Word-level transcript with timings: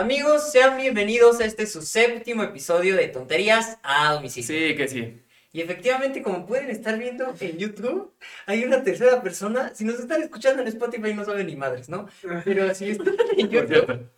Amigos, 0.00 0.52
sean 0.52 0.76
bienvenidos 0.76 1.40
a 1.40 1.46
este 1.46 1.66
su 1.66 1.80
séptimo 1.80 2.42
episodio 2.42 2.96
de 2.96 3.08
Tonterías 3.08 3.78
a 3.82 4.12
Domicilio. 4.12 4.46
Sí, 4.68 4.76
que 4.76 4.88
sí. 4.88 5.22
Y 5.52 5.62
efectivamente, 5.62 6.20
como 6.22 6.44
pueden 6.44 6.68
estar 6.68 6.98
viendo 6.98 7.32
en 7.40 7.56
YouTube, 7.56 8.12
hay 8.44 8.62
una 8.64 8.82
tercera 8.84 9.22
persona. 9.22 9.72
Si 9.74 9.84
nos 9.86 9.98
están 9.98 10.22
escuchando 10.22 10.60
en 10.60 10.68
Spotify, 10.68 11.14
no 11.14 11.24
saben 11.24 11.46
ni 11.46 11.56
madres, 11.56 11.88
¿no? 11.88 12.06
Pero 12.44 12.74
si 12.74 12.90
están 12.90 13.14
en 13.38 13.48
YouTube, 13.50 14.10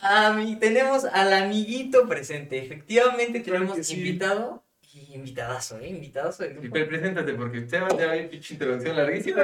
a 0.00 0.32
mí- 0.38 0.56
tenemos 0.56 1.04
al 1.04 1.34
amiguito 1.34 2.08
presente. 2.08 2.56
Efectivamente, 2.64 3.42
Claro 3.42 3.66
tenemos 3.66 3.86
sí. 3.86 3.96
invitado 3.98 4.64
invitadazo, 4.94 5.78
¿eh? 5.78 5.88
Invitadazo 5.88 6.44
Y 6.44 6.68
preséntate, 6.68 7.34
porque 7.34 7.58
usted 7.60 7.82
va 7.82 7.86
a 7.86 7.96
tener 7.96 8.28
pinche 8.28 8.54
introducción 8.54 8.96
larguísima. 8.96 9.42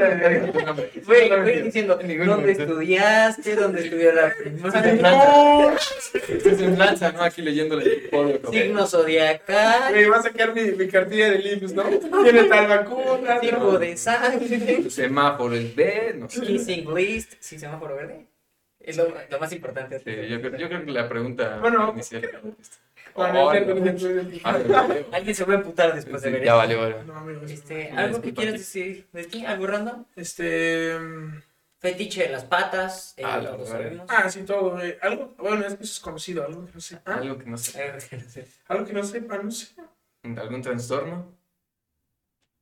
Güey, 1.07 1.29
güey, 1.29 1.63
diciendo, 1.63 1.99
¿dónde 2.27 2.53
estudiaste? 2.53 3.57
¿Dónde 3.57 3.85
estudió 3.85 4.13
la 4.13 4.33
primaria? 4.43 5.75
Esto 6.29 6.49
es 6.51 6.61
en 6.61 6.79
lanza, 6.79 7.13
¿no? 7.13 7.23
Aquí 7.23 7.43
leyéndole 7.43 8.09
el 8.13 8.41
Signo 8.51 8.87
zodiacal, 8.87 9.93
Me 9.95 10.09
va 10.09 10.19
a 10.19 10.23
sacar 10.23 10.55
mi, 10.55 10.63
mi 10.73 10.89
cartilla 10.89 11.31
del 11.31 11.47
IMSS, 11.63 11.73
¿no? 11.75 11.85
Tiene 12.23 12.45
tal 12.45 12.67
vacuna. 12.69 13.41
tipo 13.41 13.79
de 13.79 13.97
sangre, 13.97 14.91
Semáforo 14.91 15.55
es 15.55 15.75
B, 15.75 16.15
no 16.17 16.29
sé. 16.29 16.41
kissing 16.43 16.95
list, 16.95 17.35
sí, 17.41 17.59
semáforo 17.59 17.97
verde. 17.97 18.27
Es 18.81 18.97
lo, 18.97 19.07
lo 19.31 19.39
más 19.41 19.53
importante. 19.53 19.99
Sí, 19.99 20.29
yo, 20.29 20.41
creo, 20.41 20.57
yo 20.57 20.69
creo 20.69 20.85
que 20.85 20.91
la 20.93 21.09
pregunta 21.09 21.59
Bueno, 21.61 21.91
inicial. 21.95 22.23
Oh, 23.19 23.51
Ah. 24.45 24.89
Alguien 25.13 25.35
se 25.35 25.45
va 25.45 25.55
a 25.55 25.57
emputar 25.57 25.95
después 25.95 26.23
de 26.23 26.31
ver 26.31 26.45
ya 26.45 26.53
esto. 26.53 26.57
vale, 26.57 26.77
vale. 26.77 27.05
No. 27.05 27.47
Este, 27.47 27.91
¿Algo 27.91 28.21
que 28.21 28.33
quieras 28.35 28.55
decir 28.55 29.09
de 29.13 29.25
ti? 29.25 29.45
¿Algo 29.45 29.67
random? 29.67 30.05
Este. 30.17 30.99
mm, 30.99 31.41
Fetiche 31.81 32.25
de 32.25 32.31
las 32.31 32.45
patas, 32.45 33.15
eh, 33.17 33.23
Ah, 33.25 33.39
lo 33.39 33.65
sabemos. 33.65 34.05
Ah, 34.11 34.29
sí, 34.29 34.43
todo, 34.43 34.73
güey. 34.73 34.97
Algo. 35.01 35.33
Bueno, 35.39 35.65
es 35.65 35.75
que 35.77 35.85
eso 35.85 35.93
es 35.93 36.01
conocido, 36.01 36.45
algo 36.45 36.67
que 36.67 36.73
no 36.75 36.81
sepa. 36.81 37.15
Algo 37.15 37.39
que 37.39 37.47
no 37.47 37.57
sé. 37.57 37.93
No 38.13 38.29
sé. 38.29 38.47
Algo 38.67 38.85
que 38.85 38.93
no 38.93 39.05
sepa, 39.05 39.39
no 39.39 39.51
sé. 39.53 39.69
¿Algún 40.37 40.61
trastorno? 40.61 41.38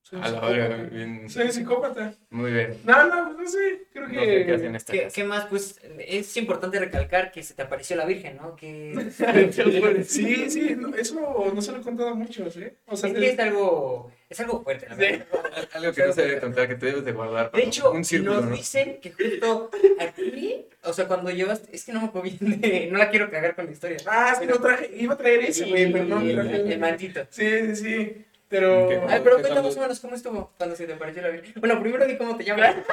Soy 0.08 0.20
A 0.20 0.22
la 0.22 0.28
psicópata. 0.28 0.52
verga, 0.56 0.82
bien. 0.84 1.28
Soy 1.30 1.50
psicópata. 1.50 2.14
Muy 2.30 2.52
bien. 2.52 2.76
No, 2.84 3.06
no, 3.08 3.32
no 3.32 3.48
sé. 3.48 3.86
Creo 3.92 4.06
No 4.06 4.14
sé 4.20 4.46
qué 4.46 4.52
hacen 4.54 4.66
en 4.66 4.70
que. 4.72 4.76
esta 4.76 4.92
¿Qué, 4.92 5.02
casa. 5.02 5.14
qué 5.16 5.24
más? 5.24 5.46
Pues 5.46 5.80
es 5.98 6.36
importante 6.36 6.78
recalcar 6.78 7.32
que 7.32 7.42
se 7.42 7.54
te 7.54 7.62
apareció 7.62 7.96
la 7.96 8.04
Virgen, 8.06 8.36
¿no? 8.36 8.54
Que 8.54 8.94
Sí, 10.06 10.48
sí, 10.50 10.76
no, 10.78 10.94
eso 10.94 11.50
no 11.52 11.60
se 11.60 11.72
lo 11.72 11.78
he 11.78 11.80
contado 11.80 12.10
a 12.10 12.14
muchos, 12.14 12.56
¿eh? 12.56 12.76
O 12.86 12.96
sea, 12.96 13.10
es, 13.10 13.16
que 13.18 13.30
es 13.30 13.38
algo, 13.40 14.12
es 14.30 14.38
algo 14.38 14.62
fuerte, 14.62 14.86
la 14.88 14.94
verdad. 14.94 15.26
Algo 15.72 15.92
que 15.92 16.06
no 16.06 16.12
se 16.12 16.22
debe 16.22 16.40
contar, 16.40 16.68
que 16.68 16.74
te 16.76 16.86
debes 16.86 17.04
de 17.04 17.12
guardar. 17.12 17.50
De 17.50 17.62
hecho, 17.64 17.90
un 17.90 18.04
círculo, 18.04 18.34
nos 18.36 18.44
¿no? 18.50 18.56
dicen 18.56 19.00
que 19.00 19.10
justo 19.10 19.70
aquí, 19.98 20.66
o 20.84 20.92
sea, 20.92 21.08
cuando 21.08 21.30
llevaste, 21.30 21.74
es 21.74 21.84
que 21.84 21.92
no 21.92 22.00
me 22.00 22.06
acuerdo 22.06 22.30
bien 22.30 22.60
de, 22.60 22.88
no 22.92 22.98
la 22.98 23.10
quiero 23.10 23.28
cagar 23.30 23.56
con 23.56 23.66
la 23.66 23.72
historia. 23.72 23.96
Ah, 24.06 24.30
es 24.34 24.38
que 24.38 24.46
no 24.46 24.60
traje, 24.60 24.90
iba 24.96 25.14
a 25.14 25.18
traer 25.18 25.40
ese, 25.40 25.66
güey, 25.66 25.90
pero 25.90 26.04
no 26.04 26.20
el, 26.20 26.34
traje. 26.34 26.72
el 26.74 26.78
mantito. 26.78 27.26
Sí, 27.30 27.74
sí, 27.74 27.76
sí. 27.76 28.25
Pero. 28.48 28.88
Ay, 29.08 29.20
pero 29.24 29.36
¿Qué 29.36 29.42
cuenta 29.42 29.54
tal? 29.54 29.64
más 29.64 29.76
o 29.76 29.80
menos 29.80 30.00
cómo 30.00 30.14
estuvo 30.14 30.52
cuando 30.56 30.76
se 30.76 30.86
te 30.86 30.92
apareció 30.94 31.22
la 31.22 31.28
Virgen. 31.30 31.54
Bueno, 31.56 31.80
primero 31.80 32.06
di 32.06 32.16
cómo 32.16 32.36
te 32.36 32.44
llamas. 32.44 32.76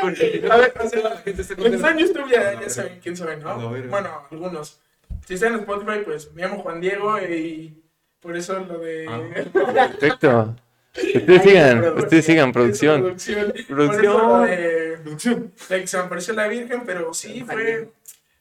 Porque 0.00 0.44
A 0.50 0.56
ver, 0.56 0.74
o 0.78 0.88
sea, 0.88 1.02
la 1.02 1.16
gente 1.18 1.42
se 1.42 1.54
Los 1.54 1.64
conoce. 1.64 1.86
años 1.86 2.12
tú 2.12 2.20
ya, 2.30 2.68
saben 2.68 3.00
quién 3.02 3.16
saben, 3.16 3.40
A 3.46 3.54
¿no? 3.56 3.70
Bueno, 3.70 4.22
algunos. 4.30 4.80
Si 5.26 5.34
están 5.34 5.54
en 5.54 5.60
Spotify, 5.60 6.00
pues 6.04 6.32
me 6.34 6.42
llamo 6.42 6.58
Juan 6.62 6.80
Diego 6.80 7.18
y 7.20 7.82
por 8.20 8.36
eso 8.36 8.58
lo 8.60 8.78
de. 8.78 9.06
Ah. 9.08 9.22
Perfecto. 9.98 10.56
Ustedes 10.96 11.42
sigan, 11.42 11.98
ustedes 11.98 12.24
sigan, 12.24 12.52
producción. 12.52 13.02
producción. 13.02 13.52
Producción. 13.68 14.46
de, 14.46 14.98
Producción. 15.02 15.52
de 15.68 15.80
que 15.82 15.86
se 15.86 15.96
me 15.98 16.02
apareció 16.04 16.32
la 16.34 16.48
Virgen, 16.48 16.82
pero 16.86 17.12
sí 17.12 17.44
fue. 17.46 17.90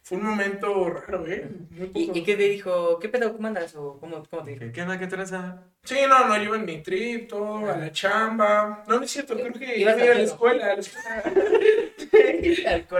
Fue 0.06 0.18
un 0.20 0.26
momento 0.26 0.88
raro, 0.92 1.26
¿eh? 1.28 1.50
Muy 1.72 1.90
¿Y, 1.96 2.06
poco- 2.06 2.20
¿Y 2.20 2.24
qué 2.24 2.36
te 2.36 2.44
dijo? 2.44 3.00
¿Qué 3.00 3.10
pedo? 3.10 3.34
¿Cómo 3.34 3.48
andas? 3.48 3.76
¿O 3.76 3.98
cómo, 4.00 4.24
cómo 4.30 4.44
te 4.44 4.52
dijo? 4.52 4.66
¿Qué 4.72 4.82
onda? 4.84 5.00
¿Qué 5.00 5.08
traza? 5.08 5.64
Sí, 5.84 5.96
no, 6.08 6.28
no, 6.28 6.38
yo 6.38 6.44
iba 6.44 6.56
en 6.58 6.66
mi 6.66 6.84
trip, 6.84 7.28
todo, 7.28 7.70
a 7.72 7.78
la 7.78 7.92
chamba. 7.92 8.84
No, 8.88 8.98
no 8.98 9.04
es 9.04 9.10
cierto, 9.12 9.34
creo 9.34 9.52
que 9.52 9.80
iba 9.80 9.92
a 9.92 9.96
ir 10.04 10.12
a 10.12 10.14
la 10.14 10.22
escuela. 10.22 10.66
A 10.72 10.76
la 10.76 10.82
escuela. 10.82 11.24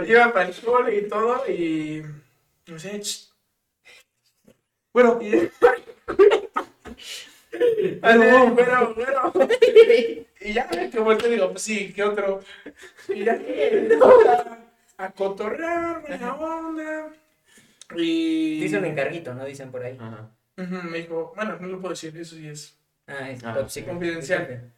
Iba 0.08 0.32
para 0.32 0.44
el 0.46 0.50
escuela 0.50 0.92
y 0.92 1.08
todo 1.08 1.44
y... 1.48 2.02
No 2.66 2.78
sé, 2.78 3.00
Bueno, 4.92 5.18
y... 5.22 5.30
Bueno, 8.00 8.54
bueno, 8.54 8.94
bueno. 8.94 9.32
Y 10.40 10.52
ya, 10.52 10.68
que 10.68 11.00
vuelto 11.00 11.28
digo, 11.28 11.50
pues 11.50 11.62
sí, 11.62 11.92
¿qué 11.92 12.04
otro? 12.04 12.40
Y 13.08 13.24
ya, 13.24 13.36
a, 14.98 15.10
cotorrear, 15.12 16.00
buena 16.02 16.34
onda. 16.34 17.12
Y... 17.96 18.60
Te 18.60 18.66
hizo 18.66 18.78
un 18.78 18.84
encarguito, 18.86 19.34
¿no? 19.34 19.44
Dicen 19.44 19.70
por 19.70 19.82
ahí. 19.82 19.96
Ajá. 20.00 20.30
Me 20.56 20.98
dijo, 20.98 21.32
bueno, 21.36 21.56
no 21.60 21.68
lo 21.68 21.80
puedo 21.80 21.90
decir, 21.94 22.16
eso 22.16 22.34
sí 22.36 22.48
es. 22.48 22.78
Ah, 23.06 23.30
es 23.30 23.44
Ah, 23.44 23.54
confidencial. 23.86 24.72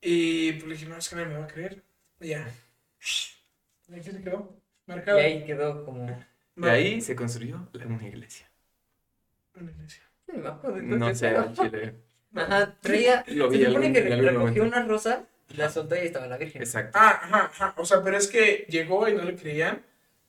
Y 0.00 0.52
pues 0.52 0.64
le 0.64 0.74
dije, 0.74 0.86
no, 0.86 0.96
es 0.96 1.08
que 1.08 1.16
nadie 1.16 1.28
me 1.28 1.38
va 1.38 1.44
a 1.44 1.48
creer. 1.48 1.82
Y 2.20 2.28
ya. 2.28 2.48
Y 3.86 3.96
aquí 3.96 4.10
se 4.10 4.22
quedó, 4.22 4.56
Y 4.86 4.90
marcado. 4.90 5.18
ahí 5.18 5.44
quedó 5.44 5.84
como... 5.84 6.06
De 6.56 6.70
ahí 6.70 7.00
se 7.02 7.14
construyó 7.14 7.68
la 7.74 7.86
una 7.86 8.06
iglesia. 8.08 8.48
Una 9.60 9.70
iglesia. 9.70 10.02
No 10.82 11.14
sé, 11.14 11.28
al 11.28 11.52
chile. 11.54 11.94
Ajá, 12.34 12.74
traía... 12.80 13.22
Lo 13.28 13.50
vi 13.50 13.58
Se 13.58 13.66
supone 13.66 13.86
algún- 13.88 13.92
que 13.92 14.16
recogió 14.30 14.62
una 14.62 14.82
rosa 14.84 15.24
y 15.26 15.33
la 15.48 15.68
soltó 15.70 15.94
y 15.96 16.00
estaba 16.00 16.26
la 16.26 16.36
Virgen. 16.36 16.62
Exacto. 16.62 16.98
Ah, 17.00 17.20
ajá, 17.22 17.44
ajá. 17.52 17.74
O 17.76 17.84
sea, 17.84 18.02
pero 18.02 18.16
es 18.16 18.26
que 18.28 18.66
llegó 18.68 19.08
y 19.08 19.14
no 19.14 19.22
le 19.24 19.36
creían. 19.36 19.84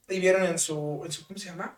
Y 0.08 0.20
vieron 0.20 0.44
en 0.46 0.60
su, 0.60 1.02
en 1.06 1.12
su 1.12 1.26
¿cómo 1.28 1.40
se 1.40 1.48
llama? 1.48 1.78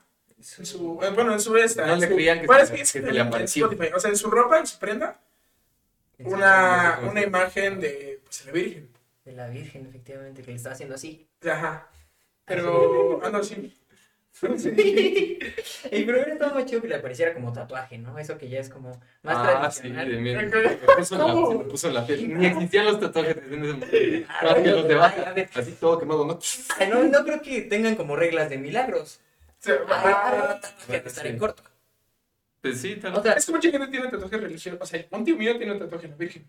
En 0.58 0.66
su, 0.66 1.00
eh, 1.02 1.10
bueno, 1.12 1.34
en 1.34 1.40
su 1.40 1.56
esta. 1.58 1.86
No 1.88 1.94
en 1.94 2.00
le 2.02 2.08
su- 2.08 2.14
creían 2.16 2.42
que 2.42 2.48
se- 2.48 2.54
es 2.62 2.62
es 2.82 2.92
que 2.94 3.02
se 3.02 3.12
le 3.12 3.22
apareció. 3.22 3.70
O 3.96 4.00
sea, 4.00 4.10
en 4.12 4.18
su 4.18 4.30
ropa, 4.30 4.60
en 4.60 4.68
su 4.68 4.78
prenda, 4.80 5.20
una, 6.20 6.98
sí, 7.00 7.06
una 7.10 7.22
sí. 7.22 7.28
imagen 7.28 7.80
de 7.80 8.22
pues, 8.24 8.46
la 8.46 8.52
Virgen. 8.52 8.90
De 9.26 9.32
la 9.34 9.48
Virgen, 9.50 9.86
efectivamente, 9.88 10.42
que 10.42 10.52
le 10.52 10.58
estaba 10.58 10.74
haciendo 10.74 10.96
así. 10.96 11.28
Ajá. 11.50 11.88
Pero, 12.46 13.20
ando 13.24 13.40
así. 14.44 15.40
Y 15.92 16.04
primero 16.04 16.32
estaba 16.32 16.54
más 16.54 16.66
chido 16.66 16.82
que 16.82 16.88
le 16.88 16.96
apareciera 16.96 17.34
como 17.34 17.52
tatuaje, 17.54 17.98
¿no? 17.98 18.18
Eso 18.20 18.38
que 18.38 18.50
ya 18.50 18.60
es 18.60 18.70
como 18.70 18.90
más 19.24 19.38
Ah, 19.38 19.70
sí, 19.72 19.82
tradicional. 19.82 20.10
de 20.12 20.18
mí. 20.18 20.34
Me 20.36 20.96
puso 20.98 21.16
en 21.16 21.22
la- 21.22 21.26
¿Cómo? 21.34 21.52
se 21.52 21.58
me 21.58 21.64
puso 21.66 21.88
en 21.88 21.94
la 21.94 22.06
piel. 22.08 22.38
Ni 22.38 22.46
existían 22.46 22.86
los 22.86 23.00
tatuajes 23.00 23.38
en 23.38 23.64
ese 23.64 23.74
momento. 23.74 23.88
Ah, 24.30 24.44
Más 24.44 24.54
que 24.56 24.72
los 24.72 24.84
de 24.88 24.94
ay, 24.94 24.96
a 24.96 25.02
baja. 25.02 25.34
ver. 25.34 25.50
Así 25.56 25.72
todo 25.80 26.00
quemado, 26.00 26.26
¿no? 26.26 26.40
Ay, 26.80 26.90
No, 26.90 27.04
no 27.04 27.24
creo 27.24 27.42
que 27.42 27.62
tengan 27.62 27.96
como 27.96 28.16
reglas 28.16 28.50
de 28.50 28.58
milagros. 28.58 29.20
Se- 29.60 29.80
Ah, 29.90 30.60
que 30.88 30.98
estar 30.98 31.26
en 31.28 31.34
sí. 31.34 31.40
corto. 31.40 31.64
Pues 32.62 32.82
sí, 32.82 32.96
tal 32.98 33.16
O 33.16 33.22
sea, 33.24 33.34
Es 33.34 33.46
que 33.46 33.52
mucha 33.52 33.70
gente 33.72 33.88
tiene 33.88 34.08
tatuajes 34.08 34.42
religiosos. 34.42 34.80
O 34.82 34.86
sea, 34.86 35.06
un 35.12 35.24
tío 35.24 35.36
mío 35.38 35.58
tiene 35.58 35.72
un 35.74 35.80
tatuaje 35.80 36.08
de 36.08 36.12
la 36.12 36.18
Virgen. 36.18 36.46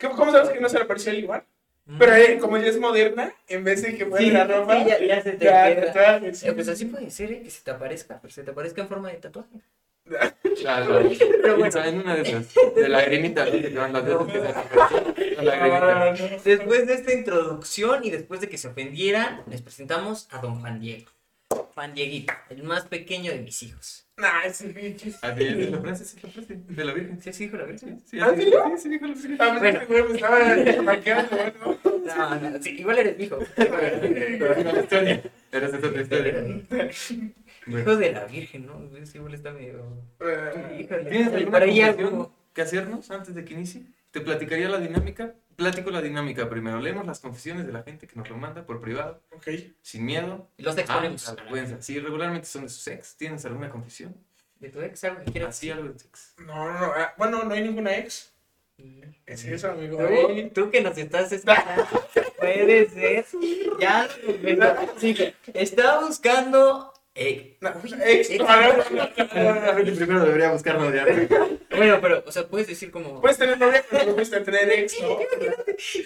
¿Cómo, 0.00 0.16
cómo 0.16 0.32
sabes 0.32 0.50
que 0.50 0.60
no 0.60 0.68
se 0.68 0.78
le 0.78 0.84
pareció 0.84 1.12
al 1.12 1.18
igual? 1.18 1.44
Pero 1.98 2.14
eh, 2.14 2.38
como 2.38 2.56
ya 2.56 2.66
es 2.68 2.78
moderna, 2.78 3.32
en 3.46 3.62
vez 3.62 3.82
de 3.82 3.96
que 3.96 4.06
fuera 4.06 4.24
sí, 4.24 4.30
la 4.30 4.44
ropa, 4.46 4.82
sí, 4.82 4.88
ya, 4.88 4.98
ya 5.04 5.22
se 5.22 5.32
te 5.32 5.44
ya, 5.44 5.74
queda. 5.74 5.86
tatuajes, 5.92 6.38
sí. 6.38 6.48
Eh, 6.48 6.52
Pues 6.54 6.68
así 6.68 6.86
puede 6.86 7.10
ser, 7.10 7.32
¿eh? 7.32 7.42
que 7.42 7.50
se 7.50 7.62
te 7.62 7.70
aparezca, 7.70 8.18
pero 8.22 8.32
se 8.32 8.42
te 8.42 8.50
aparezca 8.52 8.80
en 8.82 8.88
forma 8.88 9.10
de 9.10 9.16
tatuaje. 9.16 9.60
Claro. 10.60 11.02
Pero 11.42 11.58
bueno, 11.58 11.84
En 11.84 11.98
una 12.00 12.14
de 12.14 12.22
esas. 12.22 12.54
De 12.76 12.88
lagrimita. 12.88 13.44
¿no? 13.44 13.82
Ah, 13.84 13.88
no. 13.88 14.26
después 16.44 16.86
de 16.86 16.94
esta 16.94 17.12
introducción 17.12 18.04
y 18.04 18.10
después 18.10 18.40
de 18.40 18.48
que 18.48 18.56
se 18.56 18.68
ofendieran, 18.68 19.42
les 19.48 19.62
presentamos 19.62 20.28
a 20.30 20.38
don 20.38 20.60
Juan 20.60 20.80
Diego. 20.80 21.10
Juan 21.74 21.92
Dieguito, 21.92 22.32
el 22.50 22.62
más 22.62 22.86
pequeño 22.86 23.32
de 23.32 23.40
mis 23.40 23.62
hijos. 23.64 24.06
Nah, 24.16 24.42
ese 24.44 24.70
es, 24.70 25.06
es 25.06 25.22
la 25.22 25.80
frase, 25.80 26.04
es 26.04 26.22
la 26.22 26.30
frase. 26.30 26.54
De 26.68 26.84
la 26.84 26.92
Virgen. 26.92 27.20
¿Sí 27.20 27.30
es 27.30 27.40
hijo 27.40 27.56
de 27.56 27.62
la 27.64 27.68
Virgen? 27.68 28.00
Sí, 28.06 28.18
¿Ah, 28.20 28.32
sí? 28.36 28.52
es, 28.74 28.82
sí, 28.82 28.88
dijo 28.88 29.06
la 29.06 29.14
Virgen. 29.14 29.42
A 29.42 29.68
este 29.68 29.86
güey 29.86 30.02
me 30.04 30.14
estaba 30.14 30.82
marcando, 30.82 31.36
bueno. 31.36 31.78
No, 32.04 32.40
no, 32.50 32.62
sí, 32.62 32.70
igual 32.78 32.98
eres 32.98 33.18
mi 33.18 33.24
hijo. 33.24 33.38
Pero 33.56 34.62
no 34.62 34.72
la 34.72 34.80
historia. 34.82 35.22
Pero 35.50 35.66
es 35.66 35.74
otra 35.74 36.02
historia. 36.02 36.44
Hijo 37.66 37.96
de 37.96 38.12
la 38.12 38.24
Virgen, 38.26 38.66
¿no? 38.66 38.96
Es 38.96 39.14
igual 39.14 39.34
está 39.34 39.50
medio. 39.50 39.84
Eh. 40.20 40.86
¿Tienes 41.08 41.32
alguna 41.32 41.60
confesión 41.60 41.98
algo. 41.98 42.36
que 42.52 42.62
hacernos 42.62 43.10
antes 43.10 43.34
de 43.34 43.44
que 43.44 43.54
inicie? 43.54 43.82
¿Te 44.12 44.20
platicaría 44.20 44.68
la 44.68 44.78
dinámica? 44.78 45.34
Platico 45.56 45.90
la 45.90 46.00
dinámica 46.02 46.48
primero. 46.48 46.80
Leemos 46.80 47.06
las 47.06 47.20
confesiones 47.20 47.66
de 47.66 47.72
la 47.72 47.82
gente 47.82 48.06
que 48.06 48.16
nos 48.16 48.28
lo 48.28 48.36
manda 48.36 48.64
por 48.66 48.80
privado, 48.80 49.22
Ok. 49.32 49.48
sin 49.82 50.04
miedo. 50.04 50.48
Los 50.58 50.76
Ah, 50.76 50.80
exponemos. 50.80 51.34
vergüenza. 51.36 51.80
Sí, 51.82 51.98
regularmente 52.00 52.46
son 52.46 52.62
de 52.62 52.68
sus 52.68 52.86
ex. 52.88 53.16
¿Tienes 53.16 53.44
alguna 53.44 53.68
confesión? 53.70 54.14
¿De 54.60 54.68
tu 54.70 54.80
ex 54.80 55.04
algo 55.04 55.22
que 55.24 55.32
quieras 55.32 55.50
Así 55.56 55.70
algo 55.70 55.88
de 55.88 55.94
tu 55.94 56.04
ex. 56.06 56.34
No, 56.38 56.72
no, 56.72 56.80
no. 56.80 56.92
ah, 56.96 57.14
Bueno, 57.18 57.44
no 57.44 57.52
hay 57.54 57.62
ninguna 57.62 57.96
ex. 57.96 58.32
decir? 58.76 59.14
Es 59.26 59.44
eso, 59.44 59.70
amigo. 59.70 59.98
Tú, 59.98 60.50
tú 60.64 60.70
que 60.70 60.80
nos 60.80 60.96
estás 60.98 61.30
escuchando, 61.32 61.86
puede 62.38 62.88
ser. 62.88 63.24
Ya, 63.80 64.08
sí, 64.98 65.16
está 65.52 66.00
buscando. 66.00 66.92
eh, 67.14 67.56
No, 67.60 67.70
ex. 68.04 68.30
no, 68.38 68.44
no, 68.46 68.76
no, 68.76 69.10
no, 69.16 69.54
no, 69.54 69.72
no. 69.72 69.74
Primero 69.96 70.24
debería 70.24 70.50
buscarlo 70.50 70.90
de 70.90 71.00
bueno, 71.76 71.98
pero, 72.00 72.24
o 72.26 72.32
sea, 72.32 72.46
puedes 72.46 72.66
decir 72.66 72.90
como. 72.90 73.20
Puedes 73.20 73.38
tener 73.38 73.58
novia, 73.58 73.84
pero 73.90 74.06
no 74.06 74.12
puedes 74.12 74.30
tener 74.30 74.70
ex, 74.72 75.00
¿no? 75.02 75.18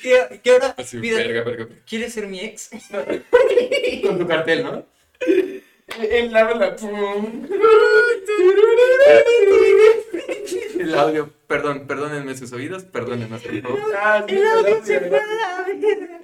¿Qué, 0.02 0.40
qué 0.42 0.50
ahora? 0.50 0.74
Así, 0.76 0.98
verga, 0.98 1.42
verga. 1.42 1.68
¿Quieres 1.86 2.12
ser 2.12 2.26
mi 2.26 2.40
ex? 2.40 2.70
Con 4.02 4.18
tu 4.18 4.26
cartel, 4.26 4.64
¿no? 4.64 4.86
El 5.96 6.32
lado 6.32 6.54
la 6.58 6.76
pum. 6.76 7.46
El 10.78 10.94
audio, 10.94 11.32
perdón, 11.46 11.86
perdónenme 11.86 12.36
sus 12.36 12.52
oídos, 12.52 12.84
perdónenme, 12.84 13.38
por 13.38 13.62
favor. 13.62 13.80
Ah, 13.96 14.24
El 14.28 14.46
audio 14.46 14.84
se 14.84 15.00
fue 15.00 15.18
a 15.18 15.26
la 15.26 15.64
verga. 15.66 16.20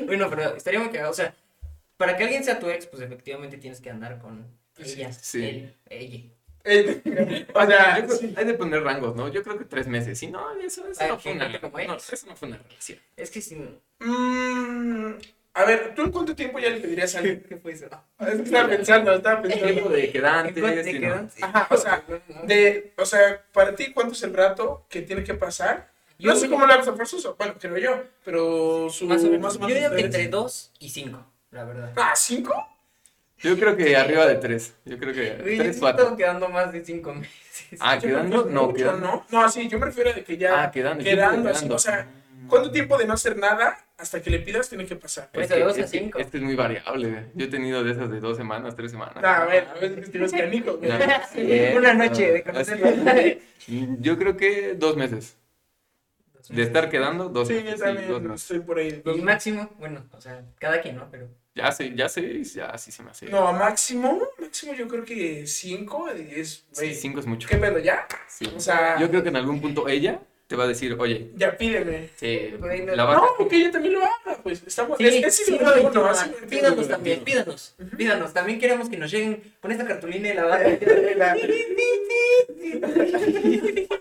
Bueno, 0.00 0.30
pero 0.30 0.56
estaría 0.56 0.80
muy 0.80 0.90
cagado. 0.90 1.10
O 1.10 1.14
sea, 1.14 1.34
para 1.96 2.16
que 2.16 2.24
alguien 2.24 2.42
sea 2.42 2.58
tu 2.58 2.68
ex, 2.68 2.86
pues 2.86 3.02
efectivamente 3.02 3.58
tienes 3.58 3.80
que 3.80 3.90
andar 3.90 4.18
con 4.18 4.46
ella. 4.78 5.12
Sí. 5.12 5.44
Él, 5.44 5.76
ella. 5.88 6.20
O 7.54 7.66
sea, 7.66 8.08
sí. 8.08 8.34
hay 8.36 8.44
de 8.44 8.54
poner 8.54 8.82
rangos, 8.82 9.16
¿no? 9.16 9.28
Yo 9.28 9.42
creo 9.42 9.58
que 9.58 9.64
tres 9.64 9.86
meses. 9.86 10.18
Si 10.18 10.28
no, 10.28 10.50
eso, 10.60 10.86
eso 10.88 11.08
no 11.08 11.18
fue 11.18 11.32
una, 11.32 11.48
no, 11.48 11.96
eso 11.96 12.26
no 12.26 12.36
fue 12.36 12.48
una 12.48 12.58
relación. 12.58 12.98
Es 13.16 13.30
que 13.30 13.40
si. 13.40 13.56
Mm, 14.00 15.14
a 15.54 15.64
ver, 15.64 15.94
¿tú 15.94 16.02
en 16.02 16.12
cuánto 16.12 16.34
tiempo 16.34 16.58
ya 16.58 16.70
le 16.70 16.80
pedirías 16.80 17.14
a 17.14 17.18
alguien? 17.18 17.44
¿Qué 17.48 17.56
fue 17.56 17.72
eso? 17.72 17.86
Es 18.20 18.36
que 18.36 18.42
Estaba 18.42 18.68
pensando, 18.68 19.12
estaba 19.12 19.42
Tiempo 19.42 19.64
pensando. 19.66 19.88
de 19.90 20.10
quedantes, 20.10 20.54
¿De? 21.36 21.42
Ajá, 21.42 21.66
o 21.70 21.76
sea, 21.76 22.02
De, 22.44 22.92
o 22.96 23.04
sea, 23.04 23.44
para 23.52 23.74
ti, 23.74 23.92
¿cuánto 23.92 24.14
es 24.14 24.22
el 24.22 24.32
rato 24.34 24.86
que 24.88 25.02
tiene 25.02 25.24
que 25.24 25.34
pasar? 25.34 25.90
Yo 26.18 26.30
no 26.32 26.36
sé 26.36 26.48
cómo 26.48 26.64
lo 26.66 26.72
hagas 26.72 26.86
a 26.86 26.94
forzoso, 26.94 27.34
bueno, 27.36 27.54
creo 27.58 27.76
yo, 27.78 28.02
pero 28.24 28.88
su 28.88 29.06
Más 29.06 29.22
o 29.24 29.26
menos. 29.26 29.40
más 29.40 29.56
o 29.56 29.68
Yo 29.68 29.74
digo 29.74 29.90
que 29.90 30.02
entre 30.02 30.28
2 30.28 30.72
y 30.78 30.88
5, 30.88 31.26
la 31.50 31.64
verdad. 31.64 31.92
Ah, 31.96 32.12
¿cinco? 32.14 32.54
Yo 33.42 33.58
creo 33.58 33.76
que 33.76 33.96
arriba 33.96 34.26
de 34.26 34.36
tres. 34.36 34.74
Yo 34.84 34.98
creo 34.98 35.12
que 35.12 35.30
tres, 35.42 35.74
sí 35.76 35.80
cuatro. 35.80 36.16
quedando 36.16 36.48
más 36.48 36.72
de 36.72 36.84
5 36.84 37.14
meses. 37.14 37.78
Ah, 37.80 37.96
Yo 37.96 38.08
quedando, 38.08 38.44
no, 38.46 38.62
mucho, 38.66 38.74
quedando. 38.76 39.06
¿no? 39.06 39.26
No, 39.30 39.48
sí, 39.48 39.68
yo 39.68 39.78
me 39.78 39.86
refiero 39.86 40.10
a 40.10 40.12
de 40.12 40.24
que 40.24 40.36
ya 40.36 40.64
Ah, 40.64 40.70
quedando. 40.70 41.02
quedando, 41.04 41.48
así, 41.50 41.58
quedando. 41.60 41.74
o 41.74 41.78
sea, 41.78 42.06
¿cuánto 42.48 42.70
tiempo 42.70 42.96
de 42.98 43.06
no 43.06 43.14
hacer 43.14 43.36
nada 43.36 43.78
hasta 43.98 44.20
que 44.22 44.30
le 44.30 44.38
pidas 44.40 44.68
tiene 44.68 44.86
que 44.86 44.96
pasar? 44.96 45.28
Pues 45.32 45.50
Es 45.50 45.56
de 45.56 45.62
dos 45.64 45.78
a 45.78 45.86
cinco. 45.86 46.18
Es 46.18 46.28
que 46.28 46.36
es 46.38 46.42
muy 46.42 46.54
variable. 46.54 47.08
güey. 47.10 47.22
Yo 47.34 47.46
he 47.46 47.48
tenido 47.48 47.82
de 47.84 47.92
esas 47.92 48.10
de 48.10 48.20
dos 48.20 48.36
semanas, 48.36 48.74
tres 48.76 48.90
semanas. 48.90 49.16
Ah, 49.22 49.42
a 49.42 49.46
ver, 49.46 49.66
a 49.68 49.74
ver, 49.74 50.10
que 50.10 50.24
es 50.24 50.32
canijo. 50.32 50.76
güey. 50.78 50.90
No. 50.90 51.78
Una 51.78 51.94
noche 51.94 52.32
de 52.32 52.42
conocerlo. 52.42 52.86
Yo 54.00 54.18
creo 54.18 54.36
que 54.36 54.74
dos 54.74 54.96
meses. 54.96 55.36
De 56.48 56.62
estar 56.62 56.90
quedando, 56.90 57.28
dos 57.28 57.46
Sí, 57.48 57.54
meses. 57.54 57.78
yo 57.78 57.84
también 57.84 58.32
estoy 58.32 58.60
por 58.60 58.78
ahí. 58.78 59.00
Y 59.14 59.20
máximo, 59.20 59.70
bueno, 59.78 60.04
o 60.12 60.20
sea, 60.20 60.42
cada 60.58 60.80
quien, 60.80 60.96
¿no? 60.96 61.08
Pero. 61.10 61.28
Ya 61.54 61.70
sé, 61.70 61.92
ya 61.94 62.08
sé, 62.08 62.42
ya 62.44 62.78
sí 62.78 62.90
se 62.90 63.02
me 63.02 63.10
hace. 63.10 63.26
No, 63.26 63.52
máximo, 63.52 64.22
máximo 64.38 64.72
yo 64.72 64.88
creo 64.88 65.04
que 65.04 65.46
cinco 65.46 66.08
es, 66.08 66.64
Sí, 66.72 66.74
güey, 66.74 66.94
cinco 66.94 67.20
es 67.20 67.26
mucho. 67.26 67.46
¿qué 67.48 67.58
pedo 67.58 67.78
ya? 67.78 68.06
Sí. 68.26 68.50
O 68.56 68.60
sea, 68.60 68.98
Yo 68.98 69.08
creo 69.10 69.22
que 69.22 69.28
en 69.28 69.36
algún 69.36 69.60
punto 69.60 69.86
ella 69.86 70.18
te 70.46 70.56
va 70.56 70.64
a 70.64 70.66
decir, 70.66 70.96
oye, 70.98 71.30
ya 71.36 71.54
pídeme. 71.56 72.08
sí, 72.16 72.54
no- 72.58 72.66
la 72.96 73.04
No, 73.14 73.48
que 73.48 73.56
ella 73.56 73.70
también 73.70 73.94
lo 73.94 74.00
haga, 74.02 74.42
pues, 74.42 74.62
estamos, 74.66 74.96
Sí, 74.98 75.06
es, 75.06 75.24
es 75.26 75.36
sí, 75.46 75.58
no, 75.60 75.90
no, 75.90 76.14
XXI. 76.14 76.46
pídanos 76.46 76.88
también, 76.88 77.22
pídanos, 77.24 77.74
pídanos. 77.98 78.32
También 78.32 78.58
queremos 78.58 78.88
que 78.88 78.96
nos 78.96 79.10
lleguen 79.10 79.42
con 79.60 79.72
esta 79.72 79.86
cartulina 79.86 80.28
y 80.30 80.34
la 80.34 80.44
barra. 80.44 80.70
La- 81.16 81.36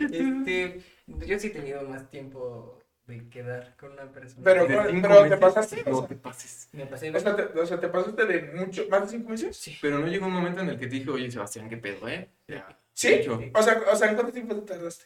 Este, 0.00 0.80
yo 1.26 1.38
sí 1.38 1.46
he 1.48 1.50
tenido 1.50 1.82
más 1.82 2.08
tiempo 2.10 2.78
de 3.06 3.28
quedar 3.28 3.76
con 3.76 3.92
una 3.92 4.10
persona. 4.10 4.42
Pero- 4.44 4.66
de 4.66 4.90
cinco 4.90 5.08
pero 5.08 5.14
te 5.16 5.22
meses, 5.24 5.38
pasaste, 5.38 5.82
o 5.86 5.90
No 5.90 5.98
sea. 6.00 6.08
te 6.08 6.14
pases. 6.16 6.68
me 6.72 6.86
pasé 6.86 7.10
O 7.14 7.20
sea, 7.20 7.36
te, 7.36 7.42
o 7.58 7.66
sea, 7.66 7.80
¿te 7.80 7.88
pasaste 7.88 8.24
de 8.26 8.42
mucho, 8.54 8.86
más 8.88 9.02
de 9.02 9.08
cinco 9.08 9.30
meses? 9.30 9.56
Sí. 9.56 9.76
Pero 9.80 9.98
no 9.98 10.06
llegó 10.06 10.26
un 10.26 10.32
momento 10.32 10.60
en 10.62 10.70
el 10.70 10.78
que 10.78 10.86
te 10.86 10.94
dije, 10.96 11.10
oye, 11.10 11.30
Sebastián, 11.30 11.68
qué 11.68 11.76
pedo, 11.76 12.08
¿eh? 12.08 12.28
Ya. 12.48 12.66
¿Sí? 12.92 13.16
Mucho. 13.18 13.40
O 13.54 13.62
sea, 13.62 13.82
o 13.92 13.96
sea, 13.96 14.08
¿en 14.08 14.14
cuánto 14.14 14.32
tiempo 14.32 14.54
te 14.56 14.62
tardaste? 14.74 15.04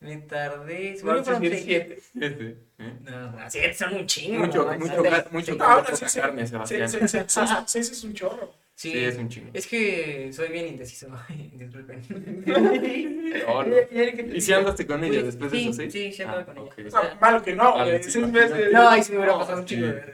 Me 0.00 0.16
tardé. 0.18 0.94
A 0.94 1.00
fueron 1.00 1.24
siete. 1.24 1.98
Este, 2.20 2.56
¿eh? 2.78 2.98
No, 3.00 3.30
no, 3.30 3.50
siete 3.50 3.74
son 3.74 3.94
un 3.94 4.06
chingo. 4.06 4.44
Mucho, 4.44 4.64
no, 4.70 4.78
mucho, 4.78 5.02
mucho 5.30 5.52
sí. 5.52 5.58
carne, 6.20 6.46
Sebastián. 6.46 6.88
sí, 6.88 6.98
sí, 6.98 7.08
sí, 7.08 7.18
sí, 7.26 7.40
sí, 7.66 7.78
es 7.78 8.04
un 8.04 8.12
chorro. 8.14 8.65
Sí, 8.78 8.92
Sí, 8.92 9.04
es 9.04 9.16
un 9.16 9.28
chingo. 9.30 9.50
Es 9.54 9.66
que 9.66 10.30
soy 10.34 10.48
bien 10.50 10.66
indeciso. 10.68 11.08
Disculpen. 11.52 12.44
Oh, 13.48 13.62
no. 13.62 13.76
¿Y 14.34 14.40
si 14.40 14.52
andaste 14.52 14.86
con 14.86 15.02
ella 15.04 15.22
después 15.22 15.50
de 15.52 15.58
sí, 15.58 15.68
eso, 15.68 15.82
sí? 15.82 15.90
Sí, 15.90 16.12
sí, 16.12 16.22
andaba 16.22 16.40
Ah, 16.42 16.44
con 16.46 16.58
ella. 16.58 16.72
O 16.86 16.90
sea, 16.90 17.18
malo 17.20 17.42
que 17.42 17.54
no, 17.54 17.74
Vale, 17.74 17.90
güey, 17.92 18.02
sí, 18.02 18.10
seis 18.10 18.26
meses. 18.28 18.72
No, 18.72 18.88
ahí 18.88 19.02
sí 19.02 19.12
me 19.12 19.18
hubiera 19.18 19.38
pasado 19.38 19.58
un 19.60 19.64
chingo 19.66 19.88
sí. 19.92 20.10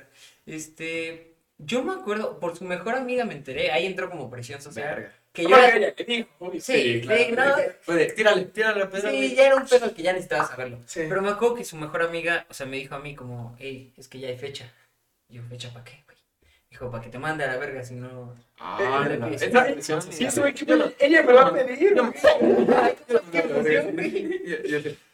Este, 0.47 1.35
yo 1.59 1.83
me 1.85 1.93
acuerdo, 1.93 2.39
por 2.41 2.57
su 2.57 2.65
mejor 2.65 2.95
amiga 2.95 3.25
me 3.25 3.35
enteré, 3.35 3.71
ahí 3.71 3.87
entró 3.87 4.11
como 4.11 4.29
presión 4.31 4.61
social. 4.61 4.95
Verga. 4.97 5.13
Que 5.33 5.43
yo 5.45 5.49
Bueno, 5.51 5.65
era- 5.65 5.77
ella, 5.77 5.95
que 5.95 6.05
dijo, 6.05 6.29
obvio. 6.41 6.61
Sí, 6.61 7.01
claro. 7.03 7.23
sí, 7.25 7.33
no, 7.33 7.45
Puede, 7.87 8.13
tírale, 8.13 8.45
tírale 8.47 8.81
la 8.81 8.91
pedra. 8.91 9.11
sí, 9.11 9.35
ya 9.35 9.47
era 9.47 9.57
un 9.57 9.67
pedo 9.67 9.95
que 9.95 10.03
ya 10.03 10.13
necesitaba 10.13 10.47
saberlo. 10.47 10.79
Sí. 10.87 11.01
Pero 11.09 11.23
me 11.23 11.31
acuerdo 11.31 11.55
que 11.55 11.65
su 11.65 11.77
mejor 11.77 12.03
amiga, 12.03 12.45
o 12.51 12.55
sea, 12.55 12.67
me 12.67 12.77
dijo 12.77 12.95
a 12.95 12.99
mí 12.99 13.15
como, 13.15 13.57
hey, 13.59 13.93
es 13.97 14.09
que 14.09 14.19
ya 14.21 14.29
hay 14.29 14.37
fecha. 14.37 14.71
Y 15.29 15.37
yo, 15.37 15.43
¿fecha 15.49 15.73
para 15.73 15.85
qué? 15.85 16.03
Dijo, 16.73 16.91
para 16.91 17.05
que 17.05 17.11
te 17.11 17.19
mande 17.19 17.45
a 17.45 17.49
la 17.49 17.59
verga, 17.59 17.85
si 17.85 17.97
no... 17.97 18.35
Ah, 18.59 18.79
la- 19.19 19.27
sí, 20.11 20.23
ella 20.99 21.23
me 21.23 21.33
va 21.35 21.43
a 21.49 21.53
pedir. 21.53 21.95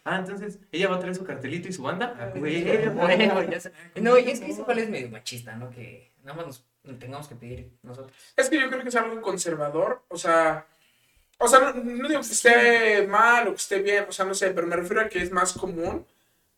Ah, 0.05 0.19
entonces, 0.20 0.60
¿ella 0.70 0.88
va 0.88 0.96
a 0.96 1.00
traer 1.00 1.16
su 1.16 1.25
cartelito 1.25 1.66
y 1.69 1.72
su 1.72 1.82
banda? 1.82 2.14
Ah. 2.16 2.31
No, 3.96 4.16
y 4.16 4.31
es 4.31 4.38
que 4.38 4.52
eso 4.52 4.64
cual 4.64 4.78
es 4.78 4.88
medio 4.88 5.10
machista, 5.10 5.56
¿no? 5.56 5.69
Que 5.70 6.12
nada 6.22 6.37
más 6.44 6.62
nos 6.84 6.99
tengamos 7.00 7.26
que 7.26 7.34
pedir 7.34 7.72
nosotros. 7.82 8.12
Es 8.37 8.49
que 8.49 8.61
yo 8.61 8.69
creo 8.70 8.81
que 8.84 8.88
es 8.90 8.96
algo 8.96 9.20
conservador, 9.20 10.02
o 10.08 10.16
sea, 10.16 10.64
o 11.38 11.49
sea, 11.49 11.58
no, 11.58 11.72
no 11.75 12.08
digo 12.08 12.20
que 12.20 12.26
esté 12.28 13.04
mal 13.08 13.49
o 13.49 13.50
que 13.50 13.56
esté 13.56 13.82
bien, 13.82 14.04
o 14.08 14.12
sea, 14.12 14.25
no 14.25 14.34
sé, 14.34 14.50
pero 14.52 14.69
me 14.69 14.76
refiero 14.76 15.02
a 15.02 15.08
que 15.08 15.20
es 15.20 15.32
más 15.32 15.52
común 15.54 16.06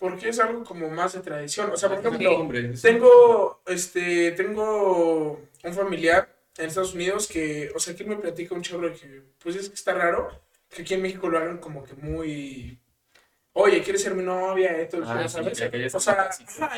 porque 0.01 0.31
es 0.31 0.41
algo 0.41 0.65
como 0.65 0.89
más 0.89 1.13
de 1.13 1.21
tradición. 1.21 1.71
O 1.71 1.77
sea, 1.77 1.91
por 1.91 1.99
ejemplo, 1.99 2.49
tengo, 2.81 3.61
este, 3.67 4.33
tengo 4.33 5.47
un 5.63 5.75
familiar 5.75 6.35
en 6.57 6.67
Estados 6.67 6.95
Unidos 6.95 7.29
que, 7.29 7.71
o 7.75 7.79
sea, 7.79 7.95
que 7.95 8.05
me 8.05 8.17
platica 8.17 8.55
un 8.55 8.63
chorro 8.63 8.91
que, 8.95 9.23
pues 9.43 9.57
es 9.57 9.69
que 9.69 9.75
está 9.75 9.93
raro 9.93 10.31
que 10.71 10.83
aquí 10.83 10.95
en 10.95 11.03
México 11.03 11.29
lo 11.29 11.37
hagan 11.37 11.59
como 11.59 11.85
que 11.85 11.93
muy, 11.95 12.81
oye, 13.53 13.83
¿quieres 13.83 14.03
ser 14.03 14.15
mi 14.15 14.23
novia? 14.23 14.71
Esto, 14.79 15.03
Ah, 15.05 15.27
o 15.27 16.01
sea, 16.01 16.31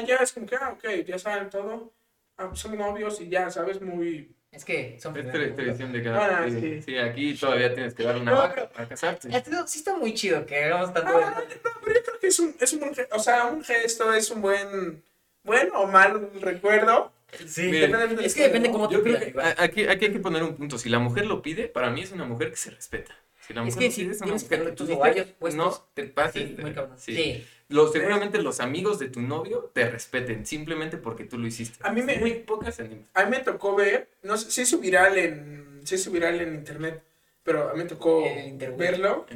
ya 0.05 0.17
es 0.17 0.33
como 0.33 0.47
que, 0.47 0.57
ah, 0.57 0.71
ok, 0.77 1.07
ya 1.07 1.17
saben 1.17 1.49
todo, 1.49 1.93
ah, 2.39 2.49
pues 2.49 2.59
somos 2.59 2.77
novios 2.77 3.21
y 3.21 3.29
ya, 3.29 3.49
¿sabes? 3.51 3.81
Muy... 3.81 4.35
Es 4.53 4.67
que 4.67 4.99
son 5.01 5.17
Es 5.17 5.33
tradición 5.33 5.93
de 5.93 6.03
cada 6.03 6.43
Ah, 6.43 6.47
sí. 6.47 6.61
sí. 6.61 6.83
sí, 6.83 6.99
aquí 6.99 7.35
todavía 7.35 7.73
tienes 7.75 7.95
que 7.95 8.03
dar 8.03 8.17
una 8.19 8.33
No, 8.33 8.37
vaca 8.37 8.55
pero- 8.55 8.69
para 8.71 8.87
casarte. 8.89 9.35
Esto 9.35 9.67
sí 9.67 9.79
está 9.79 9.97
muy 9.97 10.13
chido 10.13 10.45
que 10.45 10.65
hagamos 10.65 10.93
tanto 10.93 11.17
de- 11.19 11.25
Ah, 11.25 11.43
no, 11.65 11.71
pero 11.83 11.97
yo 11.99 12.05
creo 12.05 12.21
que 12.21 12.27
es 12.27 12.39
un, 12.39 12.55
es 12.61 12.73
un 12.75 12.81
buen 12.81 12.95
ge- 12.95 13.09
o 13.13 13.19
sea, 13.19 13.47
un 13.47 13.65
gesto, 13.65 14.13
es 14.13 14.31
un 14.31 14.43
buen, 14.43 15.03
bueno 15.43 15.81
o 15.81 15.87
mal 15.87 16.29
recuerdo. 16.41 17.13
Sí, 17.47 17.63
Miren, 17.63 18.21
es 18.21 18.35
que 18.35 18.43
depende 18.43 18.71
cómo 18.71 18.91
te 18.91 19.03
que 19.03 19.35
a- 19.41 19.63
aquí, 19.65 19.87
aquí 19.87 20.05
hay 20.05 20.13
que 20.13 20.19
poner 20.19 20.43
un 20.43 20.55
punto. 20.55 20.77
Si 20.77 20.91
la 20.91 20.99
mujer 20.99 21.25
lo 21.25 21.41
pide, 21.41 21.67
para 21.67 21.89
mí 21.89 22.03
es 22.03 22.13
una 22.13 22.27
mujer 22.27 22.51
que 22.51 22.57
se 22.57 22.71
respeta. 22.73 23.17
Si 23.47 23.53
la 23.55 23.67
Es 23.67 23.75
mujer 23.75 23.79
que 23.81 23.87
lo 23.89 23.93
si 23.93 24.03
es 24.11 24.19
tienes 24.19 24.43
que 24.45 24.49
mujer 24.49 24.59
tener 24.61 24.75
tus 24.77 24.89
dices, 24.89 25.27
puestos. 25.39 25.55
No 25.57 25.87
te 25.95 26.05
pases. 26.05 26.49
Sí, 26.49 26.57
muy 26.61 26.73
cabrón. 26.73 26.99
sí. 26.99 27.15
Sí. 27.17 27.47
Los, 27.69 27.91
seguramente 27.93 28.41
los 28.43 28.61
amigos 28.61 28.99
de 28.99 29.09
tu 29.09 29.21
novio 29.23 29.71
te 29.73 29.89
respeten 29.91 30.45
simplemente 30.45 30.99
porque 30.99 31.25
tú 31.25 31.39
lo 31.39 31.47
hiciste. 31.47 31.79
A 31.87 31.91
mí 31.91 32.03
me- 32.03 32.19
Muy 32.19 32.33
pocas 32.35 32.79
animas. 32.81 33.07
A 33.15 33.25
mí 33.25 33.31
me 33.31 33.39
tocó 33.41 33.75
ver, 33.75 34.09
no 34.23 34.37
sé, 34.37 34.51
se 34.51 34.63
hizo 34.63 34.79
viral 34.79 35.17
en, 35.17 35.81
se 35.85 35.95
hizo 35.95 36.11
viral 36.11 36.41
en 36.43 36.55
internet, 36.55 37.03
pero 37.43 37.71
a 37.71 37.73
mí 37.73 37.79
me 37.79 37.89
tocó 37.89 38.25
verlo 38.77 39.27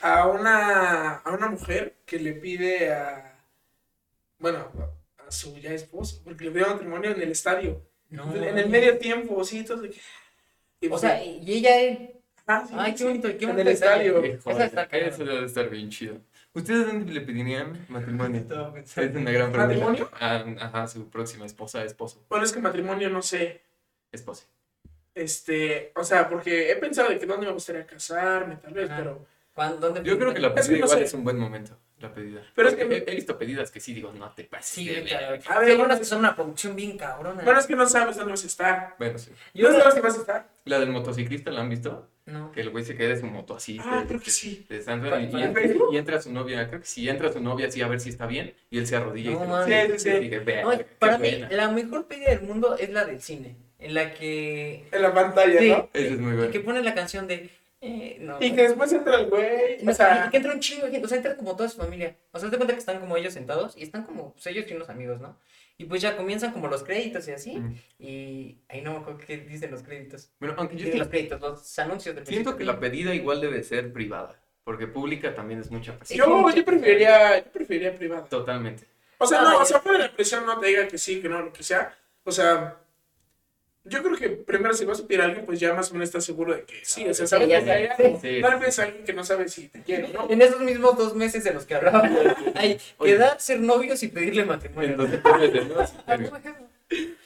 a 0.00 0.26
una, 0.26 1.16
a 1.18 1.30
una 1.32 1.48
mujer 1.48 1.94
que 2.04 2.18
le 2.18 2.32
pide 2.32 2.92
a, 2.92 3.38
bueno, 4.40 4.70
a 5.24 5.30
su 5.30 5.56
ya 5.58 5.72
esposo, 5.72 6.20
porque 6.24 6.44
le 6.46 6.50
pidió 6.50 6.66
matrimonio 6.66 7.12
en 7.12 7.22
el 7.22 7.30
estadio, 7.30 7.80
No. 8.10 8.34
en 8.34 8.58
el 8.58 8.68
medio 8.68 8.98
tiempo, 8.98 9.42
sí, 9.44 9.64
y 10.80 10.88
O 10.88 10.98
sea, 10.98 11.24
y 11.24 11.44
ella 11.58 11.80
es. 11.80 11.98
Ah, 12.46 12.64
sí, 12.68 12.74
Ay, 12.76 12.94
qué 12.94 13.04
bonito, 13.04 13.28
qué 13.28 13.44
en 13.44 13.50
bonito 13.50 13.60
el 13.62 13.68
estadio. 13.68 14.22
Esa 14.24 14.64
está 14.64 14.86
debe 14.86 15.40
de 15.40 15.46
estar 15.46 15.68
bien 15.70 15.90
chido. 15.90 16.16
¿Ustedes 16.54 16.86
dónde 16.86 17.12
le 17.12 17.20
pedirían 17.20 17.84
matrimonio? 17.88 18.40
Es 18.76 18.96
una 18.96 19.30
gran 19.30 19.52
pregunta. 19.52 19.58
¿Matrimonio? 19.58 20.10
Ah, 20.20 20.44
ajá, 20.60 20.86
su 20.88 21.10
próxima 21.10 21.44
esposa, 21.46 21.84
esposo. 21.84 22.24
Bueno, 22.30 22.44
es 22.44 22.52
que 22.52 22.60
matrimonio 22.60 23.10
no 23.10 23.20
sé, 23.22 23.62
Esposa. 24.10 24.46
este, 25.14 25.92
o 25.94 26.04
sea, 26.04 26.28
porque 26.28 26.70
he 26.70 26.76
pensado 26.76 27.08
de 27.10 27.18
que 27.18 27.26
dónde 27.26 27.46
me 27.46 27.52
gustaría 27.52 27.86
casarme, 27.86 28.56
tal 28.56 28.72
vez, 28.72 28.88
Ajá. 28.90 28.98
pero... 28.98 29.26
¿Cuándo- 29.54 29.78
¿Dónde 29.78 30.02
Yo 30.04 30.18
creo 30.18 30.34
que 30.34 30.40
la 30.40 30.48
Es 30.48 30.54
que 30.54 30.60
pedida 30.60 30.78
no 30.80 30.84
igual 30.84 30.98
sé. 30.98 31.04
es 31.06 31.14
un 31.14 31.24
buen 31.24 31.38
momento. 31.38 31.78
La 31.98 32.12
pedida. 32.12 32.42
Pero 32.54 32.68
es 32.68 32.74
que- 32.74 32.82
he, 32.82 33.10
he 33.10 33.14
visto 33.14 33.38
pedidas 33.38 33.70
que 33.70 33.80
sí 33.80 33.94
digo, 33.94 34.12
no 34.12 34.30
te 34.32 34.44
pases. 34.44 34.66
Sí, 34.66 34.86
de 34.86 35.02
claro. 35.04 35.30
verga. 35.32 35.54
A 35.54 35.58
ver, 35.60 35.70
Hay 35.70 35.76
unas 35.80 35.98
que 35.98 36.04
son 36.04 36.18
una 36.18 36.34
producción 36.36 36.76
bien 36.76 36.98
cabrona. 36.98 37.42
Bueno, 37.42 37.58
es 37.58 37.66
que 37.66 37.74
no 37.74 37.86
sabes 37.88 38.16
dónde 38.16 38.32
vas 38.32 38.44
a 38.44 38.46
estar. 38.46 38.94
Bueno, 38.98 39.18
sí. 39.18 39.32
Yo 39.54 39.70
no 39.70 39.78
sabes 39.78 39.94
si 39.94 40.00
vas 40.00 40.14
a 40.14 40.20
estar. 40.20 40.48
La 40.66 40.78
del 40.78 40.90
motociclista, 40.90 41.50
¿la 41.50 41.62
han 41.62 41.70
visto? 41.70 42.06
No. 42.26 42.50
Que 42.50 42.60
el 42.60 42.70
güey 42.70 42.84
se 42.84 42.96
queda 42.96 43.10
de 43.10 43.20
su 43.20 43.26
moto 43.26 43.54
así. 43.54 43.78
Ah, 43.82 44.00
de- 44.00 44.06
creo 44.08 44.20
que 44.20 44.30
sí. 44.30 44.66
de 44.68 44.80
¿Para- 44.80 45.20
y, 45.22 45.96
entra 45.96 46.20
su 46.20 46.32
novia, 46.32 46.68
creo 46.68 46.80
que 46.80 46.86
sí, 46.86 47.08
entra 47.08 47.32
su 47.32 47.40
novia 47.40 47.68
así 47.68 47.80
a 47.82 47.86
ver 47.88 48.00
si 48.00 48.08
está 48.10 48.26
bien 48.26 48.52
y 48.68 48.78
él 48.78 48.86
se 48.88 48.96
arrodilla 48.96 49.30
No, 49.30 49.66
y 49.68 49.70
Sí, 49.70 49.92
sí, 49.92 49.98
sí. 49.98 50.08
y 50.16 50.20
dije, 50.20 50.38
"Verga, 50.40 50.62
No, 50.64 50.70
qué 50.78 50.84
para 50.98 51.18
mí, 51.18 51.30
buena". 51.30 51.48
la 51.50 51.70
mejor 51.70 52.06
pedida 52.08 52.30
del 52.30 52.42
mundo 52.42 52.76
es 52.76 52.90
la 52.90 53.04
del 53.04 53.20
cine. 53.22 53.54
En 53.78 53.94
la 53.94 54.12
que. 54.14 54.88
En 54.90 55.02
la 55.02 55.14
pantalla, 55.14 55.60
Sí. 55.60 55.68
¿no? 55.68 55.88
Esa 55.92 56.14
es 56.14 56.18
muy 56.18 56.32
Que 56.32 56.36
buena. 56.58 56.64
pone 56.64 56.82
la 56.82 56.94
canción 56.94 57.28
de 57.28 57.50
Eh, 57.86 58.18
no. 58.20 58.36
Y 58.40 58.52
que 58.52 58.62
después 58.62 58.92
entra 58.92 59.20
el 59.20 59.26
güey. 59.28 59.78
No, 59.82 59.92
O 59.92 59.94
sea, 59.94 60.26
y 60.26 60.30
que 60.30 60.36
entra 60.38 60.52
un 60.52 60.60
chingo 60.60 60.86
de 60.86 60.92
gente, 60.92 61.06
o 61.06 61.08
sea, 61.08 61.16
entra 61.18 61.36
como 61.36 61.54
toda 61.54 61.68
su 61.68 61.78
familia. 61.78 62.16
O 62.32 62.38
sea, 62.38 62.50
te 62.50 62.56
cuenta 62.56 62.74
que 62.74 62.80
están 62.80 63.00
como 63.00 63.16
ellos 63.16 63.32
sentados 63.32 63.76
y 63.76 63.82
están 63.82 64.04
como 64.04 64.32
pues, 64.32 64.46
ellos 64.46 64.66
y 64.68 64.74
unos 64.74 64.88
amigos, 64.88 65.20
¿no? 65.20 65.38
Y 65.78 65.84
pues 65.84 66.00
ya 66.02 66.16
comienzan 66.16 66.52
como 66.52 66.68
los 66.68 66.82
créditos 66.82 67.28
y 67.28 67.32
así. 67.32 67.56
Mm. 67.56 67.76
Y 67.98 68.58
ahí 68.68 68.80
no 68.80 68.92
me 68.92 68.98
acuerdo 68.98 69.20
qué 69.26 69.36
dicen 69.38 69.70
los 69.70 69.82
créditos. 69.82 70.30
Bueno, 70.40 70.54
aunque 70.56 70.74
yo 70.74 70.86
Dicen 70.86 70.92
sí 70.92 70.98
los 70.98 71.08
créditos, 71.08 71.40
los 71.40 71.78
anuncios 71.78 72.14
del 72.14 72.26
siento 72.26 72.56
que 72.56 72.64
la 72.64 72.80
pedida 72.80 73.14
igual 73.14 73.40
debe 73.40 73.62
ser 73.62 73.92
privada, 73.92 74.40
porque 74.64 74.86
pública 74.86 75.34
también 75.34 75.60
es 75.60 75.70
mucha 75.70 75.96
presión. 75.96 76.26
yo, 76.26 76.50
yo 76.50 76.64
preferiría, 76.64 77.44
yo 77.44 77.52
preferiría 77.52 77.94
privado. 77.94 78.26
Totalmente. 78.28 78.84
O 79.18 79.26
sea, 79.26 79.42
no, 79.42 79.58
o 79.58 79.64
sea, 79.64 79.80
fuera 79.80 79.98
de 79.98 80.04
la 80.08 80.14
presión 80.14 80.44
no 80.44 80.58
te 80.58 80.66
diga 80.66 80.88
que 80.88 80.98
sí, 80.98 81.20
que 81.20 81.28
no, 81.28 81.40
lo 81.40 81.52
que 81.52 81.62
sea. 81.62 81.96
O 82.24 82.32
sea, 82.32 82.76
yo 83.88 84.02
creo 84.02 84.16
que 84.16 84.28
primero 84.30 84.74
si 84.74 84.84
vas 84.84 85.00
a 85.00 85.06
pedir 85.06 85.20
a 85.22 85.24
alguien, 85.24 85.44
pues 85.46 85.58
ya 85.60 85.72
más 85.74 85.90
o 85.90 85.94
menos 85.94 86.08
estás 86.08 86.24
seguro 86.24 86.54
de 86.54 86.64
que 86.64 86.84
sí, 86.84 87.06
o 87.08 87.14
sea, 87.14 87.26
sabes 87.26 87.48
ya 87.48 87.64
que 87.64 87.70
hay 87.70 87.86
algo. 87.86 88.20
Pides 88.20 88.78
a 88.78 88.82
alguien 88.84 89.04
que 89.04 89.12
no 89.12 89.24
sabe 89.24 89.48
si 89.48 89.68
te 89.68 89.82
quiere, 89.82 90.08
¿no? 90.08 90.28
En 90.30 90.42
esos 90.42 90.60
mismos 90.60 90.96
dos 90.96 91.14
meses 91.14 91.44
de 91.44 91.52
los 91.54 91.64
que 91.64 91.74
hablábamos, 91.74 92.10
hay 92.54 92.78
quedar, 93.02 93.40
ser 93.40 93.60
novios 93.60 94.02
y 94.02 94.08
pedirle 94.08 94.44
matrimonio. 94.44 94.96
Ah, 96.06 96.16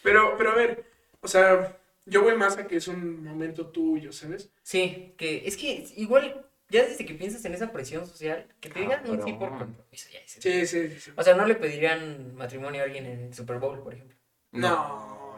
Pero-. 0.03 0.37
Pero, 0.39 0.51
a 0.51 0.55
ver, 0.55 0.85
o 1.21 1.29
sea, 1.29 1.77
yo 2.07 2.23
voy 2.23 2.35
más 2.37 2.57
a 2.57 2.67
que 2.67 2.77
es 2.77 2.89
un 2.89 3.23
momento 3.25 3.67
tuyo, 3.67 4.13
¿sabes? 4.13 4.51
Sí, 4.63 5.15
que 5.17 5.43
es 5.47 5.57
que 5.57 5.87
igual, 5.97 6.47
ya 6.69 6.85
desde 6.85 7.05
que 7.05 7.15
piensas 7.15 7.45
en 7.45 7.55
esa 7.55 7.71
presión 7.73 8.07
social, 8.07 8.47
que 8.61 8.71
te 8.71 8.81
digan 8.81 9.09
un 9.09 9.23
sí 9.23 9.33
por 9.35 9.51
compromiso, 9.51 10.09
ya 10.13 10.19
es- 10.21 10.33
Sí, 10.41 10.67
sí, 10.67 10.89
sí. 10.89 11.01
sí. 11.01 11.11
O 11.17 11.23
sea, 11.23 11.35
no 11.35 11.47
le 11.47 11.55
pedirían 11.57 12.35
matrimonio 12.35 12.81
a 12.83 12.85
alguien 12.85 13.07
en 13.07 13.21
el 13.27 13.35
Super 13.35 13.59
Bowl, 13.59 13.83
por 13.83 13.95
ejemplo. 13.95 14.17
No, 14.53 15.30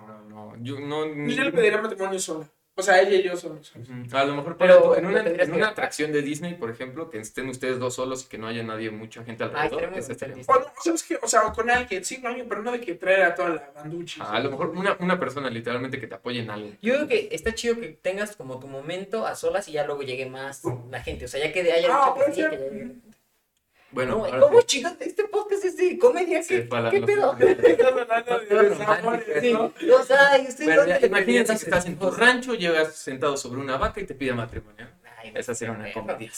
no, 0.50 0.56
no. 0.56 0.64
Yo 0.64 0.80
no. 0.80 1.06
Yo 1.28 1.42
le 1.44 1.52
pediría 1.52 1.80
matrimonio 1.80 2.18
sola. 2.18 2.46
O 2.74 2.82
sea, 2.82 3.02
ella 3.02 3.16
y 3.18 3.22
yo 3.22 3.36
solos. 3.36 3.70
A 4.12 4.24
lo 4.24 4.34
mejor 4.34 4.56
Pero 4.56 4.92
pero 4.94 4.96
en 4.96 5.04
una, 5.04 5.20
en 5.20 5.52
una 5.52 5.68
atracción 5.68 6.10
de 6.10 6.22
Disney, 6.22 6.54
por 6.54 6.70
ejemplo, 6.70 7.10
que 7.10 7.18
estén 7.18 7.50
ustedes 7.50 7.78
dos 7.78 7.96
solos 7.96 8.24
y 8.24 8.28
que 8.30 8.38
no 8.38 8.46
haya 8.46 8.62
nadie, 8.62 8.90
mucha 8.90 9.22
gente 9.24 9.44
alrededor. 9.44 9.92
estaría- 9.98 10.36
O 10.46 10.54
no, 10.58 10.66
¿sabes 10.82 11.02
qué? 11.02 11.18
O 11.22 11.28
sea, 11.28 11.44
o 11.48 11.52
con 11.52 11.68
alguien, 11.68 12.02
sí, 12.02 12.16
con 12.22 12.28
alguien, 12.30 12.48
pero 12.48 12.62
no 12.62 12.72
de 12.72 12.80
que 12.80 12.94
traer 12.94 13.24
a 13.24 13.34
toda 13.34 13.50
la 13.50 13.70
banducha. 13.74 14.24
Ah, 14.26 14.36
a 14.36 14.40
lo 14.40 14.50
mejor 14.50 14.70
una, 14.70 14.96
una 15.00 15.20
persona 15.20 15.50
literalmente 15.50 16.00
que 16.00 16.06
te 16.06 16.14
apoye 16.14 16.40
en 16.40 16.48
algo. 16.48 16.70
Yo 16.80 16.94
creo 16.94 17.08
que 17.08 17.28
está 17.32 17.54
chido 17.54 17.78
que 17.78 17.88
tengas 17.88 18.36
como 18.36 18.58
tu 18.58 18.66
momento 18.68 19.26
a 19.26 19.34
solas 19.36 19.68
y 19.68 19.72
ya 19.72 19.84
luego 19.84 20.00
llegue 20.02 20.24
más 20.24 20.62
la 20.90 21.02
gente. 21.02 21.26
O 21.26 21.28
sea, 21.28 21.40
ya 21.44 21.52
que 21.52 21.62
de 21.62 21.72
haya 21.72 21.88
Ah, 21.90 21.98
mucha 22.06 22.14
puede 22.14 22.32
gente, 22.34 22.40
ser. 22.42 22.58
que 22.70 22.74
llegue- 22.74 22.94
Bueno, 23.92 24.26
No, 24.26 24.40
¿Cómo 24.40 24.60
sí. 24.66 24.82
Este 25.00 25.24
podcast 25.24 25.66
es 25.66 25.76
de 25.76 25.98
comedia. 25.98 26.42
Sí, 26.42 26.56
¿Qué, 26.56 26.62
para 26.62 26.90
¿qué 26.90 27.02
pedo? 27.02 27.36
O 29.98 30.02
sea, 30.02 30.38
y 30.38 30.48
ustedes 30.48 31.04
imagínense 31.04 31.52
que 31.52 31.64
estás 31.64 31.86
en 31.86 31.98
tu 31.98 32.10
rancho, 32.10 32.54
llegas 32.54 32.96
sentado 32.96 33.36
sobre 33.36 33.60
una 33.60 33.76
vaca 33.76 34.00
y 34.00 34.06
te 34.06 34.14
pide 34.14 34.32
matrimonio. 34.32 34.88
Ay, 35.18 35.32
Esa 35.34 35.54
sería 35.54 35.74
una 35.74 35.92
comedia. 35.92 36.30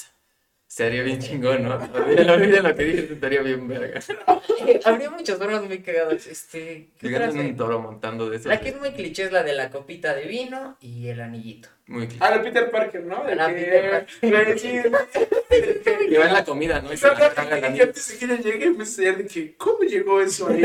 Sería 0.75 1.05
bien 1.05 1.21
chingón, 1.21 1.63
¿no? 1.63 1.77
Olvida 1.77 2.61
lo 2.61 2.75
que 2.75 2.83
dije, 2.85 3.13
estaría 3.13 3.43
bien 3.43 3.69
verga. 3.69 4.01
Habría 4.85 5.09
muchas 5.09 5.39
formas 5.39 5.63
muy 5.63 5.79
cagadas. 5.79 6.27
Este, 6.27 6.89
¿qué 6.99 7.07
otra 7.07 7.19
Llegando 7.29 7.41
en 7.43 7.47
un 7.47 7.57
toro 7.57 7.79
montando 7.81 8.29
de 8.29 8.39
eso. 8.39 8.49
La 8.49 8.59
que 8.59 8.71
es 8.71 8.81
muy 8.81 8.91
cliché 8.91 9.23
es 9.23 9.31
la 9.31 9.45
de 9.45 9.53
la 9.53 9.71
copita 9.71 10.17
de 10.17 10.25
vino 10.27 10.77
y 10.81 11.07
el 11.07 11.21
anillito. 11.21 11.69
Muy 11.87 12.09
Ah, 12.19 12.31
la 12.31 12.43
Peter 12.43 12.73
Parker, 12.73 13.05
¿no? 13.05 13.23
De 13.23 13.37
La 13.37 13.55
que- 13.55 14.07
Peter 14.21 14.91
va 16.21 16.27
en 16.27 16.33
la 16.33 16.45
comida, 16.45 16.81
¿no? 16.83 16.93
Y 16.93 16.97
se 16.97 17.07
la 17.07 17.13
no, 17.15 17.31
traga 17.31 17.51
la 17.57 17.69
y 17.69 17.71
niña. 17.71 17.85
antes 17.85 18.09
de 18.09 18.19
que 18.19 18.25
ella 18.25 18.41
llegue, 18.43 18.65
empecé 18.65 19.13
de 19.13 19.27
que, 19.29 19.55
¿cómo 19.57 19.79
llegó 19.85 20.21
eso 20.21 20.49
ahí? 20.49 20.61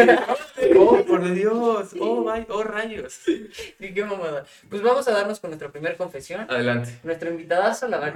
Oh, 0.75 1.05
por 1.05 1.31
Dios. 1.31 1.89
Oh, 1.99 2.23
vay- 2.23 2.47
oh, 2.49 2.63
rayos. 2.63 3.19
Y 3.27 3.93
qué 3.93 4.03
mamada. 4.03 4.43
Pues 4.71 4.81
vamos 4.81 5.07
a 5.07 5.11
darnos 5.11 5.39
con 5.39 5.51
nuestra 5.51 5.71
primera 5.71 5.95
confesión. 5.95 6.47
Adelante. 6.49 6.97
Nuestro 7.03 7.29
invitadazo 7.29 7.87
la 7.87 7.99
va 7.99 8.07
a 8.07 8.13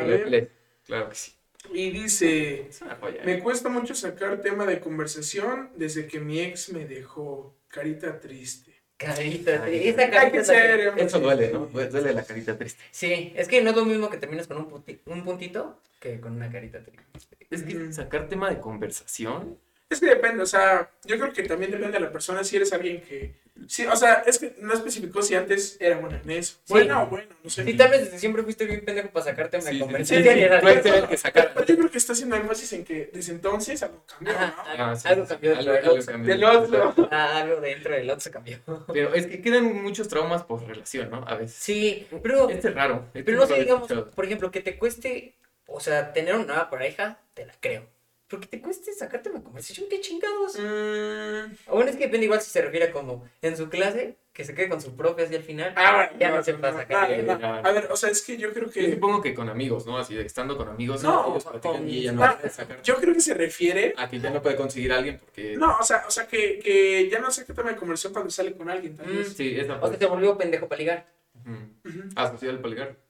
Claro 0.86 1.10
que 1.10 1.16
sí. 1.16 1.34
Y 1.72 1.92
dice, 1.92 2.68
Es 2.70 2.82
una 2.82 2.96
joya. 2.96 3.22
me 3.26 3.40
cuesta 3.40 3.70
mucho 3.70 3.96
sacar 3.96 4.42
tema 4.42 4.66
de 4.66 4.80
conversación 4.80 5.70
desde 5.76 6.08
que 6.08 6.20
mi 6.20 6.40
ex 6.42 6.70
me 6.70 6.86
dejó. 6.86 7.56
Carita 7.68 8.20
triste. 8.20 8.72
Carita, 8.98 9.64
Ay, 9.64 9.90
esa 9.90 10.02
Hay 10.04 10.12
carita. 10.12 10.32
que 10.32 10.38
es 10.40 10.48
la 10.48 10.54
que- 10.54 10.60
ser, 10.62 10.88
hombre. 10.90 11.04
Eso 11.06 11.20
duele, 11.20 11.52
¿no? 11.52 11.66
Duele 11.66 12.14
la 12.14 12.24
carita 12.24 12.58
triste. 12.58 12.82
Sí, 12.92 13.34
es 13.36 13.48
que 13.48 13.62
no 13.62 13.72
es 13.72 13.76
lo 13.76 13.86
mismo 13.86 14.10
que 14.10 14.18
terminas 14.18 14.48
con 14.48 14.58
un, 14.58 14.70
puti- 14.70 15.00
un 15.08 15.24
puntito 15.24 15.82
que 16.00 16.20
con 16.20 16.34
una 16.36 16.52
carita 16.52 16.84
triste. 16.84 17.04
Es 17.50 17.64
que 17.64 17.92
sacar 17.94 18.30
tema 18.30 18.50
de 18.50 18.60
conversación. 18.60 19.58
Es 19.90 20.00
que 20.00 20.06
depende, 20.08 20.44
o 20.44 20.46
sea, 20.46 20.90
yo 21.06 21.18
creo 21.20 21.34
que 21.34 21.44
también 21.44 21.72
depende 21.72 21.94
de 21.94 22.00
la 22.00 22.12
persona 22.12 22.44
si 22.44 22.56
eres 22.56 22.72
alguien 22.74 23.02
que... 23.02 23.36
Sí, 23.68 23.86
o 23.86 23.96
sea, 23.96 24.24
es 24.26 24.40
que 24.40 24.56
no 24.60 24.74
especificó 24.74 25.22
si 25.22 25.36
antes 25.36 25.78
era 25.80 25.98
buena 25.98 26.20
en 26.24 26.32
eso. 26.32 26.54
Sí. 26.66 26.74
Bueno 26.74 27.04
o 27.04 27.08
bueno, 27.08 27.34
no 27.44 27.50
sé. 27.50 27.64
Sí, 27.64 27.78
tal 27.78 27.92
vez 27.92 28.06
desde 28.06 28.18
siempre 28.20 28.42
fuiste 28.44 28.66
bien 28.66 28.84
pendejo 28.84 29.10
para 29.10 29.26
sacarte 29.26 29.58
una 29.58 29.68
Sí, 29.70 29.74
sí, 29.76 29.80
conversación. 29.80 30.24
sí, 30.24 30.30
sí, 30.30 30.90
el 30.90 31.08
que. 31.08 31.18
Pero 31.54 31.66
yo 31.66 31.78
creo 31.78 31.92
que 31.92 31.98
está 31.98 32.14
haciendo 32.14 32.36
énfasis 32.36 32.74
en 32.74 32.84
que 32.84 33.10
desde 33.14 33.32
entonces 33.32 33.82
algo 33.84 34.04
cambió, 34.08 34.34
¿no? 34.34 34.40
algo- 34.40 34.54
Ah, 34.84 34.96
sí, 34.96 35.08
algo 35.08 35.26
sí, 35.26 35.30
cambió 35.30 35.58
algo- 35.58 35.72
dentro 35.72 35.94
del 35.94 36.06
cambió. 36.06 36.34
Del 36.34 36.44
otro. 36.44 37.10
Ah, 37.12 37.38
algo 37.42 37.62
dentro 37.62 37.94
del 37.94 38.10
otro 38.10 38.20
se 38.22 38.32
cambió. 38.32 38.58
Pero 38.92 39.14
es 39.14 39.28
que 39.28 39.42
quedan 39.42 39.84
muchos 39.84 40.08
traumas 40.08 40.44
por 40.44 40.66
relación, 40.68 41.10
¿no? 41.12 41.24
A 41.28 41.36
veces. 41.36 41.56
Sí, 41.56 42.08
pero, 42.24 42.50
Este 42.50 42.70
es 42.70 42.74
raro. 42.76 43.06
este 43.14 43.24
pero 43.24 43.38
no 43.38 43.46
sé, 43.48 43.60
digamos, 43.60 43.84
escuchado. 43.84 44.12
por 44.12 44.26
ejemplo, 44.26 44.52
que 44.52 44.62
te 44.62 44.78
cueste, 44.78 45.36
o 45.68 45.80
sea, 45.80 46.12
tener 46.12 46.36
una 46.36 46.46
nueva 46.46 46.70
pareja, 46.72 47.20
te 47.36 47.46
la 47.46 47.54
creo. 47.60 47.86
Pero 48.28 48.40
que 48.42 48.48
te 48.48 48.62
cueste 48.62 48.92
sacarte 48.94 49.30
una 49.30 49.44
conversación, 49.44 49.86
qué 49.90 50.00
chingados. 50.02 50.58
Mm, 50.58 51.54
O 51.68 51.76
bueno, 51.76 51.90
es 51.92 51.98
que 51.98 52.06
depende 52.06 52.26
igual 52.26 52.42
si 52.42 52.50
se 52.50 52.62
refiere 52.62 52.90
como 52.92 53.26
en 53.42 53.56
su 53.58 53.70
clase, 53.70 54.18
que 54.32 54.44
se 54.44 54.56
quede 54.56 54.70
con 54.70 54.82
su 54.82 54.96
profe 54.96 55.24
así 55.24 55.36
al 55.36 55.44
final. 55.44 55.74
Ah, 55.76 55.96
bueno, 56.10 56.20
ya 56.20 56.32
no, 56.32 56.44
se 56.44 56.54
pasa 56.56 56.80
sacar. 56.80 57.10
no, 57.24 57.38
no. 57.38 57.48
A 57.48 57.72
ver, 57.72 57.90
o 57.92 57.96
sea, 57.96 58.10
es 58.10 58.22
que 58.24 58.38
yo 58.38 58.52
creo 58.52 58.66
Yo 58.68 58.72
que... 58.72 58.92
supongo 58.94 59.22
que 59.22 59.34
con 59.36 59.50
amigos, 59.50 59.86
¿no? 59.86 59.98
Así 59.98 60.16
de 60.16 60.26
estando 60.26 60.58
con 60.58 60.70
amigos, 60.70 61.04
No, 61.04 61.38
con- 61.62 61.88
y 61.88 62.00
ella 62.00 62.14
no 62.14 62.24
Ah, 62.24 62.38
puede 62.40 62.50
sacar. 62.52 62.82
Yo 62.82 62.96
creo 62.96 63.14
que 63.14 63.20
se 63.22 63.34
refiere... 63.36 63.94
A 63.98 64.10
que 64.10 64.20
ya 64.20 64.32
no 64.32 64.42
puede 64.42 64.56
conseguir 64.56 64.94
a 64.94 64.98
alguien 64.98 65.20
porque. 65.20 65.56
No, 65.58 65.78
o 65.80 65.84
sea, 65.84 66.06
o 66.08 66.12
sea 66.12 66.26
que, 66.28 66.58
que 66.60 67.10
ya 67.10 67.20
no 67.20 67.30
sé 67.30 67.46
qué 67.46 67.54
tema 67.54 67.70
de 67.72 67.76
conversación 67.76 68.14
cuando 68.14 68.32
sale 68.32 68.54
con 68.54 68.70
alguien, 68.70 68.96
tal 68.98 69.06
Mm. 69.08 69.26
Sí, 69.26 69.54
esa 69.60 69.76
O 69.80 69.88
sea, 69.90 69.98
se 70.00 70.06
volvió 70.08 70.36
pendejo 70.38 70.68
para 70.68 70.80
ligar. 70.80 71.06
Ujú. 71.46 71.90
Ujú. 72.00 72.10
Asociar 72.16 72.52
al 72.52 72.60
poligar. 72.62 72.88
Como, 72.88 72.94
Ah. 72.94 72.94
hola. 72.94 72.98
No, 72.98 73.03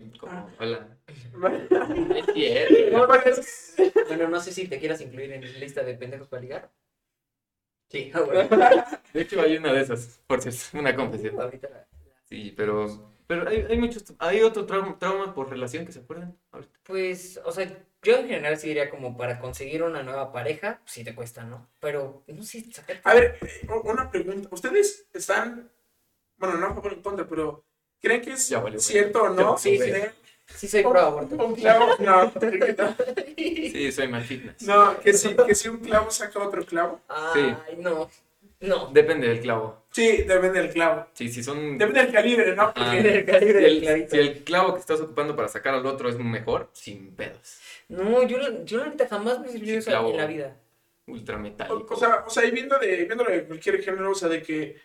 Es 2.16 2.26
cierto. 2.32 3.06
pues, 3.06 3.74
Bueno, 4.08 4.28
no 4.28 4.40
sé 4.40 4.52
si 4.52 4.68
te 4.68 4.78
quieras 4.78 5.00
incluir 5.00 5.32
en 5.32 5.42
la 5.52 5.58
lista 5.58 5.82
de 5.82 5.94
pendejos 5.94 6.28
para 6.28 6.42
ligar. 6.42 6.70
Sí, 7.88 8.10
ah, 8.14 8.20
bueno. 8.20 8.48
De 9.12 9.20
hecho, 9.22 9.40
hay 9.40 9.56
una 9.56 9.72
de 9.72 9.80
esas, 9.82 10.20
por 10.26 10.40
cierto, 10.40 10.60
una 10.78 10.94
confesión. 10.94 11.40
Ahorita 11.40 11.68
la- 11.68 11.86
Sí, 12.24 12.52
pero. 12.56 13.12
Pero 13.26 13.48
hay, 13.48 13.66
hay 13.68 13.78
muchos. 13.78 14.04
Hay 14.18 14.42
otro 14.42 14.66
trauma, 14.66 14.98
trauma 14.98 15.34
por 15.34 15.50
relación 15.50 15.84
que 15.86 15.92
se 15.92 16.00
acuerdan 16.00 16.36
ahorita. 16.52 16.78
Pues, 16.84 17.40
o 17.44 17.52
sea, 17.52 17.66
yo 18.02 18.16
en 18.16 18.28
general 18.28 18.56
sí 18.56 18.68
diría 18.68 18.90
como 18.90 19.16
para 19.16 19.38
conseguir 19.38 19.82
una 19.82 20.02
nueva 20.02 20.32
pareja, 20.32 20.80
sí 20.84 21.04
te 21.04 21.14
cuesta, 21.14 21.44
¿no? 21.44 21.68
Pero, 21.80 22.24
no 22.26 22.42
sé, 22.42 22.62
sacarte... 22.72 23.02
A 23.08 23.14
ver, 23.14 23.38
una 23.84 24.10
pregunta. 24.10 24.48
¿Ustedes 24.52 25.08
están, 25.12 25.70
bueno, 26.38 26.56
no 26.56 26.66
a 26.66 26.74
favor 26.74 26.92
o 26.92 26.96
en 26.96 27.02
contra, 27.02 27.26
pero 27.28 27.64
¿creen 28.00 28.20
que 28.22 28.32
es 28.32 28.48
Ya 28.48 28.62
cierto 28.78 29.22
o 29.22 29.28
no? 29.30 29.56
Sí, 29.58 29.78
sí. 29.78 29.92
Sí 30.46 30.68
soy 30.68 30.82
pro 30.82 31.00
aborto. 31.00 31.36
Un 31.36 31.54
clavo, 31.54 31.90
no. 32.00 32.32
Sí, 33.36 33.92
soy 33.92 34.08
mal 34.08 34.22
fitness. 34.24 34.62
No, 34.62 34.98
que 35.00 35.12
si, 35.12 35.34
que 35.34 35.54
si 35.54 35.68
un 35.68 35.78
clavo 35.78 36.10
saca 36.10 36.38
otro 36.40 36.64
clavo. 36.66 37.00
Ay, 37.08 37.56
no. 37.78 38.10
No. 38.60 38.90
Depende 38.92 39.28
del 39.28 39.40
clavo. 39.40 39.84
Sí, 39.90 40.18
depende 40.18 40.60
del 40.60 40.70
clavo. 40.70 41.06
Sí, 41.14 41.28
si 41.30 41.42
son. 41.42 41.78
Depende 41.78 42.02
del 42.02 42.12
calibre, 42.12 42.54
¿no? 42.54 42.64
Ah. 42.64 42.72
Porque 42.74 42.98
El 43.18 43.24
calibre 43.24 43.58
Si 43.58 43.64
del 43.64 43.64
el, 43.64 43.80
clavito. 43.80 44.10
si 44.10 44.18
el 44.18 44.44
clavo 44.44 44.74
que 44.74 44.80
estás 44.80 45.00
ocupando 45.00 45.34
para 45.34 45.48
sacar 45.48 45.74
al 45.74 45.86
otro 45.86 46.08
es 46.10 46.18
mejor, 46.18 46.68
sin 46.74 47.14
pedos. 47.14 47.58
No, 47.88 48.22
yo, 48.24 48.38
yo 48.64 48.84
neta 48.84 49.08
jamás 49.08 49.40
me 49.40 49.48
sirvió 49.48 49.72
Sí, 49.72 49.76
eso 49.78 49.90
clavo. 49.90 50.10
en 50.10 50.16
la 50.18 50.26
vida. 50.26 50.56
Ultra 51.06 51.36
o, 51.36 51.38
metálico. 51.38 51.94
o 51.94 51.96
sea, 51.96 52.24
o 52.26 52.30
sea, 52.30 52.44
y 52.44 52.50
viendo 52.50 52.78
de, 52.78 53.04
viéndolo 53.04 53.30
de 53.30 53.44
cualquier 53.44 53.82
género, 53.82 54.10
o 54.10 54.14
sea, 54.14 54.28
de 54.28 54.42
que, 54.42 54.76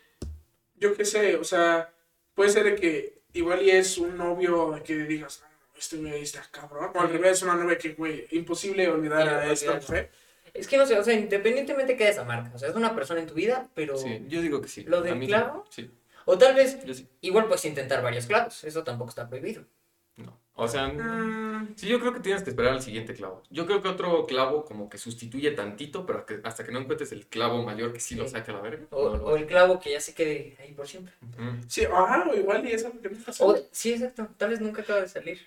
yo 0.76 0.96
qué 0.96 1.04
sé, 1.04 1.36
o 1.36 1.44
sea, 1.44 1.92
puede 2.36 2.50
ser 2.50 2.66
de 2.66 2.76
que 2.76 3.20
igual 3.34 3.64
y 3.64 3.72
es 3.72 3.98
un 3.98 4.18
novio 4.18 4.72
de 4.72 4.84
que 4.84 4.96
digas, 4.96 5.42
no, 5.42 5.48
este 5.78 5.98
güey 5.98 6.22
está 6.22 6.44
cabrón. 6.52 6.92
O 6.94 7.00
al 7.00 7.10
revés, 7.10 7.42
una 7.42 7.56
novia 7.56 7.78
que, 7.78 7.94
güey, 7.94 8.28
imposible 8.32 8.88
olvidar 8.88 9.28
a 9.28 9.52
esta 9.52 9.76
mujer. 9.76 10.12
Es 10.54 10.68
que 10.68 10.78
no 10.78 10.86
sé, 10.86 10.98
o 10.98 11.04
sea, 11.04 11.14
independientemente 11.14 11.98
quede 11.98 12.10
esa 12.10 12.24
marca. 12.24 12.52
O 12.56 12.60
sea, 12.60 12.70
es 12.70 12.76
una 12.76 12.96
persona 12.96 13.20
en 13.20 13.28
tu 13.28 13.34
vida, 13.34 13.68
pero. 13.74 13.98
Sí, 13.98 14.24
yo 14.28 14.42
digo 14.42 14.62
que 14.62 14.70
sí. 14.70 14.84
¿Lo 14.84 15.02
del 15.02 15.20
clavo? 15.26 15.66
Sí, 15.70 15.92
O 16.24 16.38
tal 16.38 16.56
vez, 16.56 16.78
sí. 16.94 17.08
igual 17.22 17.46
puedes 17.48 17.66
intentar 17.66 18.02
varios 18.02 18.26
clavos. 18.26 18.64
Eso 18.64 18.84
tampoco 18.84 19.10
está 19.10 19.28
prohibido. 19.28 19.66
O 20.58 20.68
sea, 20.70 20.88
Mm, 20.88 21.74
sí, 21.76 21.88
yo 21.88 22.00
creo 22.00 22.14
que 22.14 22.22
tienes 22.22 22.42
que 22.42 22.50
esperar 22.52 22.74
al 22.74 22.82
siguiente 22.82 23.14
clavo. 23.14 23.44
Yo 23.50 23.66
creo 23.66 23.82
que 23.82 23.90
otro 23.90 24.26
clavo 24.26 24.64
como 24.64 24.90
que 24.90 24.98
sustituye 24.98 25.52
tantito, 25.52 26.06
pero 26.06 26.26
que- 26.26 26.40
hasta 26.44 26.64
que 26.64 26.72
no 26.72 26.80
encuentres 26.80 27.12
el 27.12 27.26
clavo 27.28 27.62
mayor 27.64 27.92
que 27.92 28.00
sí 28.00 28.16
lo 28.16 28.24
Sí. 28.24 28.32
saque 28.32 28.52
a 28.52 28.54
la 28.56 28.62
verga. 28.62 28.86
O, 28.92 29.10
no 29.10 29.18
lo 29.18 29.26
o 29.26 29.36
el 29.36 29.46
clavo 29.48 29.80
que 29.82 29.92
ya 29.92 30.00
se 30.00 30.14
quede 30.14 30.56
ahí 30.62 30.72
por 30.72 30.88
siempre. 30.88 31.14
Ujú. 31.22 31.58
sí, 31.68 31.84
ajá, 31.86 32.30
o 32.32 32.36
igual 32.36 32.66
y 32.66 32.72
es 32.72 32.86
algo 32.86 33.02
que 33.02 33.10
pasa. 33.10 33.44
O, 33.44 33.58
sí, 33.72 33.94
exacto. 33.94 34.28
Tal 34.38 34.52
vez 34.52 34.62
nunca 34.62 34.82
acaba 34.82 35.02
de 35.02 35.10
salir. 35.10 35.40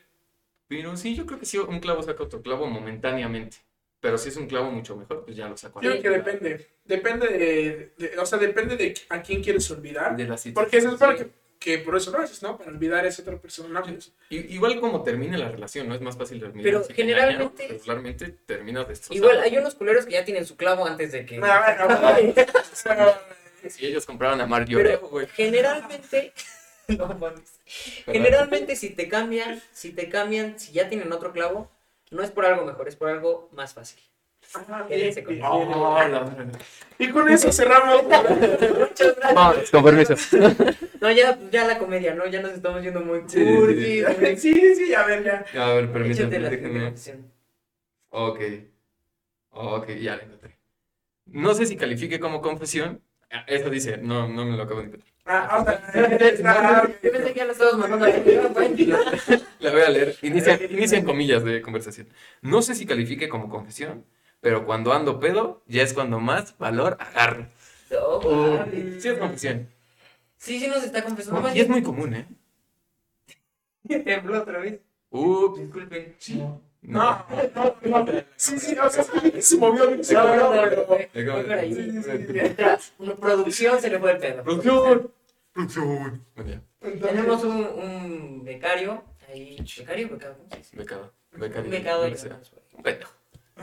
Pero 0.69 0.95
sí, 0.99 1.15
yo 1.17 1.25
creo 1.25 1.38
que 1.38 1.47
sí, 1.47 1.57
un 1.57 1.81
clavo 1.81 2.03
saca 2.03 2.23
otro 2.25 2.43
clavo 2.43 2.67
momentáneamente. 2.67 3.57
Pero 4.00 4.19
si 4.19 4.29
es 4.29 4.37
un 4.37 4.47
clavo 4.47 4.71
mucho 4.71 4.95
mejor, 4.95 5.25
pues 5.25 5.35
ya 5.37 5.49
lo 5.49 5.57
saco. 5.57 5.81
Yo 5.81 5.91
creo 5.91 6.03
que 6.03 6.11
depende. 6.11 6.69
Depende 6.85 7.27
de, 7.29 7.93
de- 7.97 8.19
o 8.19 8.27
sea, 8.27 8.38
depende 8.38 8.77
de 8.77 8.95
a 9.09 9.23
quién 9.23 9.43
quieres 9.43 9.69
olvidar. 9.71 10.15
De 10.17 10.25
la 10.27 10.37
situación. 10.37 10.55
Porque 10.55 10.81
se 10.83 10.91
supone 10.91 11.19
Sí. 11.19 11.25
que 11.25 11.31
que 11.59 11.79
por 11.79 11.97
eso 11.97 12.11
lo 12.12 12.19
haces, 12.19 12.43
¿no? 12.43 12.57
Para 12.57 12.71
olvidar 12.71 13.05
a 13.05 13.09
esa 13.09 13.23
otra 13.23 13.37
persona. 13.38 13.83
pues. 13.83 14.12
I- 14.31 14.55
Igual 14.55 14.81
como 14.81 15.03
termine 15.03 15.37
la 15.38 15.49
relación, 15.49 15.88
¿no? 15.88 15.95
Es 15.95 16.00
más 16.00 16.17
fácil 16.17 16.38
terminar. 16.41 16.62
Pero 16.62 16.85
si 16.85 16.93
te 16.95 17.03
engañan, 17.03 17.21
generalmente- 17.29 17.69
Regularmente 17.69 18.29
terminas 18.47 18.87
destrozado. 18.88 19.17
Igual 19.17 19.41
hay 19.43 19.59
unos 19.59 19.75
culeros 19.75 20.07
que 20.07 20.12
ya 20.12 20.25
tienen 20.25 20.47
su 20.47 20.57
clavo 20.57 20.87
antes 20.87 21.12
de 21.12 21.27
que. 21.27 21.41
Ah, 21.43 21.77
bueno, 21.79 22.00
bueno. 22.35 22.53
O 22.73 22.77
sea, 22.77 23.21
Si 23.69 23.87
ellos 23.87 24.07
compraron 24.07 24.41
a 24.41 24.47
Mar 24.47 24.65
Pero 24.67 25.00
güey. 25.09 25.27
generalmente. 25.29 26.33
No 26.88 27.07
mames. 27.07 27.61
Generalmente 28.07 28.75
si 28.75 28.88
te 28.88 29.09
cambian, 29.09 29.61
si 29.73 29.91
te 29.93 30.09
cambian, 30.09 30.59
si 30.59 30.73
ya 30.73 30.88
tienen 30.88 31.12
otro 31.12 31.33
clavo, 31.35 31.71
no 32.11 32.23
es 32.23 32.31
por 32.31 32.47
algo 32.47 32.65
mejor, 32.65 32.88
es 32.88 32.97
por 32.97 33.11
algo 33.11 33.50
más 33.53 33.75
fácil. 33.75 34.00
Bien, 34.88 35.14
bien. 35.26 35.43
Oh, 35.45 35.95
verga. 35.95 36.35
Y 36.99 37.09
con 37.11 37.28
eso 37.28 37.52
cerramos. 37.52 38.02
Muchas 38.05 39.17
gracias. 39.17 39.35
Vamos, 39.35 39.71
con 39.71 39.85
permiso. 39.85 40.14
No, 41.00 41.12
ya, 41.12 41.38
ya 41.52 41.64
la 41.64 41.78
comedia, 41.78 42.12
¿no? 42.12 42.26
Ya 42.26 42.43
nos 42.43 42.52
estamos 42.52 42.83
yendo 42.83 43.00
muy 43.00 43.23
Sí, 43.28 43.38
sí, 43.38 44.02
sí. 44.02 44.37
Sí, 44.37 44.75
sí, 44.75 44.95
a 44.95 45.05
ver, 45.05 45.23
ya. 45.23 45.62
A 45.62 45.75
ver, 45.75 45.85
la 45.88 46.50
déjenme. 46.50 46.93
Ok. 48.11 48.40
Ok, 49.50 49.88
ya 49.90 50.17
la 50.17 50.23
encontré. 50.25 50.59
No 51.26 51.55
sé 51.55 51.67
si 51.67 51.76
califique 51.76 52.19
como 52.19 52.40
confesión. 52.40 53.00
Ah, 53.31 53.45
Eso 53.47 53.71
dice, 53.71 53.99
no, 53.99 54.26
no 54.28 54.45
me 54.45 54.57
lo 54.57 54.62
acabo 54.64 54.81
de 54.81 54.87
inventar. 54.87 55.09
Ah, 55.26 55.59
o 55.61 55.64
sea, 55.64 56.93
Yo 57.02 57.12
pensé 57.12 57.33
que 57.33 57.38
ya 57.38 57.45
lo 57.45 57.52
estabas 57.52 57.75
mandando 57.75 58.07
a 58.07 58.09
la 58.09 59.43
La 59.61 59.71
voy 59.71 59.83
a 59.83 59.90
leer. 59.90 60.17
Inicia, 60.23 60.59
inicia 60.69 60.99
en 60.99 61.05
comillas 61.05 61.45
de 61.45 61.61
conversación. 61.61 62.09
No 62.40 62.62
sé 62.62 62.75
si 62.75 62.87
califique 62.87 63.28
como 63.28 63.50
confesión, 63.50 64.05
pero 64.40 64.64
cuando 64.66 64.92
ando 64.92 65.18
pedo, 65.18 65.62
ya 65.66 65.83
es 65.83 65.92
cuando 65.92 66.21
más 66.21 66.57
valor 66.59 66.97
agarro. 67.00 67.49
No, 67.90 68.21
mames. 68.21 69.02
Sí 69.02 69.09
es 69.09 69.18
confesión. 69.18 69.68
Sí, 70.37 70.61
sí 70.61 70.68
nos 70.68 70.85
está 70.85 71.02
confesando. 71.02 71.54
Y 71.54 71.61
es 71.61 71.68
muy 71.68 71.83
común, 71.83 72.14
¿eh? 72.14 72.26
tembló 74.04 74.42
otra 74.42 74.59
vez. 74.59 74.80
Ups. 75.11 75.61
Disculpen. 75.61 76.16
No, 76.83 77.26
no, 77.54 77.76
no. 77.83 78.07
Sí, 78.37 78.59
sí, 78.59 78.76
o 78.78 78.88
sea, 78.88 79.04
se 79.04 79.57
movió 79.57 79.90
No. 79.90 80.04
Sí, 80.04 80.14
sí, 81.75 82.02
sí. 82.02 83.14
Producción 83.21 83.80
se 83.80 83.90
le 83.90 83.99
fue 83.99 84.12
el 84.12 84.18
pedo. 84.18 84.45
Producción. 84.45 85.11
Producción. 85.52 86.25
Bueno. 86.37 86.62
Tenemos 86.80 87.42
un, 87.42 87.57
un 87.57 88.45
becario 88.45 89.02
ahí. 89.28 89.57
¿Becario? 89.78 90.09
¿Becario? 90.11 90.37
Becado. 90.73 91.12
Becado. 91.33 91.64
Un 91.64 91.71
becado 91.71 92.04
ahí. 92.04 92.14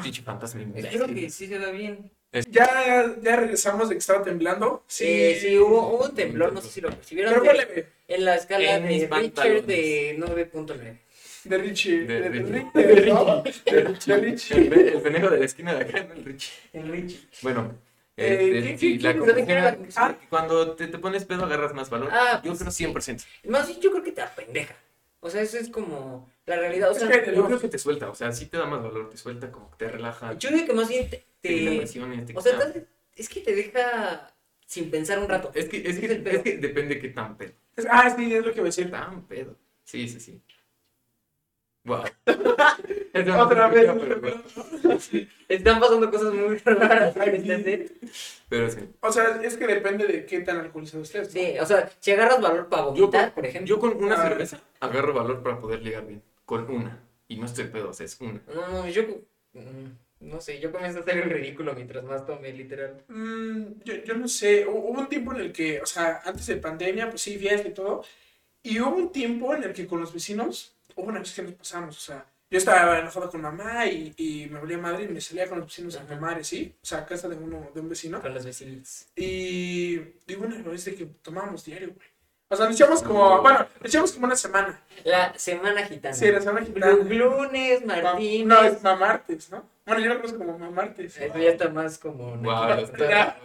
Pinche 0.03 0.21
fantasma. 0.21 0.61
Espero 0.75 1.07
que 1.07 1.29
sí 1.29 1.47
se 1.47 1.57
vea 1.57 1.71
bien. 1.71 2.11
Ya, 2.49 3.15
ya 3.21 3.35
regresamos 3.37 3.87
de 3.89 3.95
que 3.95 3.99
estaba 3.99 4.21
temblando. 4.23 4.83
Sí, 4.87 5.35
Sí, 5.35 5.39
sí, 5.49 5.57
hubo, 5.57 5.87
hubo 5.95 6.05
un 6.05 6.15
temblor, 6.15 6.51
no 6.51 6.61
sé 6.61 6.67
si 6.69 6.81
lo 6.81 6.89
percibieron. 6.89 7.33
Pero 7.41 7.53
de- 7.53 7.87
en 8.09 8.25
la 8.25 8.35
escala 8.35 8.75
En 8.75 8.83
de 8.83 8.89
Richard 8.89 9.09
pantalones. 9.09 9.67
de 9.67 10.15
9.9. 10.19 10.97
De 11.45 11.57
Richie. 11.57 11.99
De 12.05 12.21
De, 12.21 12.29
de 12.29 12.29
Richie. 12.29 13.09
¿no? 13.13 13.43
De 13.43 13.83
de 14.05 14.17
Richie. 14.17 14.57
El, 14.57 14.67
pe- 14.69 14.87
el 14.95 15.01
pendejo 15.01 15.29
de 15.29 15.39
la 15.39 15.45
esquina 15.45 15.73
de 15.75 15.81
acá, 15.81 16.03
no 16.03 16.13
el 16.13 16.25
Richie. 16.25 16.51
En 16.73 16.91
Richie. 16.91 17.19
Bueno. 17.41 17.73
Eh, 18.17 18.51
este, 18.57 18.71
¿qué- 18.71 18.77
sí, 18.77 18.97
la 18.99 19.77
ah, 19.97 20.15
cuando 20.29 20.71
te, 20.75 20.87
te 20.87 20.97
pones 20.97 21.25
pedo 21.25 21.43
agarras 21.45 21.73
más 21.73 21.89
valor. 21.89 22.09
Ah, 22.11 22.41
Yo 22.43 22.51
pues 22.51 22.59
creo 22.59 22.71
sí. 22.71 22.85
100%. 22.85 23.25
Más 23.49 23.67
bien, 23.67 23.79
yo 23.81 23.91
creo 23.91 24.03
que 24.03 24.11
te 24.11 24.21
apendeja. 24.21 24.75
O 25.19 25.29
sea, 25.29 25.41
eso 25.41 25.57
es 25.57 25.69
como 25.69 26.29
la 26.45 26.57
realidad. 26.57 26.89
O 26.89 26.91
Es 26.93 26.99
sea, 26.99 27.23
que 27.23 27.35
Yo 27.35 27.45
creo 27.45 27.59
que 27.59 27.69
te 27.69 27.77
suelta, 27.79 28.09
o 28.09 28.15
sea, 28.15 28.31
sí 28.31 28.45
te 28.47 28.57
da 28.57 28.65
más 28.65 28.81
valor, 28.83 29.09
te 29.09 29.17
suelta, 29.17 29.51
como 29.51 29.69
que 29.71 29.77
te 29.77 29.87
relaja. 29.91 30.33
yo 30.37 30.49
digo 30.51 30.65
que 30.67 30.73
más 30.73 30.87
bien 30.89 31.09
te. 31.09 31.25
te 31.41 31.49
quita 31.55 31.71
te- 31.71 31.77
presiones, 31.77 32.25
te 32.25 32.37
o 32.37 32.41
sea, 32.41 32.71
te- 32.73 32.85
es 33.15 33.29
que 33.29 33.41
te 33.41 33.55
deja 33.55 34.27
sin 34.65 34.89
pensar 34.91 35.19
un 35.19 35.27
rato. 35.29 35.51
es 35.53 35.67
que, 35.69 35.77
es, 35.87 35.99
que, 35.99 36.05
es 36.05 36.61
depende 36.61 36.99
qué 36.99 37.09
tan 37.09 37.37
pedo. 37.37 37.53
Es- 37.75 37.87
Ah, 37.89 38.13
sí, 38.15 38.33
es 38.33 38.45
lo 38.45 38.51
que 38.51 38.57
iba 38.59 38.65
a 38.65 38.71
decir. 38.73 38.89
Tan 38.91 39.23
pedo. 39.27 39.55
Sí, 39.83 40.07
sí, 40.07 40.19
sí. 40.19 40.41
Wow. 41.83 42.03
Otra 43.39 43.67
vez. 43.67 43.89
Están 45.47 45.79
pasando 45.79 46.09
cosas 46.09 46.33
muy 46.33 46.57
raras. 46.57 47.13
Pero 48.49 48.69
sí. 48.71 48.79
O 49.01 49.11
sea, 49.11 49.39
es 49.43 49.55
que 49.57 49.67
depende 49.67 50.05
de 50.07 50.25
qué 50.25 50.39
tan 50.39 50.57
alcoholizado 50.59 51.03
estés. 51.03 51.27
¿no? 51.27 51.33
Sí, 51.39 51.53
o 51.59 51.65
sea, 51.65 51.89
si 51.99 52.11
agarras 52.11 52.41
valor 52.41 52.67
para 52.69 52.83
Yo 52.85 52.91
vomitar, 52.91 53.25
con, 53.25 53.35
por 53.35 53.45
ejemplo. 53.45 53.67
yo 53.67 53.79
con 53.79 54.03
una 54.03 54.15
Ah. 54.15 54.27
cerveza 54.29 54.59
agarro 54.79 55.13
valor 55.13 55.43
para 55.43 55.59
poder 55.59 55.81
ligar 55.83 56.05
bien. 56.07 56.23
Con 56.45 56.69
una. 56.69 56.99
Y 57.27 57.37
no 57.37 57.45
estoy 57.45 57.65
pedo, 57.65 57.89
o 57.89 57.93
sea, 57.93 58.05
es 58.05 58.19
una. 58.21 58.41
No, 58.53 58.67
no, 58.69 58.87
yo. 58.89 59.03
mm, 59.53 59.89
No 60.21 60.39
sé, 60.41 60.59
yo 60.59 60.71
comienzo 60.71 60.99
a 60.99 61.01
hacer 61.01 61.17
el 61.17 61.29
ridículo 61.29 61.73
mientras 61.75 62.03
más 62.03 62.25
tomé, 62.25 62.51
literal. 62.53 63.03
Mm, 63.07 63.81
yo, 63.83 63.95
yo 64.03 64.13
no 64.15 64.27
sé, 64.27 64.65
hu- 64.65 64.71
hubo 64.71 64.99
un 65.01 65.09
tiempo 65.09 65.33
en 65.33 65.41
el 65.41 65.51
que, 65.51 65.81
o 65.81 65.85
sea, 65.85 66.21
antes 66.23 66.45
de 66.47 66.57
pandemia, 66.57 67.09
pues 67.09 67.21
sí, 67.21 67.37
fiesta 67.37 67.67
y 67.67 67.73
todo, 67.73 68.03
y 68.63 68.79
hubo 68.79 68.95
un 68.95 69.11
tiempo 69.11 69.53
en 69.55 69.63
el 69.63 69.73
que 69.73 69.87
con 69.87 69.99
los 69.99 70.13
vecinos, 70.13 70.75
hubo 70.95 71.07
una 71.07 71.19
vez 71.19 71.33
que 71.33 71.43
nos 71.43 71.53
pasamos, 71.53 71.97
o 71.97 72.01
sea, 72.01 72.25
yo 72.49 72.57
estaba 72.59 72.99
enojado 72.99 73.29
con 73.29 73.41
mamá 73.41 73.85
y, 73.87 74.13
y 74.17 74.47
me 74.49 74.59
volía 74.59 74.77
madre 74.77 75.03
y 75.05 75.07
me 75.09 75.19
salía 75.21 75.47
con 75.49 75.59
los 75.59 75.67
vecinos 75.67 75.95
a 75.97 76.05
tomar, 76.05 76.39
y 76.39 76.43
¿sí? 76.43 76.73
O 76.81 76.85
sea, 76.85 76.99
a 76.99 77.05
casa 77.05 77.27
de, 77.27 77.35
uno, 77.35 77.69
de 77.73 77.81
un 77.81 77.89
vecino, 77.89 78.21
Con 78.21 78.33
los 78.33 78.45
vecinos. 78.45 79.07
y 79.15 79.97
digo 80.27 80.45
una 80.45 80.61
vez 80.61 80.85
de 80.85 80.95
que 80.95 81.05
tomábamos 81.21 81.65
diario, 81.65 81.89
güey. 81.93 82.07
O 82.47 82.55
sea, 82.55 82.67
nos 82.67 82.75
echamos 82.75 83.01
como, 83.01 83.41
bueno, 83.41 83.65
nos 83.81 83.89
echamos 83.89 84.11
como 84.11 84.27
una 84.27 84.35
semana. 84.35 84.79
La 85.03 85.33
semana 85.37 85.83
gitana. 85.85 86.13
Sí, 86.13 86.31
la 86.31 86.41
semana 86.41 86.65
gitana. 86.65 86.91
Lunes, 86.91 87.85
Martín. 87.85 88.47
No, 88.47 88.61
es 88.63 88.81
mamartes, 88.83 89.49
¿no? 89.51 89.63
Bueno, 89.85 90.01
yo 90.01 90.09
lo 90.09 90.15
conozco 90.17 90.37
como 90.39 90.57
mamartes. 90.59 91.17
Eso 91.17 91.37
ya 91.37 91.49
está 91.49 91.69
más 91.69 91.97
como. 91.97 92.35
Wow, 92.37 92.79
está- 92.83 93.37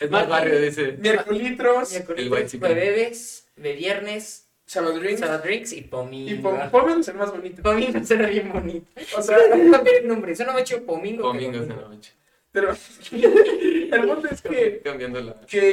es 0.00 0.10
más 0.10 0.28
barrio, 0.28 0.60
dice. 0.60 0.92
Miércolitros, 0.98 1.92
El 1.94 2.32
white 2.32 2.46
chicken. 2.46 2.70
Jueves, 2.72 3.48
de 3.56 3.72
viernes, 3.74 4.46
sábado 4.66 4.98
drinks, 4.98 5.20
Sábado 5.20 5.42
drinks 5.44 5.72
y 5.72 5.82
Pomingo. 5.82 6.30
y 6.30 6.38
pom- 6.42 6.70
Pomen 6.70 7.00
es 7.00 7.08
el 7.08 7.14
más 7.16 7.30
bonito. 7.32 7.62
Pomingo 7.62 8.04
suena 8.04 8.28
bien 8.28 8.52
bonito. 8.52 8.86
O 9.16 9.22
sea, 9.22 9.36
Cambiar 9.50 9.96
el 9.96 10.08
nombre, 10.08 10.34
suena 10.34 10.52
mucho 10.52 10.84
Pomingo. 10.84 11.22
Pomingo. 11.24 11.58
la 11.60 11.74
noche. 11.88 12.12
Pero 12.56 12.70
el 13.12 14.08
punto 14.08 14.28
es 14.28 14.40
que, 14.40 14.80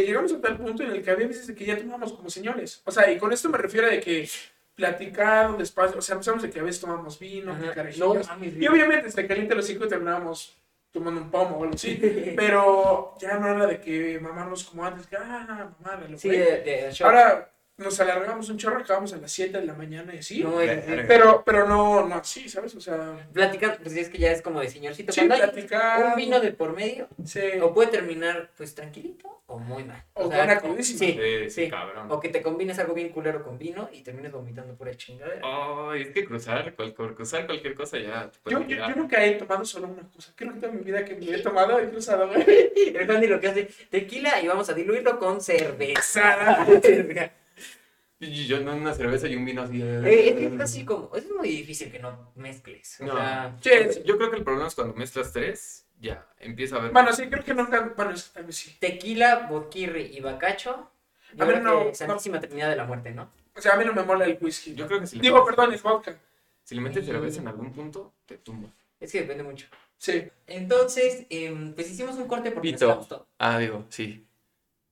llegamos 0.06 0.34
a 0.34 0.42
tal 0.42 0.58
punto 0.58 0.84
en 0.84 0.92
el 0.92 1.02
que 1.02 1.12
había 1.12 1.28
veces 1.28 1.48
de 1.48 1.56
que 1.56 1.64
ya 1.64 1.78
tomamos 1.78 2.12
como 2.12 2.30
señores. 2.30 2.82
O 2.84 2.92
sea, 2.92 3.10
y 3.10 3.18
con 3.18 3.32
esto 3.32 3.48
me 3.48 3.58
refiero 3.58 3.88
a 3.88 3.90
de 3.90 4.02
que 4.02 4.30
platicar 4.76 5.56
despacio, 5.58 5.98
o 5.98 6.02
sea, 6.02 6.16
empezamos 6.16 6.44
de 6.44 6.50
que 6.50 6.60
a 6.60 6.64
veces 6.64 6.82
tomamos 6.82 7.18
vino, 7.18 7.58
carajillos. 7.74 8.30
Y 8.60 8.68
obviamente 8.68 9.10
se 9.10 9.26
calienta 9.26 9.56
los 9.56 9.66
cinco 9.66 9.88
terminábamos 9.88 10.58
tomando 10.92 11.22
un 11.22 11.32
pomo 11.32 11.56
o 11.56 11.64
algo 11.64 11.76
así. 11.76 11.96
Pero 12.36 13.16
ya 13.18 13.38
no 13.38 13.48
era 13.48 13.66
de 13.66 13.80
que 13.80 14.20
mamarnos 14.20 14.66
como 14.66 14.86
antes, 14.86 15.08
que 15.08 15.16
ah, 15.16 15.72
mamar, 15.80 16.10
lo 16.10 16.18
Sí, 16.18 16.32
que- 16.32 16.38
de. 16.38 16.94
Ahora 17.00 17.50
nos 17.78 18.00
alargamos 18.00 18.50
un 18.50 18.58
chorro, 18.58 18.78
acabamos 18.80 19.14
a 19.14 19.18
las 19.18 19.32
7 19.32 19.60
de 19.60 19.66
la 19.66 19.74
mañana 19.74 20.14
y 20.14 20.20
así. 20.20 20.44
No, 20.44 20.62
el-. 20.62 21.06
Pero, 21.08 21.44
pero 21.46 21.68
no, 21.68 22.08
no 22.08 22.16
así, 22.16 22.48
¿sabes? 22.48 22.76
O 22.76 22.82
sea, 22.82 23.28
platicar, 23.34 23.80
pues 23.82 23.96
es 23.96 24.10
que 24.10 24.20
ya 24.20 24.32
es 24.32 24.42
como 24.42 24.62
de 24.62 24.70
señorcito. 24.70 25.12
sí, 25.12 25.20
Cuando 25.22 25.36
hay 25.36 25.42
platicar. 25.42 26.06
un 26.06 26.16
vino 26.16 26.40
de 26.40 26.52
por 26.52 26.76
medio, 26.76 27.08
Sí. 27.26 27.42
o 27.62 27.74
puede 27.74 27.90
terminar 27.90 28.52
pues 28.56 28.76
tranquilito 28.76 29.42
o 29.48 29.58
muy 29.60 29.84
mal. 29.84 30.04
O 30.14 30.30
con 30.30 30.40
una 30.40 30.58
o- 30.58 30.62
crudísima. 30.62 31.00
Sí, 31.00 31.20
Sí, 31.20 31.50
sí, 31.50 31.70
cabrón. 31.70 32.12
O 32.12 32.20
que 32.20 32.30
te 32.30 32.42
combines 32.44 32.78
algo 32.80 32.94
bien 32.94 33.10
culero 33.10 33.44
con 33.44 33.58
vino 33.58 33.90
y 33.92 34.02
termines 34.02 34.32
vomitando 34.32 34.76
pura 34.76 34.94
chingadera. 34.96 35.42
Ay, 35.44 36.04
es 36.04 36.10
que 36.12 36.26
cruzar, 36.26 36.76
cual- 36.76 36.94
por 36.94 37.16
cruzar 37.16 37.46
cualquier 37.48 37.74
cosa 37.74 37.98
ya 37.98 38.30
te 38.30 38.52
Yo, 38.52 38.62
yo, 38.68 38.78
yo 38.88 38.96
nunca 38.96 39.24
he 39.26 39.32
tomado 39.34 39.66
solo 39.66 39.88
una 39.88 40.08
cosa. 40.10 40.32
Creo 40.36 40.54
que 40.54 40.60
toda 40.60 40.72
mi 40.72 40.82
vida 40.84 41.04
que 41.04 41.16
me 41.16 41.26
he 41.26 41.40
tomado 41.40 41.80
he 41.80 41.90
cruzado, 41.90 42.28
güey. 42.28 42.46
El 42.96 43.08
Candy 43.08 43.28
lo 43.28 43.40
que 43.40 43.48
hace, 43.48 43.68
tequila 43.90 44.40
y 44.42 44.48
vamos 44.48 44.70
a 44.70 44.74
diluirlo 44.74 45.18
con 45.18 45.42
cerveza. 45.42 46.66
Yo 48.32 48.60
no 48.62 48.76
una 48.76 48.94
cerveza 48.94 49.28
y 49.28 49.36
un 49.36 49.46
vino 49.46 49.62
así. 49.64 49.82
Eh, 49.82 50.30
es 50.30 50.36
que 50.36 50.46
es 50.56 50.60
así 50.62 50.86
como, 50.86 51.12
es 51.16 51.30
muy 51.32 51.50
difícil 51.50 51.92
que 51.92 52.00
no 52.00 52.32
mezcles. 52.36 53.00
O 53.02 53.06
No. 53.06 53.16
sea, 53.16 53.56
Sí, 53.62 53.70
Yo 54.06 54.18
creo 54.18 54.30
que 54.32 54.38
el 54.38 54.44
problema 54.44 54.68
es 54.68 54.76
cuando 54.76 54.94
mezclas 54.96 55.32
tres, 55.34 55.86
ya 56.00 56.26
empieza 56.40 56.76
a 56.76 56.80
haber. 56.80 56.92
Bueno, 56.92 57.12
sí, 57.14 57.28
creo 57.28 57.44
que 57.44 57.54
nunca. 57.54 57.94
Bueno, 57.96 58.12
es- 58.12 58.32
sí. 58.50 58.76
tequila, 58.80 59.48
vodquirri 59.50 60.16
y 60.18 60.20
bacacho. 60.20 60.90
Yo 61.36 61.44
A 61.44 61.48
ver, 61.48 61.62
no, 61.64 61.94
Santísima 61.94 62.40
Trinidad 62.40 62.70
de 62.70 62.76
la 62.76 62.86
Muerte, 62.86 63.12
¿no? 63.12 63.30
O 63.56 63.62
sea, 63.62 63.74
a 63.74 63.78
mí 63.78 63.86
no 63.86 63.94
me 63.94 64.04
mola 64.04 64.26
el 64.26 64.38
whisky. 64.40 64.76
Yo 64.76 64.88
creo 64.88 65.00
que 65.00 65.08
si 65.08 65.16
le 65.18 65.22
Digo, 65.24 65.44
perdón, 65.46 65.74
el 65.74 65.80
vodka. 65.80 66.16
Si 66.64 66.76
le 66.76 66.82
metes 66.82 67.06
cerveza 67.06 67.42
en 67.42 67.48
algún 67.48 67.72
punto, 67.74 68.14
te 68.26 68.38
tumba. 68.38 68.70
Es 69.00 69.12
que 69.12 69.22
depende 69.22 69.44
mucho. 69.44 69.68
Sí. 69.98 70.24
Entonces, 70.48 71.26
em, 71.30 71.74
pues 71.74 71.90
hicimos 71.90 72.16
un 72.18 72.28
corte 72.28 72.52
porque 72.52 72.72
nos 72.72 72.80
Pito. 72.82 72.96
gustó. 72.98 73.28
Ah, 73.38 73.58
digo, 73.60 73.86
sí. 73.90 74.26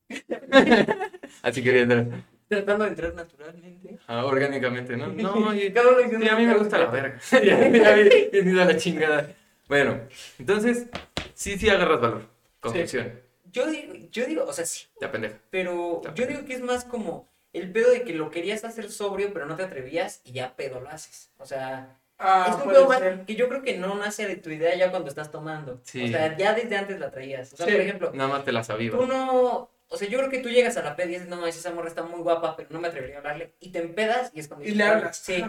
Así 1.41 1.63
quería 1.63 1.81
entrar. 1.83 2.07
Tratando 2.51 2.83
de 2.83 2.89
entrar 2.89 3.13
naturalmente. 3.13 3.97
Ah, 4.07 4.25
orgánicamente, 4.25 4.97
¿no? 4.97 5.07
No, 5.07 5.13
y- 5.55 5.67
uno 5.73 6.19
sí, 6.19 6.27
a 6.27 6.35
mí 6.35 6.45
me 6.45 6.57
gusta 6.57 6.77
la 6.79 6.87
verga. 6.87 7.17
ido 7.41 8.61
a 8.61 8.65
la 8.65 8.75
chingada. 8.75 9.33
Bueno, 9.69 10.01
entonces, 10.37 10.87
sí, 11.33 11.57
sí 11.57 11.69
agarras 11.69 12.01
valor. 12.01 12.23
Confesión. 12.59 13.21
Yo 13.53 13.67
digo, 13.67 13.93
yo 14.11 14.25
digo, 14.25 14.43
o 14.43 14.51
sea, 14.51 14.65
sí, 14.65 14.85
Te 14.99 15.07
pendeja. 15.07 15.37
pero 15.49 16.01
yo 16.13 16.25
digo 16.27 16.43
que 16.43 16.53
es 16.55 16.61
más 16.61 16.83
como 16.83 17.29
el 17.53 17.71
pedo 17.71 17.89
de 17.91 18.01
que 18.03 18.13
lo 18.13 18.29
querías 18.31 18.65
hacer 18.65 18.91
sobrio, 18.91 19.31
pero 19.31 19.45
no 19.45 19.55
te 19.55 19.63
atrevías 19.63 20.19
y 20.25 20.33
ya 20.33 20.53
pedo 20.57 20.81
lo 20.81 20.89
haces. 20.89 21.31
O 21.37 21.45
sea, 21.45 21.97
Ah, 22.23 22.47
es 22.49 22.55
un 22.65 22.69
pedo 22.69 22.87
más 22.87 23.01
que 23.25 23.35
yo 23.35 23.47
creo 23.47 23.61
que 23.63 23.77
no 23.77 23.95
nace 23.95 24.27
de 24.27 24.35
tu 24.35 24.49
idea 24.51 24.75
ya 24.75 24.91
cuando 24.91 25.07
estás 25.09 25.31
tomando. 25.31 25.79
Sí. 25.83 26.03
O 26.03 26.07
sea, 26.09 26.37
ya 26.37 26.53
desde 26.53 26.75
antes 26.77 26.99
la 26.99 27.09
traías. 27.11 27.51
O 27.53 27.55
sea, 27.57 27.65
Sí. 27.65 27.71
por 27.71 27.81
ejemplo, 27.81 28.11
Nada 28.13 28.29
más 28.29 28.43
te 28.45 28.51
la 28.51 28.63
sabías. 28.63 28.93
tú 28.93 29.07
no, 29.07 29.71
o 29.91 29.97
sea, 29.97 30.08
yo 30.08 30.17
creo 30.19 30.30
que 30.32 30.39
tú 30.39 30.49
llegas 30.49 30.77
a 30.77 30.82
la 30.84 30.95
peda 30.95 31.08
y 31.08 31.13
dices, 31.15 31.27
no, 31.27 31.45
esa 31.45 31.71
morra 31.71 31.89
está 31.89 32.01
muy 32.04 32.21
guapa, 32.21 32.56
pero 32.56 32.69
no 32.71 32.80
me 32.80 32.88
atrevería 32.88 33.17
a 33.17 33.19
hablarle. 33.19 33.54
Y 33.60 33.69
te 33.71 33.80
empedas 33.80 34.32
y 34.34 34.39
es 34.39 34.47
cuando 34.47 34.63
Y 34.63 34.67
dices, 34.71 34.77
le 34.77 34.84
"Ah, 34.86 34.95
hablas. 34.97 35.17
Sí. 35.17 35.43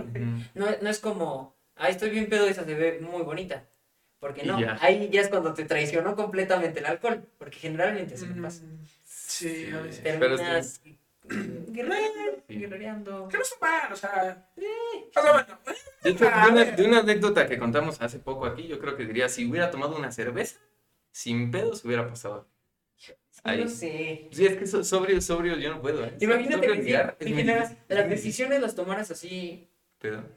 No, 0.55 0.66
no 0.83 0.90
es 0.90 0.98
como, 0.98 1.57
ay, 1.76 1.92
estoy 1.92 2.11
bien 2.11 2.28
pedo, 2.28 2.46
esa 2.46 2.64
se 2.64 2.74
ve 2.74 2.98
muy 3.00 3.22
bonita. 3.22 3.64
Porque 4.18 4.42
Y 4.44 4.48
no, 4.48 4.61
ya. 4.61 4.76
ahí 4.81 5.09
ya 5.11 5.20
es 5.20 5.28
cuando 5.28 5.55
te 5.55 5.64
traicionó 5.64 6.14
completamente 6.16 6.81
el 6.81 6.87
alcohol. 6.87 7.24
Porque 7.38 7.59
generalmente 7.59 8.16
se 8.16 8.26
me 8.26 8.40
pasa. 8.42 8.62
Mm, 8.64 8.85
Sí, 9.05 9.70
a 9.72 9.81
veces. 9.81 10.00
Pero 10.02 10.37
Terminas 10.37 10.81
guerreando, 11.68 12.42
Sí. 12.48 12.59
Que 12.59 13.38
no 13.38 13.44
mal, 13.61 13.92
o 13.92 13.96
sea. 13.96 14.48
O 14.57 15.22
sea, 15.22 15.33
bueno. 15.33 15.59
De 16.02 16.11
hecho, 16.11 16.28
A 16.33 16.46
de 16.46 16.52
una, 16.52 16.64
ver. 16.64 16.76
de 16.76 16.85
una 16.85 16.98
anécdota 17.00 17.46
que 17.46 17.59
contamos 17.59 18.00
hace 18.00 18.18
poco 18.18 18.46
aquí, 18.46 18.66
yo 18.66 18.78
creo 18.78 18.96
que 18.96 19.05
diría, 19.07 19.28
si 19.28 19.48
hubiera 19.48 19.70
tomado 19.70 19.96
una 19.96 20.11
cerveza, 20.12 20.59
sin 21.12 21.50
pedos 21.50 21.85
hubiera 21.85 22.07
pasado. 22.09 22.48
Ahí. 23.44 23.64
No 23.64 23.68
sé. 23.68 24.28
Sí, 24.31 24.46
es 24.46 24.57
que 24.57 24.66
so- 24.66 24.85
sobrio, 24.85 25.20
sobrio, 25.20 25.57
yo 25.57 25.70
no 25.70 25.81
puedo. 25.83 26.05
¿eh? 26.05 26.14
Imagínate 26.20 26.66
que 26.66 26.83
generas- 27.35 27.76
las 27.88 28.09
decisiones 28.09 28.61
las 28.61 28.74
tomaras 28.74 29.11
así 29.11 29.68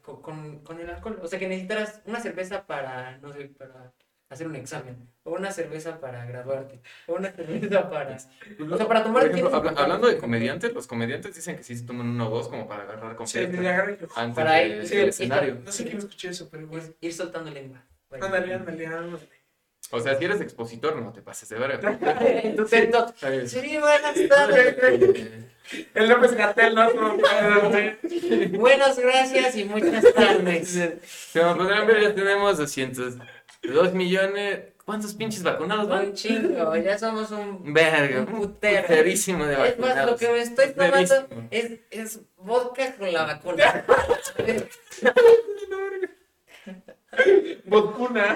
con, 0.01 0.21
con, 0.21 0.59
con 0.59 0.79
el 0.79 0.89
alcohol. 0.89 1.19
O 1.21 1.27
sea, 1.27 1.37
que 1.39 1.47
necesitaras 1.47 2.01
una 2.05 2.19
cerveza 2.19 2.65
para, 2.65 3.17
no 3.19 3.31
sé, 3.33 3.45
para 3.45 3.93
hacer 4.29 4.47
un 4.47 4.55
examen. 4.55 5.07
O 5.23 5.33
una 5.33 5.51
cerveza 5.51 5.99
para 5.99 6.25
graduarte. 6.25 6.81
O 7.07 7.13
una 7.13 7.31
cerveza 7.31 7.89
para... 7.89 8.17
O 8.71 8.77
sea, 8.77 8.87
para 8.87 9.03
tomar 9.03 9.23
Por 9.23 9.31
ejemplo, 9.31 9.55
habla- 9.55 9.73
hablando 9.75 10.07
de 10.07 10.17
comediantes, 10.17 10.73
los 10.73 10.87
comediantes 10.87 11.35
dicen 11.35 11.55
que 11.57 11.63
sí 11.63 11.75
se 11.77 11.85
toman 11.85 12.07
uno 12.07 12.27
o 12.27 12.31
dos 12.31 12.47
como 12.49 12.67
para 12.67 12.83
agarrar 12.83 13.15
confianza 13.15 13.57
antes 14.15 14.35
Para 14.35 14.51
de- 14.55 14.79
ir- 14.81 14.85
sí, 14.87 14.97
escenario. 14.97 15.59
No 15.63 15.71
sé 15.71 15.83
quién 15.85 15.97
escuché 15.97 16.29
eso, 16.29 16.47
pero 16.49 16.65
bueno. 16.67 16.87
Ir, 17.01 17.13
soltando 17.13 17.51
lengua. 17.51 17.83
Ándale, 18.11 18.53
ándale, 18.53 18.85
ándale. 18.87 19.34
O 19.91 19.99
sea, 19.99 20.17
si 20.17 20.25
eres 20.25 20.41
expositor, 20.41 20.95
no 20.95 21.13
te 21.13 21.21
pases 21.21 21.47
de 21.49 21.57
verga. 21.57 21.79
Talk. 22.91 23.15
Ay, 23.21 23.47
Sí, 23.47 23.77
buenas 23.77 24.15
tardes. 24.27 24.75
El 25.95 26.09
López 26.09 26.33
Gatel, 26.35 26.75
no. 26.75 26.91
Buenas 28.59 28.99
gracias 28.99 29.55
y 29.55 29.65
muchas 29.65 30.13
tardes. 30.13 30.79
Como 31.33 31.57
podrán 31.57 31.87
ver, 31.87 32.01
ya 32.01 32.13
tenemos 32.13 32.57
202 32.57 33.93
millones. 33.93 34.59
¿Cuántos 34.85 35.15
pinches 35.15 35.41
vacunados 35.41 35.85
Un 35.85 35.89
van? 35.89 36.13
chingo, 36.13 36.75
ya 36.75 36.95
somos 36.99 37.31
un 37.31 37.73
Verga, 37.73 38.21
Un 38.21 38.27
un 38.35 38.41
putero. 38.41 38.83
puterísimo 38.87 39.43
de 39.47 39.53
Es 39.53 39.59
más, 39.59 39.69
vacunados. 39.95 40.11
lo 40.11 40.17
que 40.17 40.29
me 40.29 40.41
estoy 40.41 40.73
tomando 40.73 41.27
es, 41.49 41.71
es 41.89 42.19
vodka 42.37 42.95
con 42.95 43.11
la 43.11 43.23
vacuna. 43.23 43.83
gran 47.15 48.35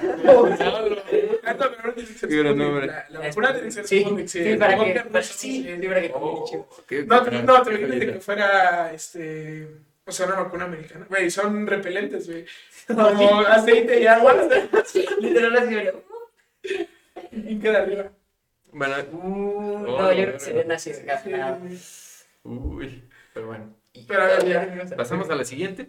Sputnik. 2.18 2.56
nombre. 2.56 2.88
La, 2.88 3.06
la 3.10 3.20
vacuna 3.20 3.54
tiene 3.54 3.68
que 3.68 3.72
ser 3.72 3.88
Sí, 3.88 4.06
sí, 4.28 4.56
para 4.58 4.78
que, 4.78 4.94
no, 5.12 5.22
sí, 5.22 5.78
para 5.88 6.02
que 6.02 6.12
Oh, 6.16 6.68
qué- 6.88 7.04
No, 7.04 7.22
no, 7.24 7.62
te 7.64 7.74
imaginas 7.76 8.14
que 8.16 8.20
fuera, 8.22 8.94
este, 8.94 9.68
o 10.06 10.12
sea, 10.12 10.26
una 10.28 10.36
vacuna 10.42 10.66
americana. 10.66 11.06
Güey, 11.10 11.30
son 11.30 11.66
repelentes, 11.68 12.28
güey. 12.28 12.46
Como 12.88 13.40
aceite 13.42 14.02
y 14.02 14.08
agua. 14.08 14.34
Literal 15.20 15.58
así, 15.58 15.76
yo, 15.76 16.04
Y 17.32 17.60
queda 17.60 17.84
arriba. 17.84 18.12
Bueno, 18.72 18.96
uh, 19.14 19.86
Oh, 19.88 20.02
no, 20.02 20.14
yo 20.14 20.22
creo 20.24 20.34
que 20.34 20.40
sería 20.40 20.64
una 20.64 20.78
circa. 20.80 21.24
uy, 22.44 23.04
pero 23.34 23.48
bueno. 23.48 23.74
Pero 24.08 24.46
ya. 24.46 24.86
Pasamos 24.96 25.30
a 25.30 25.36
la 25.36 25.44
siguiente. 25.44 25.88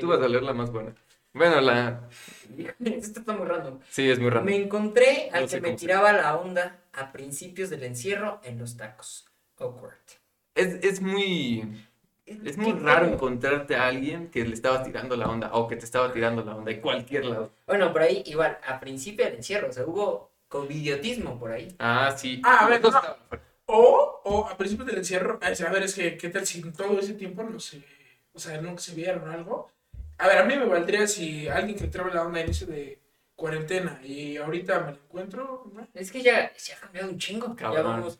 Tú 0.00 0.06
vas 0.06 0.20
a 0.22 0.28
leer 0.28 0.42
la 0.44 0.52
más 0.54 0.70
buena. 0.70 0.94
Bueno, 1.34 1.60
la. 1.60 2.08
Esto 2.84 3.20
está 3.20 3.32
muy 3.32 3.46
random. 3.46 3.80
Sí, 3.90 4.08
es 4.08 4.18
muy 4.18 4.30
raro. 4.30 4.44
Me 4.44 4.56
encontré 4.56 5.30
al 5.32 5.42
No 5.42 5.48
sé 5.48 5.60
que 5.60 5.68
me 5.68 5.76
tiraba 5.76 6.12
la 6.12 6.36
onda 6.36 6.84
a 6.92 7.12
principios 7.12 7.70
del 7.70 7.82
encierro 7.82 8.40
en 8.44 8.58
los 8.58 8.76
tacos. 8.76 9.26
Awkward. 9.58 9.94
Es, 10.54 10.82
es 10.82 11.00
muy. 11.00 11.86
Es 12.26 12.56
muy 12.56 12.72
¿Qué 12.72 12.78
raro 12.78 13.06
encontrarte 13.06 13.76
a 13.76 13.86
alguien 13.86 14.30
que 14.30 14.44
le 14.46 14.54
estaba 14.54 14.82
tirando 14.82 15.14
la 15.16 15.28
onda 15.28 15.50
o 15.52 15.68
que 15.68 15.76
te 15.76 15.84
estaba 15.84 16.10
tirando 16.10 16.42
la 16.42 16.56
onda 16.56 16.70
de 16.70 16.80
cualquier 16.80 17.26
lado. 17.26 17.52
Bueno, 17.66 17.92
por 17.92 18.00
ahí, 18.00 18.22
igual, 18.24 18.58
a 18.66 18.80
principio 18.80 19.26
del 19.26 19.34
encierro, 19.34 19.68
o 19.68 19.72
sea, 19.72 19.84
hubo 19.84 20.30
covidiotismo 20.48 21.38
por 21.38 21.52
ahí. 21.52 21.74
Ah, 21.78 22.14
sí. 22.16 22.40
Ah, 22.42 22.64
a 22.64 22.68
ver, 22.70 22.80
no. 22.80 22.90
O, 23.66 24.22
o 24.24 24.46
a 24.46 24.56
principios 24.56 24.86
del 24.86 24.98
encierro, 24.98 25.38
a 25.42 25.70
ver, 25.70 25.82
es 25.82 25.94
que, 25.94 26.16
¿qué 26.16 26.30
tal 26.30 26.46
si 26.46 26.60
en 26.60 26.72
todo 26.72 26.98
ese 26.98 27.12
tiempo 27.12 27.42
no 27.42 27.60
se, 27.60 27.82
o 28.32 28.38
sea, 28.38 28.58
no 28.60 28.78
se 28.78 28.94
vieron 28.94 29.28
algo? 29.28 29.70
A 30.18 30.28
ver, 30.28 30.38
a 30.38 30.44
mí 30.44 30.56
me 30.56 30.64
valdría 30.66 31.06
si 31.06 31.48
alguien 31.48 31.78
que 31.78 31.86
traba 31.88 32.12
la 32.12 32.22
onda 32.22 32.40
inicio 32.40 32.66
de 32.66 32.98
cuarentena 33.36 34.00
y 34.04 34.36
ahorita 34.36 34.80
me 34.80 34.92
lo 34.92 34.98
encuentro, 34.98 35.70
¿no? 35.74 35.86
Es 35.94 36.12
que 36.12 36.22
ya 36.22 36.52
se 36.56 36.72
ha 36.72 36.76
cambiado 36.80 37.10
un 37.10 37.18
chingo. 37.18 37.56
Ya 37.58 37.70
vamos. 37.82 38.18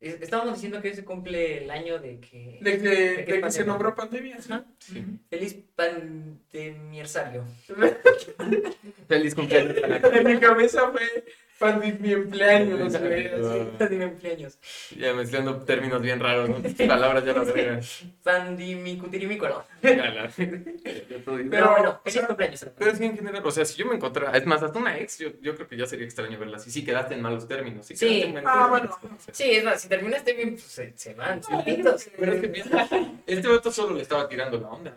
es- 0.00 0.20
Estábamos 0.22 0.54
diciendo 0.54 0.80
que 0.80 0.88
hoy 0.88 0.94
se 0.94 1.04
cumple 1.04 1.64
el 1.64 1.70
año 1.70 1.98
de 1.98 2.18
que. 2.20 2.58
De 2.62 2.78
que, 2.78 2.88
¿De 2.88 3.16
de 3.16 3.24
qué 3.26 3.40
que 3.42 3.50
se 3.50 3.64
nombró 3.64 3.94
pandemia, 3.94 4.40
¿sí? 4.40 4.52
Sí. 4.78 5.04
Feliz 5.28 5.56
pandemiersario. 5.74 7.44
Feliz 9.08 9.34
cumpleaños. 9.34 9.76
En 10.12 10.24
mi 10.26 10.38
cabeza 10.38 10.90
fue 10.90 11.24
de 11.60 11.92
mi 12.00 12.12
empleaños, 12.12 12.98
güey. 13.00 13.88
mi 13.90 14.04
cumpleaños. 14.06 14.58
Ya 14.96 15.12
mezclando 15.14 15.56
términos 15.62 16.00
bien 16.00 16.20
raros, 16.20 16.48
¿no? 16.48 16.56
Palabras 16.86 17.24
ya 17.24 17.32
las 17.32 17.52
verga. 17.52 17.80
Pandimicutirimícolo. 18.22 19.64
Ya 19.82 19.90
la- 19.96 20.28
ya 20.28 21.24
todo 21.24 21.36
dice. 21.36 21.50
Pero 21.50 21.70
bueno, 21.72 22.00
feliz 22.04 22.26
cumpleaños. 22.26 22.66
Pero 22.78 22.94
sí, 22.94 23.04
en 23.04 23.16
general, 23.16 23.42
o 23.44 23.50
sea, 23.50 23.64
si 23.64 23.76
yo 23.76 23.86
me 23.86 23.94
encontrara, 23.94 24.36
es 24.36 24.46
más, 24.46 24.62
hasta 24.62 24.78
una 24.78 24.96
ex, 24.98 25.18
yo, 25.18 25.30
yo 25.40 25.54
creo 25.54 25.68
que 25.68 25.76
ya 25.76 25.86
sería 25.86 26.04
extraño 26.06 26.38
verla 26.38 26.56
así. 26.58 26.70
Sí, 26.70 26.84
quedaste 26.84 27.14
en 27.14 27.22
malos 27.22 27.46
términos. 27.48 27.86
Sí, 27.86 27.96
Sí. 27.96 28.22
en 28.22 28.34
malos 28.34 28.50
Ah, 28.52 28.68
términos. 28.72 28.96
bueno. 29.02 29.16
Sí, 29.32 29.50
es 29.50 29.64
más, 29.64 29.80
si 29.80 29.88
terminaste 29.88 30.32
bien, 30.34 30.50
pues 30.50 30.62
se, 30.62 30.92
se 30.96 31.14
van 31.14 31.42
solitos. 31.42 32.08
Pero 32.18 32.32
es 32.32 32.40
que 32.40 32.48
piensa, 32.48 32.88
este 33.26 33.48
vato 33.48 33.70
solo 33.72 33.94
le 33.96 34.02
estaba 34.02 34.28
tirando 34.28 34.58
la 34.60 34.68
onda. 34.68 34.96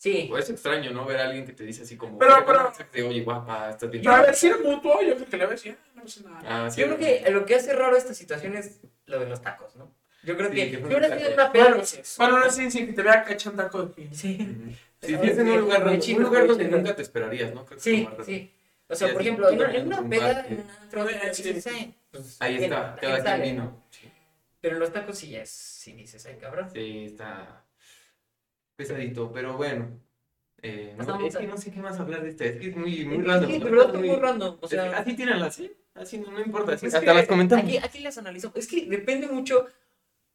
Sí. 0.00 0.30
O 0.32 0.38
es 0.38 0.48
extraño, 0.48 0.92
¿no? 0.92 1.04
Ver 1.04 1.18
a 1.20 1.24
alguien 1.26 1.44
que 1.44 1.52
te 1.52 1.62
dice 1.62 1.82
así 1.82 1.98
como. 1.98 2.18
Pero- 2.18 2.36
que 2.36 2.40
te 2.40 2.46
pero- 2.46 2.72
de, 2.90 3.02
Oye, 3.02 3.20
guapa, 3.22 3.68
estás 3.68 3.90
bien. 3.90 4.02
Pero 4.02 4.16
a 4.16 4.22
ver, 4.22 4.34
si 4.34 4.46
era 4.46 4.56
mutuo, 4.56 5.02
yo 5.02 5.14
creo 5.14 5.28
que 5.28 5.36
la 5.36 5.44
ves 5.46 5.62
ya, 5.62 5.76
no 5.94 6.02
pasa 6.02 6.20
nada. 6.24 6.64
Ah, 6.64 6.70
sí, 6.70 6.80
Yo 6.80 6.86
creo 6.86 6.98
que 6.98 7.30
lo 7.30 7.44
que 7.44 7.54
hace 7.56 7.74
raro 7.74 7.94
esta 7.98 8.14
situación 8.14 8.56
es 8.56 8.80
lo 9.04 9.20
de 9.20 9.26
los 9.26 9.42
tacos, 9.42 9.76
¿no? 9.76 9.94
Yo 10.22 10.38
creo 10.38 10.48
Sí, 10.48 10.56
que 10.56 10.70
que 10.70 10.76
si 10.78 10.82
hubiera 10.84 11.06
un 11.08 11.18
sido 11.18 11.30
taco. 11.30 11.34
una 11.42 11.52
peda, 11.52 11.64
Bueno, 11.64 11.76
no 11.76 11.84
sé. 11.84 12.02
Bueno, 12.16 12.36
ahora 12.38 12.50
sí, 12.50 12.70
sí, 12.70 12.86
que 12.86 12.92
te 12.94 13.02
vea 13.02 13.24
cachando 13.24 13.62
taco 13.62 13.82
de 13.82 13.92
que- 14.08 14.14
Sí. 14.14 14.38
Ujú. 14.40 14.70
Sí, 15.02 15.06
sí, 15.06 15.14
es 15.22 15.38
en 15.38 15.48
un 15.48 15.60
lugar, 15.60 15.80
raro, 15.84 15.92
un 15.92 16.22
lugar 16.22 16.46
donde 16.46 16.64
nunca 16.68 16.96
te 16.96 17.02
esperarías, 17.02 17.52
¿no? 17.54 17.66
Creo 17.66 17.68
que 17.68 17.74
es 17.76 17.82
Sí, 17.82 18.08
sí. 18.24 18.54
O 18.88 18.94
sea, 18.94 19.12
por 19.12 19.20
ejemplo, 19.20 19.50
en 19.50 19.56
una, 19.86 20.02
peda, 20.08 20.46
en 20.48 20.54
un 20.60 20.70
antro, 20.82 21.06
Sí, 21.34 21.42
dices, 21.42 21.62
sí. 21.64 21.70
"Ay, 21.74 21.94
pues, 22.10 22.36
Ahí 22.40 22.56
está, 22.56 22.96
cada 22.96 23.14
quien 23.16 23.22
sale". 23.22 23.42
vino. 23.44 23.82
Sí, 23.90 24.10
Pero 24.62 24.74
en 24.76 24.80
los 24.80 24.92
tacos 24.92 25.18
sí 25.18 25.28
ya 25.30 25.42
es, 25.42 25.50
sí 25.50 25.92
dices, 25.92 26.24
ay, 26.26 26.36
cabrón. 26.40 26.70
sí, 26.72 27.04
está 27.06 27.64
pesadito, 28.80 29.30
pero 29.32 29.56
bueno. 29.56 29.88
Eh, 30.62 30.92
no, 30.96 31.02
Estamos 31.02 31.24
es 31.24 31.36
que 31.36 31.44
a- 31.44 31.48
no 31.48 31.56
sé 31.56 31.70
qué 31.70 31.80
más 31.80 31.98
hablar 32.00 32.22
de 32.22 32.30
esta, 32.30 32.44
es 32.44 32.56
que 32.58 32.68
es 32.68 32.76
muy, 32.76 33.04
muy 33.04 33.24
random. 33.24 33.50
de 33.50 33.58
¿no? 33.58 33.64
verdad 33.64 33.86
está 33.86 33.98
Muy- 33.98 34.08
muy 34.08 34.16
random. 34.18 34.56
O 34.60 34.64
es 34.64 34.70
que 34.70 34.76
sea, 34.76 34.98
así 34.98 35.14
tírenla, 35.16 35.46
así, 35.46 35.72
así 35.94 36.18
no, 36.18 36.30
no 36.30 36.40
importa, 36.40 36.72
así, 36.74 36.86
hasta 36.86 37.14
las 37.14 37.26
comentamos. 37.26 37.64
aquí, 37.64 37.78
aquí 37.78 37.98
las 38.00 38.18
analizo. 38.18 38.52
Es 38.54 38.66
que 38.66 38.86
depende 38.86 39.26
mucho. 39.28 39.66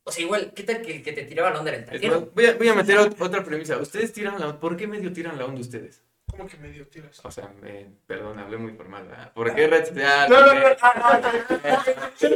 O 0.03 0.11
sea, 0.11 0.23
igual, 0.23 0.51
¿qué 0.55 0.63
tal 0.63 0.81
que, 0.81 1.01
que 1.01 1.11
te 1.13 1.23
tiraba 1.23 1.49
la 1.51 1.59
onda 1.59 1.73
en 1.73 1.79
el 1.79 1.85
taquero? 1.85 2.31
voy, 2.35 2.45
a, 2.45 2.53
voy 2.55 2.67
a 2.67 2.75
meter 2.75 2.97
ot- 2.97 3.15
otra 3.19 3.43
premisa. 3.43 3.77
¿Ustedes 3.77 4.13
tiran 4.13 4.39
la 4.39 4.59
¿Por 4.59 4.77
qué 4.77 4.87
medio 4.87 5.11
tiran 5.13 5.37
la 5.37 5.45
onda 5.45 5.61
ustedes? 5.61 6.03
¿Cómo 6.35 6.49
que 6.49 6.57
medio 6.57 6.85
tiras? 6.87 7.21
O 7.23 7.31
sea, 7.31 7.49
me- 7.61 7.85
perdón, 8.07 8.37
hablé 8.39 8.57
muy 8.57 8.73
formal, 8.73 9.07
¿verdad? 9.07 9.31
¿Por 9.33 9.55
qué 9.55 9.67
red 9.67 9.85
social? 9.85 10.29
No, 10.29 10.41
no, 10.41 10.47
¿Por 10.47 10.55
no, 10.61 10.67
ah, 10.81 10.93
ah, 10.95 11.21
ah, 11.63 11.85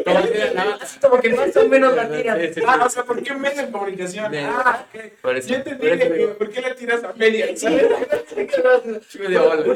¿Cómo 0.06 0.22
tiran 0.22 0.56
la? 0.56 0.78
Así 0.82 1.00
como 1.00 1.20
que 1.20 1.30
más 1.34 1.58
o 1.58 1.68
menos 1.68 1.96
la 1.96 2.08
sí. 2.54 2.62
ah, 2.66 2.84
o 2.86 2.90
sea, 2.90 3.04
¿por 3.04 3.22
qué 3.22 3.34
medio 3.34 3.62
en 3.62 3.72
comunicación? 3.72 4.34
Ah, 4.36 4.86
ok. 4.94 5.02
Yo 5.46 5.56
entendí 5.56 5.88
por 5.88 5.98
de 5.98 6.08
que, 6.08 6.14
digo, 6.14 6.34
¿por 6.38 6.50
qué 6.50 6.62
le 6.62 6.76
tiras 6.76 7.04
a 7.04 7.14
media? 7.14 7.48
¿Por 7.48 7.56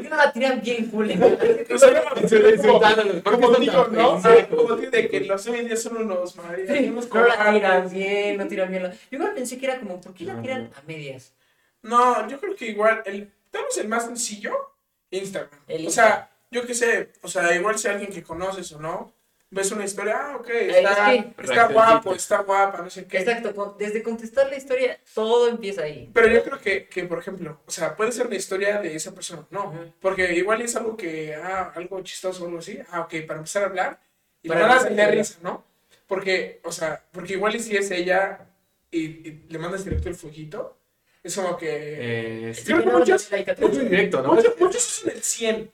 qué 0.01 0.09
no 0.09 0.15
la 0.17 0.31
tiran 0.31 0.62
bien, 0.62 0.89
qué 0.89 0.95
Como 3.23 3.51
digo, 3.55 3.88
¿no? 3.91 4.21
Como 4.49 4.75
de 4.77 5.09
que 5.09 5.19
los 5.21 5.45
día 5.45 5.75
son 5.75 5.97
unos 5.97 6.36
maridos, 6.38 7.09
no 7.13 7.25
la 7.27 7.51
tiran 7.53 7.89
bien, 7.89 8.38
no 8.38 8.47
tiran 8.47 8.69
bien. 8.71 8.83
la- 8.83 8.93
Yo 9.12 9.19
igual 9.19 9.33
pensé 9.33 9.57
que 9.57 9.65
era 9.65 9.79
como, 9.79 9.99
¿por 9.99 10.13
qué 10.13 10.23
la 10.25 10.33
No, 10.36 10.41
tiran 10.41 10.63
no. 10.65 10.69
a 10.77 10.81
medias? 10.83 11.33
No, 11.81 12.27
yo 12.29 12.39
creo 12.39 12.55
que 12.55 12.67
igual, 12.67 13.01
el, 13.05 13.29
vez 13.61 13.77
el 13.77 13.87
más 13.87 14.05
sencillo, 14.05 14.53
Instagram. 15.11 15.59
El 15.67 15.87
o 15.87 15.91
sea, 15.91 16.31
yo 16.49 16.65
qué 16.65 16.73
sé, 16.73 17.13
o 17.21 17.27
sea, 17.27 17.53
igual 17.55 17.77
si 17.77 17.87
alguien 17.87 18.11
que 18.11 18.23
conoces 18.23 18.71
o 18.71 18.79
no, 18.79 19.13
ves 19.51 19.71
una 19.71 19.85
historia, 19.85 20.15
ah, 20.19 20.37
ok, 20.37 20.49
es 20.49 20.75
está, 20.77 21.05
que- 21.05 21.15
está 21.17 21.33
Reaccioncita. 21.37 21.67
guapo, 21.73 22.13
está 22.15 22.37
guapa, 22.41 22.81
no 22.81 22.89
sé 22.89 23.05
qué. 23.05 23.19
Exacto, 23.19 23.75
desde 23.77 24.01
contestar 24.01 24.49
la 24.49 24.55
historia, 24.55 24.99
todo 25.13 25.47
empieza 25.47 25.83
ahí. 25.83 26.09
Pero 26.11 26.27
yo 26.27 26.43
creo 26.43 26.59
que, 26.59 26.87
que, 26.87 27.03
por 27.03 27.19
ejemplo, 27.19 27.61
o 27.67 27.69
sea, 27.71 27.95
puede 27.95 28.11
ser 28.11 28.27
la 28.29 28.35
historia 28.35 28.79
de 28.81 28.95
esa 28.95 29.13
persona, 29.13 29.45
no, 29.51 29.71
porque 30.01 30.33
igual 30.33 30.61
es 30.63 30.75
algo 30.75 30.97
que, 30.97 31.35
ah, 31.35 31.71
algo 31.75 32.01
chistoso 32.01 32.43
o 32.43 32.47
algo 32.47 32.57
así, 32.59 32.79
ah, 32.89 33.01
ok, 33.01 33.13
para 33.27 33.37
empezar 33.39 33.61
a 33.63 33.67
hablar, 33.67 33.99
y 34.41 34.47
Para 34.47 34.61
le 34.61 34.65
mandas 34.67 34.83
empezar 34.87 34.91
a 34.91 34.95
de 34.95 35.01
hablar. 35.03 35.17
risa, 35.19 35.39
¿no? 35.43 35.63
Porque, 36.07 36.59
o 36.63 36.71
sea, 36.71 37.03
porque 37.11 37.33
igual 37.33 37.55
y 37.55 37.59
si 37.59 37.77
es 37.77 37.89
ella 37.91 38.47
y, 38.91 38.99
y 39.05 39.45
le 39.49 39.57
mandas 39.59 39.83
directo 39.85 40.09
el 40.09 40.15
fueguito, 40.15 40.77
es 41.23 41.36
como 41.36 41.57
que... 41.57 42.49
Eh, 42.49 42.53
sí, 42.53 42.63
Creo 42.65 42.79
que 42.79 42.86
no, 42.86 42.99
muchos- 42.99 43.31
no, 43.31 43.38
like, 43.38 43.51
es 43.51 43.59
muy 43.59 43.69
directo, 43.86 44.21
¿no? 44.21 44.33
Muchos, 44.33 44.59
muchos 44.59 44.99
usan 45.03 45.15
el 45.15 45.21
100. 45.23 45.71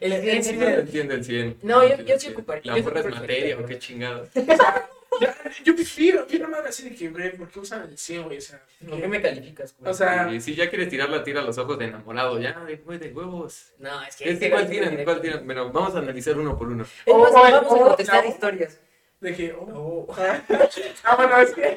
El 0.00 0.12
Sí, 0.22 0.28
el- 0.30 0.44
sí, 0.44 0.52
no 0.56 0.68
entiende 0.68 1.14
el 1.14 1.24
100. 1.24 1.56
No, 1.62 1.82
yo- 1.86 1.96
yo 1.96 2.14
el 2.14 2.20
sí 2.20 2.26
100. 2.28 2.34
ocuparía- 2.34 2.72
La 2.72 2.78
yo 2.78 2.84
morra 2.84 3.00
es 3.00 3.06
materia, 3.06 3.58
o 3.58 3.64
qué 3.66 3.78
chingados. 3.78 4.28
Ya, 5.20 5.36
Yo 5.64 5.74
vi 5.74 5.84
vi 6.30 6.36
una 6.38 6.48
madre 6.48 6.68
así 6.68 6.88
de 6.88 6.94
que, 6.94 7.08
güey, 7.10 7.36
¿por 7.36 7.48
qué 7.50 7.58
usan 7.58 7.82
el 7.82 7.98
100, 7.98 8.22
güey? 8.22 8.38
O 8.38 8.40
sea, 8.40 8.62
¿Por 8.88 9.00
qué 9.00 9.08
me 9.08 9.20
calificas, 9.20 9.74
güey? 9.76 9.90
O 9.90 9.94
sea, 9.94 10.32
Y 10.32 10.40
si 10.40 10.54
ya 10.54 10.70
quieres 10.70 10.88
tirarla, 10.88 11.24
tira 11.24 11.42
los 11.42 11.58
ojos 11.58 11.78
de 11.80 11.86
enamorado. 11.86 12.38
Ya, 12.40 12.58
de, 12.64 12.76
güey, 12.76 12.98
de 12.98 13.08
huevos. 13.12 13.72
no, 13.78 14.02
es 14.04 14.14
que. 14.16 14.24
Es 14.24 14.30
este 14.34 14.46
que, 14.46 14.52
¿Cuál 14.52 14.70
tiran? 14.70 14.96
¿Cuál 15.04 15.20
tiran? 15.20 15.44
Bueno, 15.44 15.72
vamos 15.72 15.94
a 15.96 15.98
analizar 15.98 16.38
uno 16.38 16.56
por 16.56 16.68
uno. 16.68 16.84
Es 17.04 17.14
más, 17.14 17.32
vamos 17.32 17.72
a 17.72 17.84
contestar 17.88 18.24
historias. 18.24 18.78
de 19.20 19.34
que, 19.34 19.52
oh. 19.52 20.06
Oh. 20.08 20.14
Ah, 21.04 21.16
bueno, 21.16 21.38
es 21.40 21.50
que. 21.54 21.76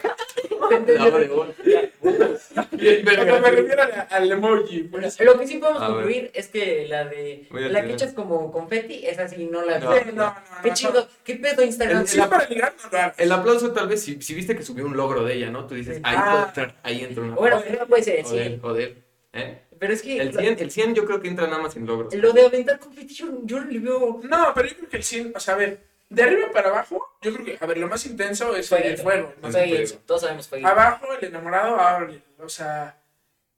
Pero 2.03 3.39
me 3.41 3.51
refiero 3.51 3.81
al, 3.83 4.07
al 4.09 4.31
emoji, 4.31 4.83
pues. 4.83 5.19
Lo 5.19 5.39
que 5.39 5.47
sí 5.47 5.57
podemos 5.57 5.81
A 5.81 5.87
ver. 5.87 5.95
concluir 5.95 6.31
es 6.33 6.47
que 6.47 6.85
la 6.87 7.05
de 7.05 7.47
la 7.51 7.83
que 7.85 7.93
echas 7.93 8.13
como 8.13 8.51
confeti, 8.51 9.05
esa 9.05 9.27
sí 9.27 9.47
no 9.51 9.63
la 9.63 9.79
No. 9.79 9.93
Sí, 9.93 9.99
no, 10.07 10.25
no, 10.25 10.35
Qué 10.61 10.69
no, 10.69 10.75
chido, 10.75 11.07
qué 11.23 11.35
pedo 11.35 11.63
Instagram. 11.63 12.01
El- 12.01 12.07
Si 12.07 12.19
es 12.19 12.27
para. 12.27 13.13
El 13.17 13.31
aplauso 13.31 13.71
tal 13.71 13.87
vez, 13.87 14.01
si, 14.03 14.21
si 14.21 14.33
viste 14.33 14.55
que 14.55 14.63
subió 14.63 14.85
un 14.85 14.95
logro 14.97 15.23
de 15.23 15.35
ella, 15.35 15.49
¿no? 15.49 15.65
Tú 15.65 15.75
dices, 15.75 15.97
Sí. 15.97 16.01
ahí 16.05 16.15
Ah. 16.17 16.45
entrar, 16.49 16.75
ahí 16.83 17.03
entra 17.03 17.23
una 17.23 17.35
Bueno, 17.35 17.61
no 17.79 17.87
puede 17.87 18.03
ser 18.03 18.19
el 18.19 18.25
O 18.25 18.29
de 18.29 18.41
él, 18.45 18.47
100. 18.53 18.59
o 18.63 18.73
de 18.73 18.83
él, 18.83 18.97
¿eh? 19.33 19.59
Pero 19.79 19.93
es 19.93 20.01
que 20.01 20.17
El 20.21 20.31
100, 20.33 20.59
el 20.59 20.71
100 20.71 20.95
yo 20.95 21.05
creo 21.05 21.19
que 21.21 21.27
entra 21.27 21.47
nada 21.47 21.61
más 21.61 21.75
en 21.75 21.85
logros. 21.85 22.13
lo 22.13 22.31
de 22.31 22.45
aventar 22.45 22.79
confeti 22.79 23.13
yo, 23.13 23.27
yo 23.43 23.59
no 23.61 23.69
le 23.69 23.79
veo 23.79 24.21
No, 24.23 24.51
pero 24.55 24.67
yo 24.69 24.75
creo 24.77 24.89
que 24.89 24.97
el 24.97 25.03
100, 25.03 25.33
o 25.35 25.39
sea, 25.39 25.55
a 25.55 25.57
ver, 25.57 25.79
de 26.13 26.23
arriba 26.23 26.51
para 26.51 26.69
abajo, 26.69 27.17
yo 27.21 27.33
creo 27.33 27.45
que, 27.45 27.57
a 27.59 27.65
ver, 27.67 27.77
lo 27.77 27.87
más 27.87 28.05
intenso 28.05 28.55
es 28.55 28.71
el 28.71 28.97
fuego. 28.97 29.33
¿no? 29.41 29.47
Es 29.49 29.55
Fueguito, 29.55 29.75
fuego. 29.87 30.01
Todos 30.05 30.21
sabemos. 30.21 30.49
Abajo, 30.63 31.07
el 31.19 31.25
enamorado, 31.27 31.79
ábrele. 31.79 32.21
O 32.39 32.49
sea, 32.49 32.97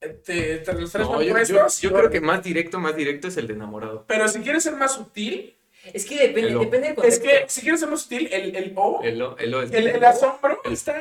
te, 0.00 0.58
te 0.58 0.72
los 0.74 0.92
tres 0.92 1.06
No, 1.06 1.20
yo, 1.20 1.28
yo- 1.28 1.32
puestos. 1.32 1.80
yo 1.80 1.92
creo 1.92 2.10
que 2.10 2.20
más 2.20 2.42
directo, 2.42 2.78
más 2.78 2.94
directo 2.96 3.28
es 3.28 3.36
el 3.36 3.46
de 3.46 3.54
enamorado. 3.54 4.04
Pero 4.06 4.28
si 4.28 4.40
quieres 4.40 4.62
ser 4.62 4.74
más 4.76 4.94
sutil, 4.94 5.56
Es 5.92 6.04
que 6.04 6.16
depende, 6.28 6.50
depende 6.58 6.88
del 6.88 6.90
es 6.90 6.94
contexto. 7.18 7.24
que 7.28 7.44
si 7.48 7.60
quieres 7.60 7.80
ser 7.80 7.88
más 7.88 8.02
sutil, 8.02 8.28
el, 8.32 8.56
el 8.56 8.72
O, 8.76 9.00
el, 9.02 9.20
o- 9.22 9.36
el, 9.38 9.54
o 9.54 9.62
es- 9.62 9.72
el, 9.72 10.04
asombro 10.04 10.60
El- 10.64 10.72
está. 10.72 10.96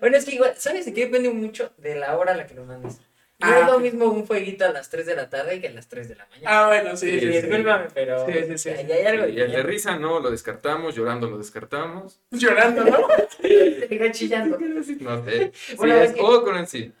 Bueno, 0.00 0.16
es 0.16 0.24
que 0.24 0.34
igual, 0.34 0.54
¿sabes 0.56 0.86
de 0.86 0.92
qué 0.92 1.06
depende 1.06 1.30
mucho? 1.30 1.72
De 1.78 1.94
la 1.96 2.16
hora 2.18 2.32
a 2.32 2.36
la 2.36 2.46
que 2.46 2.54
lo 2.54 2.64
mandes. 2.64 3.00
No 3.40 3.46
Ah, 3.46 3.60
es 3.60 3.66
lo 3.66 3.76
ok. 3.76 3.82
mismo 3.82 4.06
un 4.06 4.26
fueguito 4.26 4.64
a 4.64 4.70
las 4.72 4.90
3 4.90 5.06
de 5.06 5.14
la 5.14 5.30
tarde 5.30 5.60
que 5.60 5.68
a 5.68 5.70
las 5.70 5.88
3 5.88 6.08
de 6.08 6.16
la 6.16 6.26
mañana. 6.26 6.48
Ah, 6.50 6.66
bueno, 6.66 6.96
sí, 6.96 7.08
Sí, 7.08 7.20
sí, 7.20 7.26
sí. 7.26 7.40
discúlpame, 7.42 7.86
pero 7.94 8.26
Sí, 8.26 8.32
sí, 8.48 8.58
sí. 8.58 8.68
ahí 8.70 8.90
hay 8.90 9.06
algo. 9.06 9.28
Y 9.28 9.40
el 9.40 9.52
de 9.52 9.62
risa 9.62 9.96
no, 9.96 10.18
lo 10.18 10.30
descartamos, 10.32 10.96
llorando 10.96 11.30
lo 11.30 11.38
descartamos. 11.38 12.20
Llorando, 12.32 12.82
¿no? 12.84 13.06
Te 13.40 14.10
chillando. 14.12 14.58
No 14.58 14.82
sé. 15.24 15.52
Sí, 15.54 15.76
Bueno, 15.76 15.94
es 16.00 16.12
que- 16.14 16.20
O 16.20 16.42
con 16.42 16.56
el 16.56 16.66
sí. 16.66 16.92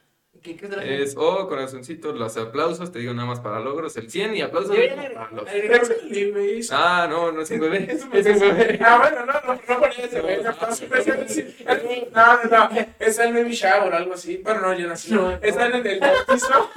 ¿Qué, 0.42 0.56
qué 0.56 0.66
otra 0.66 0.84
Es 0.84 1.14
O, 1.16 1.48
corazoncito, 1.48 2.12
los 2.12 2.36
aplausos, 2.36 2.92
te 2.92 2.98
digo 3.00 3.12
nada 3.14 3.26
más 3.28 3.40
para 3.40 3.60
logros, 3.60 3.96
el 3.96 4.10
100 4.10 4.36
y 4.36 4.42
aplausos 4.42 4.76
eso. 4.76 6.72
Ah, 6.72 7.06
no, 7.08 7.32
no 7.32 7.40
es 7.42 7.50
un 7.50 7.60
bebé. 7.60 7.86
Es 7.90 8.04
un 8.04 8.16
Es 8.16 8.24
bebé. 8.24 8.78
Ah, 8.82 8.98
bueno, 8.98 9.26
no, 9.26 9.32
no, 9.32 9.60
no 9.68 9.80
ponía 9.80 10.04
ese, 10.04 10.20
güey. 10.20 10.42
No, 10.42 10.50
no, 10.50 10.58
no, 10.58 12.44
no, 12.44 12.44
no, 12.44 12.68
no, 12.70 12.86
es 12.98 13.18
el 13.18 13.32
baby 13.34 13.52
shower 13.52 13.92
o 13.92 13.96
algo 13.96 14.14
así. 14.14 14.38
Bueno, 14.38 14.60
no, 14.60 14.78
yo 14.78 14.88
nací. 14.88 15.12
No. 15.12 15.30
Están 15.42 15.74
en 15.74 15.86
el 15.86 16.00
bautizo. 16.00 16.70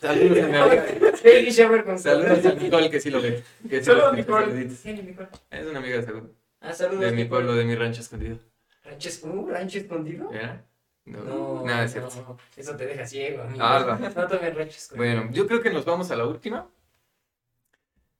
Saludos 0.00 0.38
a 0.38 0.46
mi 0.48 0.56
amiga. 0.56 0.84
Baby 1.24 1.50
shower 1.50 1.84
con 1.84 1.98
Saludos 1.98 2.44
a 2.46 2.52
Nicole 2.54 2.90
que 2.90 3.00
sí 3.00 3.10
lo 3.10 3.20
ve. 3.20 3.42
Que 3.68 3.78
sí 3.80 3.84
Saludos, 3.86 4.06
lo 4.06 4.12
ve, 4.12 4.18
Nicole. 4.18 4.66
Es 5.50 5.66
una 5.66 5.78
amiga 5.78 5.96
de 5.96 6.02
salud. 6.04 6.22
Ah, 6.60 6.72
saludos. 6.72 7.00
De 7.00 7.12
mi 7.12 7.24
pueblo, 7.24 7.54
de 7.54 7.64
mi 7.64 7.74
rancho 7.74 8.00
escondido. 8.00 8.38
¿Rancho, 8.84 9.08
es- 9.08 9.22
uh, 9.24 9.46
¿rancho 9.48 9.78
escondido? 9.78 10.30
¿Ya? 10.32 10.64
No, 11.06 11.22
No, 11.24 11.64
nada 11.64 11.84
es 11.84 11.92
cierto. 11.92 12.10
no, 12.16 12.36
eso 12.56 12.76
te 12.76 12.86
deja 12.86 13.06
ciego, 13.06 13.42
amigo. 13.42 13.64
Ala. 13.64 13.96
No 13.96 14.26
tomes 14.28 14.54
rancho 14.54 14.76
escondido. 14.76 14.96
Bueno, 15.22 15.32
yo 15.32 15.46
creo 15.46 15.60
que 15.62 15.70
nos 15.70 15.84
vamos 15.84 16.10
a 16.10 16.16
la 16.16 16.26
última. 16.26 16.68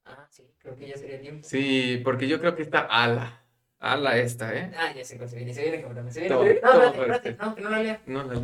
Ah, 0.05 0.27
sí, 0.31 0.44
creo 0.59 0.77
que 0.77 0.87
ya 0.88 0.96
sería 0.96 1.20
tiempo. 1.20 1.46
Sí, 1.49 2.01
porque 2.05 2.29
yo 2.29 2.38
creo 2.40 2.55
que 2.55 2.62
está 2.62 2.81
ala. 2.81 3.42
Ala 3.79 4.16
esta, 4.18 4.55
¿eh? 4.55 4.70
Ah, 4.77 4.92
ya 4.94 5.05
sé 5.05 5.16
cuál 5.16 5.29
se 5.29 5.37
viene, 5.37 5.53
se 5.53 5.62
viene 5.62 5.83
cabrón, 5.83 6.11
se 6.12 6.20
viene. 6.20 6.35
Todo, 6.35 6.44
No, 6.44 6.51
todo 6.61 6.83
espérate, 6.83 6.96
fuerte. 6.96 7.29
espérate, 7.29 7.44
no, 7.44 7.55
que 7.55 7.61
no 7.61 7.70
la 7.70 7.83
lea. 7.83 8.01
No, 8.07 8.22
la 8.25 8.40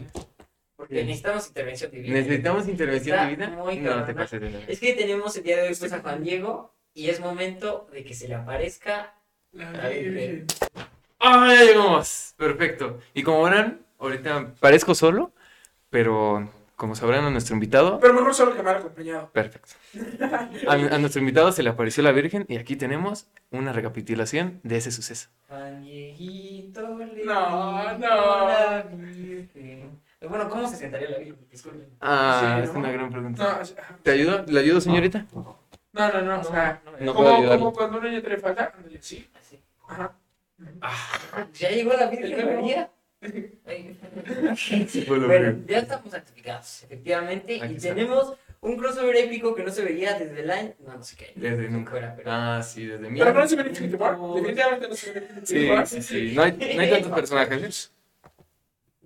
Porque 0.76 0.98
Sí. 1.00 1.04
necesitamos 1.06 1.46
intervención 1.48 1.90
divina. 1.92 2.14
¿Necesitamos 2.16 2.68
intervención 2.68 3.16
Está 3.18 3.28
divina? 3.28 3.48
muy 3.50 3.76
No, 3.76 3.84
cabrona. 3.90 4.06
te 4.06 4.14
pases 4.14 4.40
de 4.40 4.50
nada. 4.50 4.64
Es 4.66 4.80
que 4.80 4.92
tenemos 4.94 5.36
el 5.36 5.42
día 5.44 5.56
de 5.58 5.68
hoy 5.68 5.74
pues, 5.78 5.92
a 5.92 6.00
Juan 6.00 6.22
Diego 6.24 6.74
y 6.92 7.08
es 7.08 7.20
momento 7.20 7.88
de 7.92 8.02
que 8.04 8.14
se 8.14 8.26
le 8.28 8.34
aparezca. 8.34 9.14
La 9.52 9.88
Virgen. 9.88 10.46
¡Ah, 11.20 11.54
ya 11.54 11.64
llegamos! 11.64 12.34
Perfecto. 12.36 12.98
Y 13.14 13.22
como 13.22 13.44
verán, 13.44 13.86
ahorita 14.02 14.54
parezco 14.60 14.94
solo, 14.94 15.32
pero 15.90 16.48
como 16.76 16.94
sabrán 16.96 17.24
a 17.24 17.30
nuestro 17.30 17.54
invitado, 17.54 18.00
Pero 18.00 18.12
mejor 18.14 18.34
solo 18.34 18.56
que 18.56 18.62
mal 18.62 18.76
acompañado. 18.76 19.30
perfecto. 19.30 19.74
A, 20.66 20.72
a 20.72 20.98
nuestro 20.98 21.20
invitado 21.20 21.52
se 21.52 21.62
le 21.62 21.70
apareció 21.70 22.02
la 22.02 22.10
Virgen 22.12 22.44
y 22.48 22.56
aquí 22.56 22.74
tenemos 22.76 23.28
una 23.52 23.72
recapitulación 23.72 24.58
de 24.64 24.78
ese 24.78 24.90
suceso. 24.90 25.28
Juan 25.48 25.82
Dieguito 25.82 26.96
le 26.98 27.24
No, 27.24 27.98
no. 27.98 27.98
la 27.98 28.84
Virgen. 28.92 30.00
Bueno, 30.28 30.48
¿cómo 30.48 30.66
se 30.68 30.76
sentaría 30.76 31.10
la 31.10 31.18
Virgen? 31.18 31.36
Disculpen. 31.50 31.88
Ah, 32.00 32.56
Sí, 32.58 32.64
es 32.64 32.72
¿no? 32.72 32.80
una 32.80 32.90
gran 32.90 33.10
pregunta. 33.10 33.42
No, 33.56 33.60
o 33.60 33.64
sea, 33.64 33.96
¿Te 34.02 34.10
ayudo? 34.10 34.44
¿Le 34.48 34.60
ayudo, 34.60 34.80
señorita? 34.80 35.26
no, 35.32 35.56
no, 35.92 36.22
no, 36.22 36.40
o 36.40 36.44
sea, 36.44 36.80
No 37.00 37.14
puedo 37.14 37.36
como, 37.36 37.48
como 37.48 37.72
cuando 37.72 37.98
un 37.98 38.04
niño 38.04 38.22
trae 38.22 38.38
falta, 38.38 38.72
sí. 39.00 39.28
Así. 39.38 39.60
Ajá. 39.88 40.12
Ya 41.54 41.70
llegó 41.70 41.92
la 41.92 42.06
Virgen 42.08 42.56
María. 42.56 42.90
Bueno, 45.06 45.58
ya 45.66 45.78
estamos 45.78 46.10
santificados, 46.10 46.82
efectivamente, 46.84 47.60
Aquí 47.62 47.74
y 47.74 47.76
está. 47.76 47.88
tenemos 47.94 48.34
un 48.60 48.76
crossover 48.76 49.16
épico 49.16 49.54
que 49.54 49.62
no 49.64 49.70
se 49.70 49.84
veía 49.84 50.18
desde 50.18 50.40
el 50.40 50.50
año. 50.50 50.74
No, 50.84 50.96
no 50.96 51.02
sé 51.02 51.16
qué. 51.16 51.32
Desde 51.36 51.68
nunca. 51.68 51.92
Fuera, 51.92 52.14
pero- 52.16 52.30
Ah, 52.32 52.62
sí, 52.62 52.86
desde 52.86 53.08
mi. 53.10 53.18
Pero 53.18 53.32
no 53.34 53.46
se 53.48 53.56
ve 53.56 53.68
Infinity 53.68 53.96
War. 53.96 54.18
Definitivamente 54.34 54.88
no 54.88 54.94
se 54.94 55.12
ve 55.12 55.20
Infinity 55.20 55.46
Sí, 55.46 55.68
War. 55.70 55.86
sí, 55.86 56.02
sí. 56.02 56.32
No 56.34 56.42
hay, 56.42 56.52
no 56.52 56.80
hay 56.82 56.90
tantos 56.90 57.12
personajes. 57.14 57.92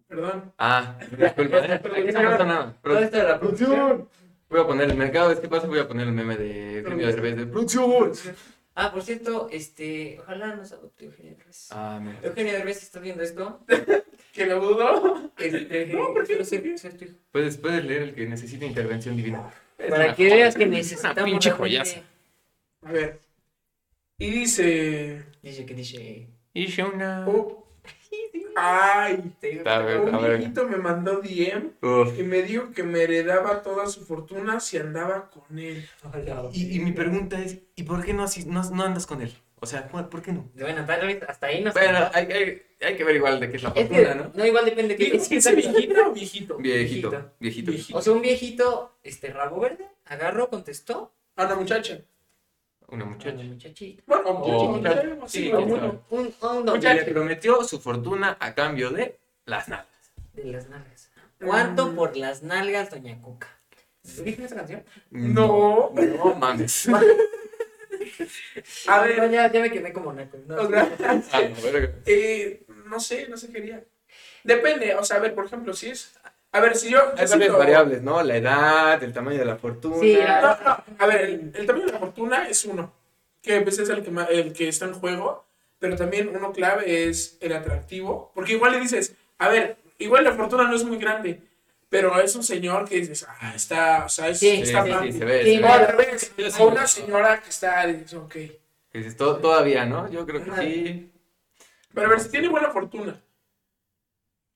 Perdón. 0.08 0.52
Ah, 0.58 0.98
disculpa. 1.18 1.56
Aquí 1.74 2.12
no 2.12 2.22
pasa 2.30 2.44
nada. 2.44 2.64
Todo 2.64 2.78
Pero 2.82 2.98
esto 3.00 3.16
de 3.16 3.22
la 3.24 3.40
producción. 3.40 4.08
voy 4.48 4.60
a 4.60 4.66
poner 4.66 4.90
el 4.90 4.96
mercado. 4.96 5.30
Es 5.32 5.40
que 5.40 5.48
pasa, 5.48 5.66
voy 5.66 5.78
a 5.80 5.88
poner 5.88 6.06
el 6.06 6.12
meme 6.12 6.36
de 6.36 6.78
Eugenio 6.78 7.06
Derbez 7.06 7.36
de 7.36 7.46
producción. 7.46 8.12
Ah, 8.78 8.92
por 8.92 9.02
cierto, 9.02 9.48
este, 9.50 10.18
ojalá 10.20 10.54
nos 10.54 10.70
adopte 10.70 11.06
Eugenio 11.06 11.34
Derbez. 11.34 11.68
Ah, 11.72 11.98
mira. 12.02 12.18
Eugenio 12.22 12.52
Derbez, 12.52 12.78
si 12.80 12.84
estás 12.84 13.00
viendo 13.02 13.22
esto, 13.22 13.64
Que 14.36 14.46
lo 14.46 14.60
dudo. 14.60 15.32
este, 15.38 15.86
No, 15.86 16.12
¿por 16.12 16.22
qué? 16.22 16.26
quiero 16.28 16.44
ser- 16.44 16.78
ser 16.78 16.96
tu 16.96 17.04
hijo. 17.06 17.14
Puedes, 17.32 17.56
puedes 17.56 17.84
leer 17.84 18.02
el 18.02 18.14
que 18.14 18.26
necesita 18.26 18.64
intervención 18.66 19.16
divina. 19.16 19.50
Es 19.78 19.90
Para 19.90 20.04
una 20.06 20.14
que 20.14 20.24
veas 20.24 20.54
que 20.54 20.64
Es 20.64 20.70
necesitamos. 20.70 21.16
Una 21.16 21.24
pinche 21.24 21.50
realmente- 21.50 21.78
joyaza. 21.78 22.00
A 22.82 22.92
ver. 22.92 23.20
Y 24.18 24.30
dice. 24.30 25.22
Dice 25.42 25.66
que 25.66 25.74
dice. 25.74 26.28
Y 26.54 26.66
Shona. 26.66 27.26
oh, 27.28 27.66
ay. 28.56 29.22
A 29.66 29.78
ver, 29.80 29.96
a 29.98 30.02
Un 30.16 30.22
ver. 30.22 30.38
viejito 30.38 30.66
me 30.68 30.76
mandó 30.76 31.20
DM 31.20 31.72
Uf. 31.82 32.18
y 32.18 32.22
me 32.22 32.42
dijo 32.42 32.70
que 32.72 32.82
me 32.82 33.02
heredaba 33.02 33.62
toda 33.62 33.86
su 33.86 34.04
fortuna 34.06 34.60
si 34.60 34.78
andaba 34.78 35.30
con 35.30 35.58
él. 35.58 35.86
Y, 36.52 36.76
y 36.76 36.80
mi 36.80 36.92
pregunta 36.92 37.40
es, 37.42 37.58
¿y 37.74 37.82
por 37.82 38.04
qué 38.04 38.14
no, 38.14 38.22
así- 38.24 38.46
no, 38.46 38.62
no 38.70 38.82
andas 38.84 39.06
con 39.06 39.20
él? 39.22 39.32
O 39.58 39.66
sea, 39.66 39.88
¿cuál- 39.88 40.08
¿por 40.08 40.20
qué 40.22 40.32
no? 40.32 40.50
Bueno, 40.54 40.84
tal 40.84 41.06
vez 41.06 41.22
hasta 41.26 41.46
ahí 41.46 41.64
no 41.64 41.72
Bueno, 41.72 42.10
hay, 42.12 42.26
hay, 42.30 42.62
hay 42.82 42.96
que 42.96 43.04
ver 43.04 43.16
igual 43.16 43.40
de 43.40 43.50
qué 43.50 43.56
es 43.56 43.62
la 43.62 43.70
Es 43.70 43.86
fortuna, 43.88 44.08
que, 44.12 44.14
¿no? 44.14 44.30
no, 44.34 44.46
igual 44.46 44.64
depende 44.66 44.94
de 44.96 45.10
qué. 45.10 45.16
¿Es 45.16 45.32
ese 45.32 45.54
viejito 45.54 46.06
o 46.08 46.12
viejito? 46.12 46.56
Viejito, 46.58 47.10
Viejito. 47.10 47.32
viejito, 47.40 47.70
viejito. 47.72 47.98
O 47.98 48.02
sea, 48.02 48.12
un 48.12 48.20
viejito, 48.20 48.98
este, 49.02 49.32
rabo 49.32 49.60
verde, 49.60 49.86
agarró, 50.04 50.50
contestó. 50.50 51.14
A 51.36 51.46
una 51.46 51.54
muchacha. 51.54 52.00
Una 52.88 53.04
Una 53.04 53.14
muchacha. 53.14 53.42
muchachita. 53.42 54.02
Bueno, 54.06 54.22
Oh, 54.26 54.68
muchacho, 54.78 55.06
muchacho, 55.08 55.26
Sí. 55.28 55.50
Un, 55.52 55.72
un 56.10 56.26
Y 56.28 56.64
don 56.64 56.80
le 56.80 57.04
prometió 57.04 57.64
su 57.64 57.80
fortuna 57.80 58.36
a 58.38 58.54
cambio 58.54 58.90
de 58.90 59.18
las 59.46 59.68
nalgas. 59.68 60.12
de 60.34 60.44
las 60.44 60.68
nalgas. 60.68 61.10
¿Cuánto 61.42 61.88
Mm. 61.88 61.96
por 61.96 62.16
las 62.16 62.42
nalgas, 62.42 62.90
doña 62.90 63.20
Cuca? 63.22 63.48
¿Viste 64.22 64.44
esa 64.44 64.54
canción? 64.54 64.84
No. 65.10 65.90
No 65.94 66.34
mames. 66.36 66.88
A 68.88 69.00
ver, 69.02 69.18
No, 69.18 69.26
ya, 69.30 69.50
ya 69.50 69.60
me 69.60 69.70
quedé 69.70 69.92
como 69.92 70.12
naco. 70.12 70.38
No, 70.46 70.56
o 70.56 70.68
sea, 70.68 70.96
Ah, 71.32 71.42
no, 71.42 71.56
eh, 72.06 72.62
no 72.86 73.00
sé, 73.00 73.28
no 73.28 73.36
sé 73.36 73.50
qué 73.50 73.58
haría. 73.58 73.84
Depende, 74.44 74.94
o 74.94 75.04
sea, 75.04 75.16
a 75.16 75.20
ver, 75.20 75.34
por 75.34 75.46
ejemplo, 75.46 75.72
si 75.72 75.88
es. 75.90 76.14
A 76.52 76.60
ver, 76.60 76.76
si 76.76 76.90
yo. 76.90 76.98
Hay 77.16 77.26
sí 77.26 77.32
varias 77.34 77.52
lo- 77.52 77.58
variables, 77.58 78.02
¿no? 78.02 78.22
La 78.22 78.36
edad, 78.36 79.02
el 79.02 79.12
tamaño 79.12 79.38
de 79.38 79.44
la 79.44 79.56
fortuna. 79.56 80.00
Sí, 80.00 80.14
la- 80.16 80.40
No, 80.40 80.70
no, 80.70 80.84
a 80.98 81.06
ver, 81.06 81.20
el, 81.22 81.52
el 81.54 81.66
tamaño 81.66 81.86
de 81.86 81.92
la 81.92 81.98
fortuna 81.98 82.48
es 82.48 82.64
uno, 82.64 82.92
que 83.42 83.60
pues, 83.60 83.78
es 83.78 83.88
el 83.88 84.02
que, 84.02 84.10
ma- 84.10 84.24
el 84.26 84.52
que 84.52 84.68
está 84.68 84.84
en 84.86 84.94
juego, 84.94 85.44
pero 85.78 85.96
también 85.96 86.28
uno 86.34 86.52
clave 86.52 87.08
es 87.08 87.36
el 87.40 87.52
atractivo, 87.52 88.30
porque 88.34 88.52
igual 88.52 88.72
le 88.72 88.80
dices, 88.80 89.14
a 89.38 89.48
ver, 89.48 89.76
igual 89.98 90.24
la 90.24 90.32
fortuna 90.32 90.64
no 90.64 90.76
es 90.76 90.84
muy 90.84 90.98
grande, 90.98 91.40
pero 91.88 92.20
es 92.20 92.34
un 92.36 92.42
señor 92.42 92.88
que 92.88 92.96
dices, 92.96 93.26
ah, 93.28 93.52
está, 93.54 94.04
o 94.04 94.08
sea, 94.08 94.28
es, 94.28 94.38
Sí, 94.38 94.60
está 94.62 94.84
sí, 94.84 94.90
sí, 95.12 95.18
se 95.18 95.24
ve. 95.24 95.44
Se 95.44 95.66
al 95.66 95.80
ve. 95.80 95.86
revés, 95.86 96.32
o 96.58 96.66
una 96.68 96.86
señora 96.86 97.40
que 97.42 97.50
está, 97.50 97.86
dices, 97.86 98.14
ok. 98.14 98.32
Que 98.32 98.98
dices, 98.98 99.16
"To- 99.16 99.36
todavía, 99.38 99.84
¿no? 99.84 100.10
Yo 100.10 100.24
creo 100.26 100.42
que 100.44 100.50
sí. 100.60 101.12
Pero 101.94 102.06
a 102.08 102.10
ver, 102.10 102.20
si 102.20 102.30
tiene 102.30 102.48
buena 102.48 102.70
fortuna, 102.70 103.20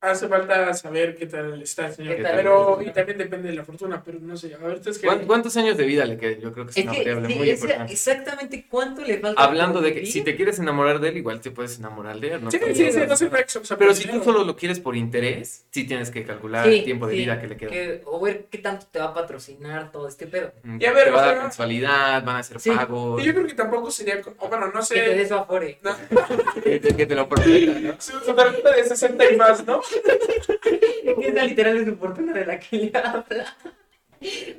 hace 0.03 0.29
falta 0.29 0.73
saber 0.75 1.15
qué 1.17 1.27
tal 1.27 1.61
está 1.63 1.87
el 1.87 1.95
señor. 1.95 2.17
Pero, 2.23 2.81
y 2.83 2.91
también 2.91 3.19
depende 3.19 3.49
de 3.51 3.55
la 3.55 3.65
fortuna, 3.65 4.03
pero 4.05 4.19
no 4.21 4.37
sé, 4.37 4.55
a 4.55 4.59
ver, 4.59 4.77
ustedes 4.77 4.99
qué. 4.99 5.07
¿Cuán- 5.07 5.27
¿Cuántos 5.27 5.57
años 5.59 5.77
de 5.77 5.85
vida 5.85 6.05
le 6.07 6.17
quedan? 6.17 6.41
Yo 6.41 6.53
creo 6.53 6.65
que 6.65 6.71
es 6.71 6.77
Es 6.79 6.85
una 6.85 6.93
que 6.93 6.99
variable 7.01 7.29
sí, 7.29 7.35
muy 7.35 7.51
es 7.51 7.61
importante. 7.61 7.93
exactamente 7.93 8.67
cuánto 8.69 9.03
le 9.03 9.19
falta. 9.19 9.43
Hablando 9.43 9.81
de 9.81 9.89
que 9.93 10.01
vivir. 10.01 10.13
si 10.13 10.23
te 10.23 10.37
quieres 10.37 10.59
enamorar 10.59 11.01
de 11.01 11.09
él, 11.11 11.19
igual 11.19 11.41
te 11.41 11.51
puedes 11.51 11.79
enamorar 11.79 12.19
de 12.19 12.33
él, 12.35 12.45
¿no? 12.45 12.51
Sí, 12.51 12.59
sí, 12.59 12.75
sí, 12.75 12.99
no 12.99 13.29
puede 13.31 13.45
o 13.61 13.65
sea, 13.65 13.77
Pero 13.77 13.95
si 13.95 14.09
tú 14.09 14.23
solo 14.25 14.45
lo 14.45 14.57
quieres 14.57 14.81
por 14.81 14.97
interés, 14.97 15.67
sí 15.71 15.85
tienes 15.85 16.11
que 16.11 16.25
calcular 16.25 16.67
Sí, 16.67 16.79
el 16.79 16.85
tiempo 16.85 17.07
de 17.07 17.15
sí, 17.15 17.21
vida 17.21 17.41
que 17.41 17.49
le 17.49 17.57
queda. 17.57 17.71
que- 17.71 18.03
o 18.07 18.21
ver 18.21 18.47
qué 18.51 18.59
tanto 18.59 18.87
te 18.91 18.99
va 18.99 19.07
a 19.07 19.15
patrocinar 19.15 19.93
todo 19.93 20.09
este 20.09 20.27
pedo. 20.27 20.53
Y 20.79 20.85
a 20.87 20.93
ver, 20.93 21.05
te 21.05 21.11
va 21.11 21.17
o 21.19 21.21
a 21.21 21.27
dar 21.27 21.43
mensualidad, 21.43 22.25
van 22.25 22.37
a 22.37 22.39
hacer 22.39 22.59
Sí. 22.59 22.71
pagos, 22.71 23.21
Y 23.23 23.27
yo 23.27 23.35
creo 23.35 23.47
que 23.47 23.55
tampoco 23.55 23.91
sería, 23.91 24.21
o 24.39 24.49
bueno, 24.49 24.67
no 24.69 24.73
Que 24.73 24.79
te 24.79 24.85
sé. 24.85 25.15
des 25.15 25.29
su 25.29 25.35
afore. 25.35 25.79
No, 25.83 25.91
que, 26.65 26.81
te, 26.81 26.97
que 26.97 27.07
te 27.07 27.15
lo 27.15 27.29
prometa, 27.29 27.79
¿no? 27.81 27.95
su 28.01 28.35
tarjeta 28.35 28.75
de 28.75 28.85
60 28.85 29.31
y 29.31 29.37
más, 29.37 29.67
¿no? 29.67 29.81
Esa 31.23 31.45
literal 31.45 31.77
es 31.79 31.87
su 31.87 31.97
fortuna 31.97 32.33
de 32.33 32.47
la 32.47 32.59
que 32.59 32.77
le 32.77 32.93
habla. 32.97 33.57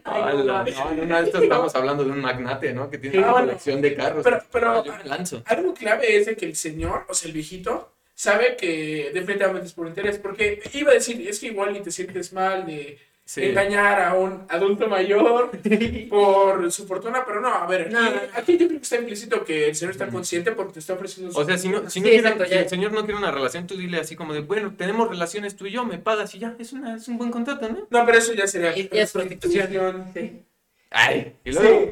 Ay, 0.04 0.38
no 0.38 0.44
no, 0.44 0.64
no, 0.64 1.06
no, 1.06 1.20
esto 1.20 1.38
estamos 1.44 1.76
hablando 1.76 2.04
de 2.04 2.12
un 2.12 2.20
magnate, 2.20 2.74
¿no? 2.74 2.90
Que 2.90 2.98
tiene 2.98 3.20
Ah, 3.20 3.34
una 3.34 3.42
colección 3.46 3.82
de 3.82 3.96
carros. 3.96 4.24
Pero- 4.24 4.42
pero- 4.52 4.74
No, 4.74 4.86
yo 4.86 4.96
me 4.98 5.04
lanzo. 5.04 5.44
Algo 5.46 5.74
clave 5.74 6.18
es 6.18 6.26
de 6.26 6.36
que 6.36 6.46
el 6.46 6.56
señor, 6.56 7.06
o 7.08 7.14
sea, 7.14 7.28
el 7.28 7.34
viejito, 7.34 7.94
sabe 8.16 8.56
que 8.56 9.12
definitivamente 9.14 9.68
es 9.68 9.74
por 9.74 9.88
interés. 9.88 10.18
Porque 10.18 10.62
iba 10.74 10.92
a 10.92 10.96
decir, 10.96 11.28
es 11.28 11.40
que 11.40 11.48
igual 11.48 11.78
y 11.78 11.82
te 11.82 11.92
sientes 11.92 12.34
mal 12.34 12.66
de 12.66 12.98
Sí. 13.34 13.44
engañar 13.46 14.02
a 14.02 14.14
un 14.16 14.44
adulto 14.50 14.90
mayor 14.90 15.52
por 16.10 16.70
su 16.70 16.86
fortuna, 16.86 17.24
pero 17.26 17.40
no, 17.40 17.48
a 17.48 17.66
ver, 17.66 17.84
aquí, 17.84 17.94
No, 17.94 18.02
no, 18.02 18.10
no. 18.10 18.18
aquí 18.36 18.58
yo 18.58 18.68
creo 18.68 18.80
que 18.80 18.84
está 18.84 18.98
implícito 18.98 19.46
que 19.46 19.70
el 19.70 19.76
señor 19.76 19.92
está 19.94 20.08
consciente 20.08 20.52
porque 20.52 20.74
te 20.74 20.80
está 20.80 20.96
ofreciendo 20.96 21.32
su 21.32 21.40
O 21.40 21.46
sea, 21.46 21.58
si, 21.58 21.70
no, 21.70 21.78
si, 21.78 21.84
no 21.84 21.90
Sí, 21.90 22.02
quiere- 22.02 22.18
exacto, 22.18 22.46
si 22.46 22.54
el 22.56 22.68
señor 22.68 22.92
no 22.92 23.06
quiere 23.06 23.18
una 23.18 23.32
relación, 23.32 23.68
tú 23.68 23.78
dile 23.78 24.00
así 24.00 24.18
como 24.18 24.34
de, 24.34 24.42
bueno, 24.42 24.74
tenemos 24.78 25.08
relaciones 25.08 25.56
tú 25.56 25.66
y 25.66 25.72
yo, 25.72 25.86
me 25.86 25.98
pagas 25.98 26.36
y 26.36 26.40
ya, 26.40 26.56
es, 26.60 26.74
una, 26.74 26.98
es 26.98 27.08
un 27.08 27.18
buen 27.18 27.32
contrato, 27.32 27.70
¿no? 27.70 27.88
No, 27.90 28.06
pero 28.06 28.18
eso 28.18 28.34
ya 28.34 28.48
sería 28.48 28.78
Y- 28.78 28.90
es 28.92 29.12
prostitución. 29.14 30.12
Sí. 30.14 30.44
Ay, 30.90 31.34
y 31.46 31.54
Sí. 31.54 31.60
luego, 31.60 31.92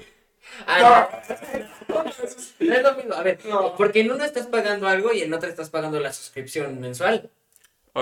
Ah, 0.65 1.07
No. 1.87 2.03
no 2.03 2.73
es 2.73 2.83
lo 2.83 2.95
mismo. 2.95 3.13
A 3.13 3.23
ver, 3.23 3.39
No. 3.47 3.75
porque 3.77 4.01
en 4.01 4.11
uno 4.11 4.25
estás 4.25 4.47
pagando 4.47 4.87
algo 4.87 5.13
y 5.13 5.21
en 5.21 5.33
otro 5.33 5.47
estás 5.47 5.69
pagando 5.69 5.99
la 5.99 6.11
suscripción 6.11 6.79
mensual. 6.81 7.29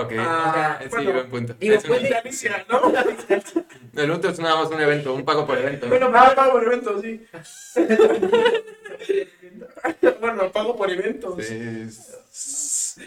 Ok, 0.02 0.12
Ah, 0.18 0.78
sí, 0.82 0.88
bueno. 0.90 1.12
buen 1.12 1.30
punto. 1.30 1.54
Digo, 1.58 1.74
Es 1.74 1.84
una- 1.84 1.96
puede- 1.96 2.08
Galicia, 2.08 2.66
¿no? 2.68 2.92
El 4.02 4.10
otro 4.10 4.30
es 4.30 4.38
nada 4.38 4.56
más 4.62 4.70
un 4.70 4.80
evento, 4.80 5.14
un 5.14 5.24
pago 5.24 5.46
por 5.46 5.58
evento. 5.58 5.86
¿no? 5.86 5.90
Bueno, 5.90 6.12
pago, 6.12 6.34
pago 6.34 6.52
por 6.52 6.64
eventos, 6.64 7.02
sí. 7.02 7.26
bueno, 10.20 10.50
pago 10.52 10.76
por 10.76 10.90
eventos. 10.90 11.44
Sí, 12.30 13.00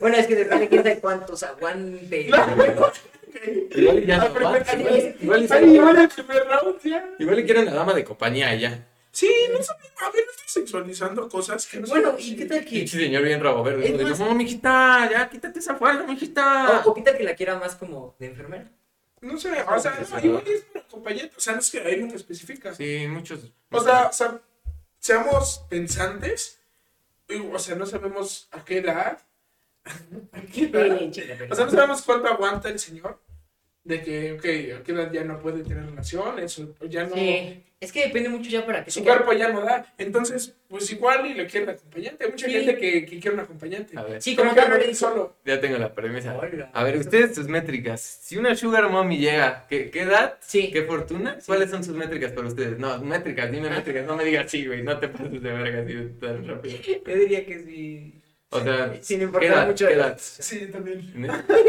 Bueno, 0.00 0.16
es 0.16 0.26
que 0.26 0.34
depende 0.36 0.68
quién 0.68 0.82
sabe 0.82 0.98
cuántos 1.00 1.42
aguante. 1.42 2.30
Igual 3.74 3.98
y 4.02 4.06
ya 4.06 4.22
Ah, 4.22 4.28
no 4.28 4.40
igual- 4.40 5.16
igual 5.20 5.42
y- 5.44 5.48
Ay, 5.50 5.74
igual 5.74 5.98
el 5.98 6.08
primer 6.08 6.44
round, 6.46 6.80
ya. 6.84 7.08
Igual 7.18 7.36
le 7.36 7.44
quiere 7.44 7.62
una 7.62 7.74
dama 7.74 7.94
de 7.94 8.04
compañía 8.04 8.54
ya. 8.54 8.86
Sí, 9.12 9.30
no 9.52 9.62
sé, 9.62 9.72
a 9.72 10.10
ver, 10.10 10.24
estoy 10.30 10.62
sexualizando 10.62 11.28
cosas 11.28 11.66
que 11.66 11.80
no 11.80 11.86
sé. 11.86 11.92
Bueno, 11.92 12.16
¿y 12.18 12.34
qué 12.34 12.46
tal 12.46 12.64
que.? 12.64 12.70
Pinche 12.70 12.98
señor 12.98 13.22
bien 13.22 13.42
rabo 13.42 13.62
verde. 13.62 13.86
Es 13.86 14.00
¿no? 14.00 14.08
Más- 14.08 14.18
No, 14.18 14.34
mijita, 14.34 15.08
ya 15.10 15.28
quítate 15.28 15.58
esa 15.58 15.76
falda, 15.76 16.04
mijita. 16.04 16.82
O, 16.86 16.94
tal 16.94 17.16
que 17.18 17.22
la 17.22 17.34
quiera 17.34 17.58
más 17.58 17.74
como 17.76 18.16
de 18.18 18.26
enfermera. 18.26 18.70
No 19.20 19.38
sé, 19.38 19.50
o 19.62 19.78
sea, 19.78 19.98
no, 20.10 20.24
igual 20.24 20.42
es 20.46 20.64
una 20.74 20.84
compañía, 20.88 21.30
o 21.36 21.40
sea, 21.40 21.52
no 21.52 21.60
es 21.60 21.70
que 21.70 21.80
ahí 21.80 22.02
no 22.02 22.08
te 22.08 22.16
especifica. 22.16 22.74
Sí, 22.74 23.06
muchos. 23.06 23.52
O 23.70 23.80
sea, 23.80 24.08
o 24.08 24.12
sea, 24.12 24.40
seamos 24.98 25.64
pensantes, 25.68 26.58
y, 27.28 27.36
o 27.36 27.58
sea, 27.58 27.76
no 27.76 27.86
sabemos 27.86 28.48
a 28.50 28.64
qué 28.64 28.78
edad, 28.78 29.18
a 29.84 30.40
qué 30.52 30.64
edad, 30.64 31.00
o 31.50 31.54
sea, 31.54 31.66
no 31.66 31.70
sabemos 31.70 32.02
cuánto 32.02 32.28
aguanta 32.28 32.68
el 32.68 32.80
señor, 32.80 33.20
de 33.84 34.00
que, 34.02 34.32
ok, 34.32 34.44
a 34.80 34.82
qué 34.84 34.92
edad 34.92 35.12
ya 35.12 35.24
no 35.24 35.40
puede 35.40 35.62
tener 35.64 35.84
relaciones, 35.86 36.58
o 36.58 36.86
ya 36.86 37.04
no, 37.04 37.14
Sí, 37.14 37.64
es 37.80 37.90
que 37.90 38.04
depende 38.04 38.28
mucho 38.28 38.48
ya 38.48 38.64
para 38.64 38.84
que 38.84 38.92
su 38.92 39.02
cuerpo 39.02 39.32
ya 39.32 39.48
no 39.48 39.60
da, 39.62 39.92
entonces, 39.98 40.54
pues 40.68 40.90
igual 40.92 41.26
y 41.26 41.34
le 41.34 41.46
quiere 41.48 41.64
un 41.64 41.70
acompañante, 41.70 42.24
hay 42.24 42.30
mucha 42.30 42.46
Sí. 42.46 42.52
gente 42.52 42.76
que, 42.76 43.04
que 43.04 43.18
quiere 43.18 43.34
un 43.34 43.40
acompañante, 43.40 43.98
A 43.98 44.04
ver, 44.04 44.22
Sí, 44.22 44.36
como 44.36 44.54
que 44.54 44.60
no 44.60 44.94
solo, 44.94 45.36
ya 45.44 45.60
tengo 45.60 45.78
la 45.78 45.92
premisa. 45.92 46.38
A 46.72 46.84
ver, 46.84 46.96
ustedes 46.96 47.34
sus 47.34 47.48
métricas. 47.48 48.00
Si 48.00 48.36
una 48.36 48.54
Sugar 48.54 48.88
Mommy 48.88 49.18
llega, 49.18 49.66
¿qué, 49.68 49.90
qué 49.90 50.02
edad? 50.02 50.38
Sí. 50.40 50.70
¿Qué 50.72 50.82
fortuna? 50.84 51.40
Sí. 51.40 51.46
¿Cuáles 51.46 51.70
son 51.70 51.82
sus 51.82 51.96
métricas 51.96 52.30
para 52.32 52.46
ustedes? 52.46 52.78
No, 52.78 53.02
métricas, 53.02 53.50
dime 53.50 53.68
métricas. 53.68 54.06
No 54.06 54.16
me 54.16 54.24
digas 54.24 54.48
sí, 54.50 54.64
güey. 54.64 54.82
No 54.84 54.98
te 55.00 55.08
pases 55.08 55.42
de 55.42 55.52
verga 55.52 55.82
así 55.82 55.94
tan 56.20 56.46
rápido. 56.46 56.78
Yo 57.04 57.14
diría 57.16 57.44
que 57.44 57.58
sí. 57.64 58.21
O 58.52 58.60
sea, 58.62 58.94
Sin 59.02 59.18
¿qué 59.18 59.24
importar 59.24 59.50
edad? 59.50 59.66
mucho. 59.66 59.86
¿Qué 59.86 59.94
edad? 59.94 60.18
sí, 60.20 60.66
también. 60.66 61.12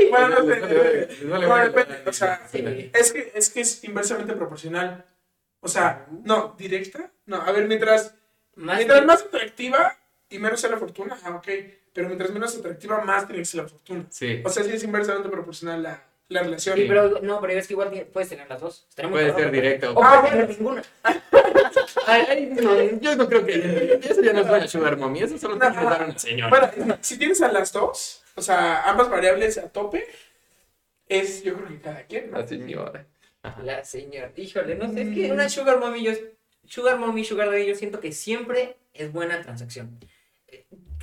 Bueno, 0.10 0.28
no 0.30 0.46
vale 0.46 1.48
no, 1.48 1.58
depende, 1.58 2.04
o 2.06 2.14
sea, 2.14 2.48
Sí. 2.52 2.92
Es 2.94 3.14
que, 3.14 3.32
es 3.34 3.50
que 3.50 3.62
es 3.62 3.84
inversamente 3.84 4.34
proporcional. 4.34 5.06
O 5.62 5.68
sea, 5.68 6.06
no, 6.24 6.56
directa. 6.58 7.12
No, 7.26 7.38
a 7.38 7.52
ver, 7.52 7.68
mientras, 7.68 8.14
Más 8.56 8.78
mientras 8.78 9.06
más 9.06 9.22
atractiva 9.22 9.98
y 10.30 10.40
menos 10.40 10.60
sea 10.60 10.70
la 10.72 10.78
fortuna, 10.78 11.18
ah, 11.24 11.36
ok. 11.36 11.48
Pero 11.94 12.08
mientras 12.08 12.32
menos 12.32 12.56
atractiva, 12.58 13.02
más 13.02 13.28
tiene 13.28 13.42
que 13.42 13.46
ser 13.46 13.64
la 13.64 13.70
fortuna. 13.70 14.06
Sí. 14.10 14.42
O 14.44 14.50
sea, 14.50 14.64
sí 14.64 14.72
es 14.72 14.84
inversamente 14.84 15.30
proporcional 15.30 15.84
la, 15.84 16.04
la 16.34 16.44
relación. 16.44 16.78
Sí, 16.78 16.86
pero 16.88 17.22
no, 17.22 17.40
pero 17.40 17.54
es 17.54 17.68
que 17.68 17.74
igual 17.74 17.90
puedes 18.12 18.30
tener 18.30 18.48
las 18.50 18.60
dos. 18.62 18.88
Puede 19.10 19.34
ser 19.34 19.46
¿no? 19.46 19.52
directa 19.52 19.92
o- 19.92 19.94
puedes 19.96 20.30
tener 20.32 20.50
ninguna. 20.50 20.82
Ay, 22.06 22.26
ay, 22.30 22.46
no, 22.62 23.00
yo 23.00 23.16
no 23.16 23.28
creo 23.30 23.46
que. 23.46 24.00
Eso 24.04 24.22
ya 24.22 24.34
no 24.34 24.42
es 24.42 24.48
una 24.48 24.68
Sugar 24.68 24.98
Mommy. 24.98 25.22
Eso 25.24 25.38
solo 25.38 25.58
tiene 25.58 25.76
que 25.78 25.84
dar 25.86 26.04
una 26.04 26.20
señora. 26.20 26.50
Bueno, 26.50 26.98
si 27.02 27.18
tienes 27.18 27.42
a 27.42 27.52
las 27.52 27.72
dos, 27.72 28.24
o 28.36 28.42
sea, 28.42 28.84
ambas 28.90 29.10
variables 29.10 29.58
a 29.58 29.70
tope, 29.70 30.06
es 31.08 31.44
yo 31.44 31.54
creo 31.56 31.68
que 31.70 31.80
cada 31.82 32.04
quien, 32.04 32.32
¿no? 32.32 32.40
La 32.40 32.48
señora. 32.48 33.06
Ajá. 33.42 33.62
La 33.64 33.84
señora. 33.84 34.32
Híjole, 34.36 34.76
no 34.76 34.92
sé, 34.92 35.02
es 35.04 35.14
que 35.16 35.32
una 35.32 35.50
sugar 35.50 35.80
mommy, 35.80 36.04
yo, 36.04 36.12
sugar 36.68 36.98
mommy, 36.98 37.24
sugar 37.24 37.50
daddy, 37.50 37.68
yo 37.68 37.76
siento 37.76 38.00
que 38.00 38.12
siempre 38.12 38.76
es 38.94 39.12
buena 39.12 39.42
transacción. 39.42 39.98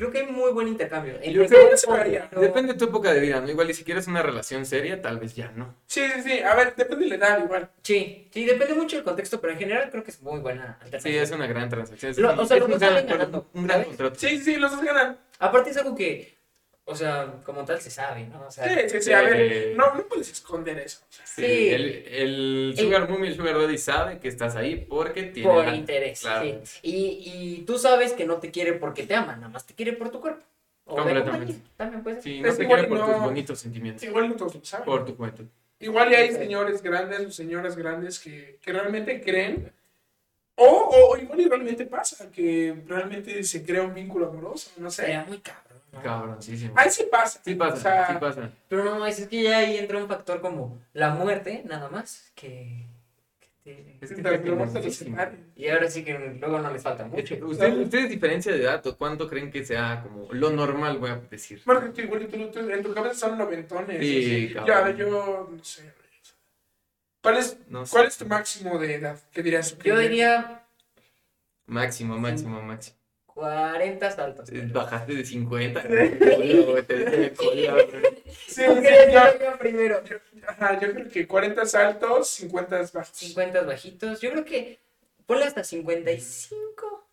Creo 0.01 0.11
que 0.11 0.19
hay 0.21 0.27
muy 0.33 0.51
buen 0.53 0.67
intercambio. 0.67 1.21
Yo 1.23 1.47
creo 1.47 1.71
que. 1.71 2.41
Depende 2.41 2.73
de 2.73 2.79
tu 2.79 2.87
época 2.87 3.13
de 3.13 3.21
vida, 3.21 3.39
¿no? 3.41 3.51
Igual 3.51 3.69
y 3.71 3.75
si 3.75 3.85
quieres 3.85 4.07
una 4.07 4.23
relación 4.23 4.65
seria, 4.65 5.03
tal 5.03 5.19
vez 5.19 5.35
ya 5.35 5.53
no. 5.55 5.75
Sí, 5.87 6.01
sí, 6.15 6.23
sí. 6.23 6.41
A 6.41 6.55
ver, 6.55 6.75
depende 6.75 7.05
de 7.05 7.11
la 7.11 7.27
edad 7.27 7.45
igual. 7.45 7.71
Sí, 7.83 8.29
sí, 8.33 8.47
depende 8.47 8.73
mucho 8.75 8.97
del 8.97 9.05
contexto, 9.05 9.41
pero 9.43 9.53
en 9.53 9.59
general 9.59 9.91
creo 9.91 10.03
que 10.03 10.11
es 10.11 10.23
muy 10.23 10.41
buena 10.41 10.79
Sí, 11.01 11.15
es 11.17 11.31
una 11.33 11.47
gran 11.47 11.69
transacción. 11.69 12.15
Lo- 12.17 12.41
o 12.41 12.47
sea, 12.47 12.57
los 12.57 12.65
un, 12.67 12.71
dos 12.73 12.81
gran 12.81 12.95
salen 12.95 13.07
ganando, 13.07 13.51
un 13.53 13.65
gran 13.67 13.75
¿sabes? 13.77 13.89
contrato. 13.89 14.15
Sí, 14.19 14.39
sí, 14.39 14.57
los 14.57 14.73
dos 14.73 14.83
ganan. 14.83 15.19
Aparte 15.39 15.69
es 15.71 15.77
algo 15.77 15.95
que, 15.95 16.39
o 16.91 16.95
sea, 16.97 17.33
como 17.45 17.65
tal 17.65 17.81
se 17.81 17.91
sabe, 17.91 18.25
¿no? 18.25 18.47
O 18.47 18.51
sea, 18.51 18.65
Sí, 18.67 18.89
sí, 18.91 19.03
sí. 19.03 19.13
A 19.13 19.23
ver, 19.23 19.41
Eh, 19.41 19.75
no, 19.77 19.95
no 19.95 20.03
puedes 20.09 20.31
esconder 20.31 20.79
eso. 20.79 21.01
o 21.09 21.13
sea. 21.13 21.25
Sí, 21.27 21.43
Sí. 21.43 21.69
El, 21.71 21.85
el 22.09 22.75
Sugar 22.77 23.09
Mommy 23.09 23.29
y 23.29 23.31
el 23.31 23.37
Sugar 23.37 23.57
Daddy 23.59 23.79
sabe 23.79 24.19
que 24.19 24.29
estás 24.29 24.57
ahí 24.57 24.77
porque 24.89 25.23
tiene. 25.25 25.49
por 25.49 25.69
interés, 25.69 26.21
Claro. 26.21 26.61
sí. 26.65 26.79
Y, 26.83 27.23
y 27.59 27.63
tú 27.65 27.79
sabes 27.79 28.13
que 28.13 28.25
no 28.27 28.37
te 28.39 28.51
quiere 28.51 28.73
porque 28.75 29.05
te 29.07 29.15
ama, 29.15 29.37
nada 29.37 29.49
más 29.49 29.67
te 29.67 29.75
quiere 29.75 29.93
por 29.93 30.11
tu 30.11 30.21
cuerpo. 30.21 30.43
O 30.85 30.97
Completamente. 30.97 31.31
compañía, 31.55 31.71
También 31.77 32.03
puede 32.03 32.17
ser. 32.17 32.25
Sí, 32.25 32.41
no 32.41 32.49
Es 32.49 32.59
te 32.59 32.67
quiere 32.67 32.85
por 32.89 32.99
no- 32.99 33.07
tus 33.07 33.21
bonitos 33.23 33.59
sentimientos. 33.61 34.03
Igual 34.03 34.29
no 34.29 34.35
todos 34.37 34.57
lo 34.57 34.65
saben. 34.65 34.85
Por 34.87 35.05
tu 35.05 35.15
juventud. 35.15 35.45
Igual 35.79 36.11
y 36.11 36.15
hay 36.17 36.33
señores 36.33 36.83
grandes 36.83 37.21
o 37.21 37.31
señoras 37.31 37.77
grandes 37.77 38.19
que, 38.19 38.59
que 38.61 38.73
realmente 38.73 39.21
creen. 39.21 39.73
O, 40.57 40.67
o 40.67 41.17
igual 41.17 41.41
y 41.41 41.49
realmente 41.49 41.87
pasa, 41.87 42.31
que 42.31 42.75
realmente 42.87 43.43
se 43.45 43.65
crea 43.65 43.83
un 43.83 43.95
vínculo 43.95 44.29
amoroso, 44.29 44.71
no 44.77 44.91
sé. 44.91 45.03
Sería 45.05 45.25
muy 45.25 45.39
cabrón. 45.39 45.70
Cabroncísimo. 46.03 46.75
Ahí 46.77 46.91
sí 46.91 47.05
pasa. 47.11 47.41
Sí 47.45 47.55
pasa, 47.55 47.75
O 47.75 47.77
sea, 47.79 48.07
sí 48.09 48.15
pasa. 48.21 48.51
Pero 48.69 48.85
no, 48.85 49.07
es 49.07 49.27
que 49.27 49.43
ya 49.43 49.59
ahí 49.59 49.77
entra 49.79 49.99
un 49.99 50.09
factor 50.09 50.41
como 50.41 50.81
la 50.93 51.11
muerte, 51.11 51.63
nada 51.67 51.89
más, 51.89 52.31
que... 52.35 52.87
que 53.65 53.75
te- 53.75 53.99
Es 54.05 54.13
que 54.13 54.91
separe. 54.91 55.39
Y 55.57 55.69
ahora 55.69 55.91
sí 55.91 56.05
que 56.05 56.17
luego 56.39 56.59
no 56.61 56.73
les 56.73 56.83
falta 56.83 57.05
mucho. 57.07 57.35
¿Ustedes, 57.45 57.77
ustedes 57.77 58.09
diferencia 58.11 58.53
de 58.53 58.63
edad 58.63 58.83
cuánto 58.97 59.29
creen 59.29 59.51
que 59.51 59.65
sea 59.65 60.03
como 60.03 60.33
lo 60.33 60.51
normal, 60.51 60.99
voy 60.99 61.11
a 61.11 61.17
decir? 61.31 61.61
Bueno, 61.67 61.93
que 61.93 62.03
tú 62.07 62.27
tú, 62.29 62.51
tú- 62.51 62.71
en 62.71 62.83
tu 62.83 62.95
cabeza 62.95 63.15
son 63.29 63.37
noventones. 63.39 63.99
Sí, 64.01 64.53
cabrón. 64.55 64.97
Yo, 64.97 65.49
no 65.51 65.65
sé. 65.65 65.93
¿Cuál 67.23 67.37
es, 67.37 67.59
No 67.69 67.85
sé. 67.85 67.93
¿Cuál 67.93 68.07
es 68.07 68.17
tu 68.17 68.27
máximo 68.27 68.79
de 68.79 68.95
edad? 68.95 69.19
¿Qué 69.33 69.43
dirías? 69.43 69.77
Yo 69.79 69.99
diría 69.99 70.63
Máximo, 71.67 72.19
máximo, 72.19 72.63
máximo. 72.63 72.97
40 73.35 74.11
saltos. 74.11 74.51
Eh, 74.51 74.69
Bajaste 74.73 75.15
de 75.15 75.25
50. 75.25 75.83
güey, 75.87 76.83
te 76.87 76.95
dejé 76.97 77.33
cola, 77.35 77.73
güey. 77.73 78.23
Sí, 78.47 78.63
primero. 79.59 80.03
yo- 80.05 80.17
ajá, 80.47 80.79
yo 80.81 80.93
creo 80.93 81.09
que 81.09 81.27
40 81.27 81.63
altos, 81.75 82.29
50 82.29 82.77
bajos. 82.93 83.09
50 83.17 83.63
bajitos. 83.63 84.21
Yo 84.21 84.31
creo 84.31 84.45
que 84.45 84.81
ponle 85.27 85.45
hasta 85.45 85.65
55. 85.65 87.09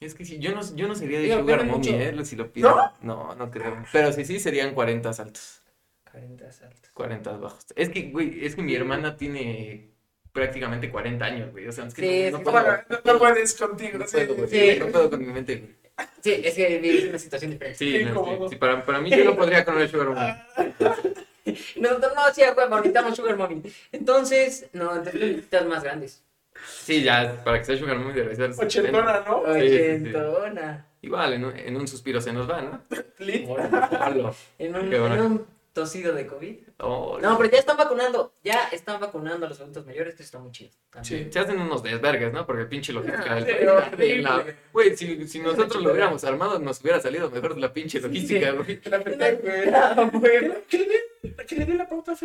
Es 0.00 0.14
que 0.14 0.24
sí, 0.26 0.38
yo 0.38 0.52
no, 0.54 0.60
yo 0.74 0.88
no 0.88 0.94
sería 0.94 1.18
de 1.18 1.24
Digo, 1.24 1.38
Sugar 1.40 1.60
pero 1.60 1.70
Mommy. 1.72 1.88
¿eh? 1.88 2.24
Si 2.24 2.36
lo 2.36 2.52
pido. 2.52 2.68
¿No? 2.70 2.92
No, 3.00 3.34
no 3.34 3.50
creo. 3.50 3.82
Pero 3.92 4.12
sí, 4.12 4.24
sí, 4.24 4.38
serían 4.40 4.74
40 4.74 5.08
altos. 5.10 5.62
40 6.10 6.52
saltos. 6.52 6.90
40 6.92 7.32
bajos. 7.38 7.64
Es 7.74 7.88
que, 7.88 8.02
güey, 8.10 8.44
es 8.44 8.54
que 8.56 8.62
mi 8.62 8.74
hermana 8.74 9.16
tiene 9.16 9.90
prácticamente 10.36 10.90
40 10.90 11.24
años, 11.24 11.50
güey. 11.50 11.66
O 11.66 11.72
sea, 11.72 11.86
es 11.86 11.94
que 11.94 12.02
Sí, 12.02 12.08
no, 12.08 12.26
es 12.26 12.32
no 12.32 12.38
que- 12.38 12.44
puedo. 12.44 12.62
Bueno, 12.62 12.78
no, 13.04 13.12
no 13.12 13.18
puedes 13.18 13.54
contigo. 13.54 13.98
No 13.98 14.06
sí, 14.06 14.16
puedo, 14.26 14.46
sí. 14.48 14.72
Sí. 14.72 14.78
No 14.78 14.86
puedo 14.88 15.10
con 15.10 15.26
mi 15.26 15.32
mente, 15.32 15.56
güey. 15.56 15.74
Sí, 16.20 16.42
es 16.44 16.54
que 16.54 16.96
es 16.98 17.04
una 17.08 17.18
situación 17.18 17.50
diferente. 17.52 17.78
Sí, 17.78 18.04
no, 18.04 18.48
sí, 18.50 18.56
para, 18.56 18.84
para 18.84 19.00
mí 19.00 19.08
yo 19.10 19.24
lo 19.24 19.34
podría 19.36 19.64
con 19.64 19.78
el 19.80 19.88
Sugar 19.88 20.08
Mommy. 20.08 20.32
Nosotros 21.76 22.12
no, 22.14 22.34
sí, 22.34 22.42
güey, 22.54 22.68
necesitamos 22.70 23.16
Sugar 23.16 23.36
Mommy. 23.36 23.62
Entonces, 23.92 24.66
no, 24.74 24.94
entonces 24.96 25.14
necesitas 25.20 25.66
más 25.66 25.82
grandes. 25.82 26.22
Sí, 26.82 27.02
ya, 27.02 27.42
para 27.44 27.58
que 27.58 27.64
sea 27.64 27.76
Sugar 27.78 27.96
Mommy 27.98 28.12
debe 28.12 28.36
ser. 28.36 28.50
Ochentona, 28.58 29.24
¿no? 29.26 29.42
Sí, 29.54 29.60
sí, 29.60 29.68
sí. 29.68 30.14
Ochentona. 30.14 30.86
Igual, 31.02 31.32
en 31.34 31.44
un, 31.44 31.56
en 31.56 31.76
un 31.76 31.86
suspiro 31.88 32.20
se 32.20 32.32
nos 32.32 32.50
va, 32.50 32.60
¿no? 32.62 32.82
Lit. 33.18 33.46
En 34.58 34.74
un, 34.76 34.90
bueno. 34.90 35.14
en 35.14 35.20
un 35.22 35.46
tosido 35.72 36.12
de 36.14 36.26
COVID. 36.26 36.56
No, 36.78 37.36
pero 37.38 37.50
ya 37.50 37.58
están 37.58 37.76
vacunando. 37.76 38.34
Ya 38.44 38.68
están 38.70 39.00
vacunando 39.00 39.46
a 39.46 39.48
los 39.48 39.58
adultos 39.60 39.86
mayores, 39.86 40.14
que 40.14 40.22
está 40.22 40.38
muy 40.38 40.52
chido. 40.52 40.70
también. 40.90 41.24
Sí. 41.24 41.32
Se 41.32 41.38
hacen 41.38 41.58
unos 41.60 41.82
desvergues, 41.82 42.32
¿no? 42.32 42.44
Porque 42.46 42.62
el 42.62 42.68
pinche 42.68 42.92
logística 42.92 43.34
del 43.36 43.44
país 43.44 43.56
está 44.18 44.36
la- 44.36 44.44
Güey, 44.72 44.96
si, 44.96 45.26
si 45.26 45.40
nosotros 45.40 45.82
lo 45.82 45.90
hubiéramos 45.92 46.22
armado, 46.24 46.58
nos 46.58 46.80
hubiera 46.82 47.00
salido 47.00 47.30
mejor 47.30 47.56
la 47.58 47.72
pinche 47.72 48.00
logística, 48.00 48.50
güey. 48.52 48.80
La. 48.86 48.96
Ah. 49.74 50.10
Que 51.46 51.56
le 51.56 51.64
dé- 51.66 51.74
la 51.74 51.88
pauta 51.88 52.12
a 52.12 52.16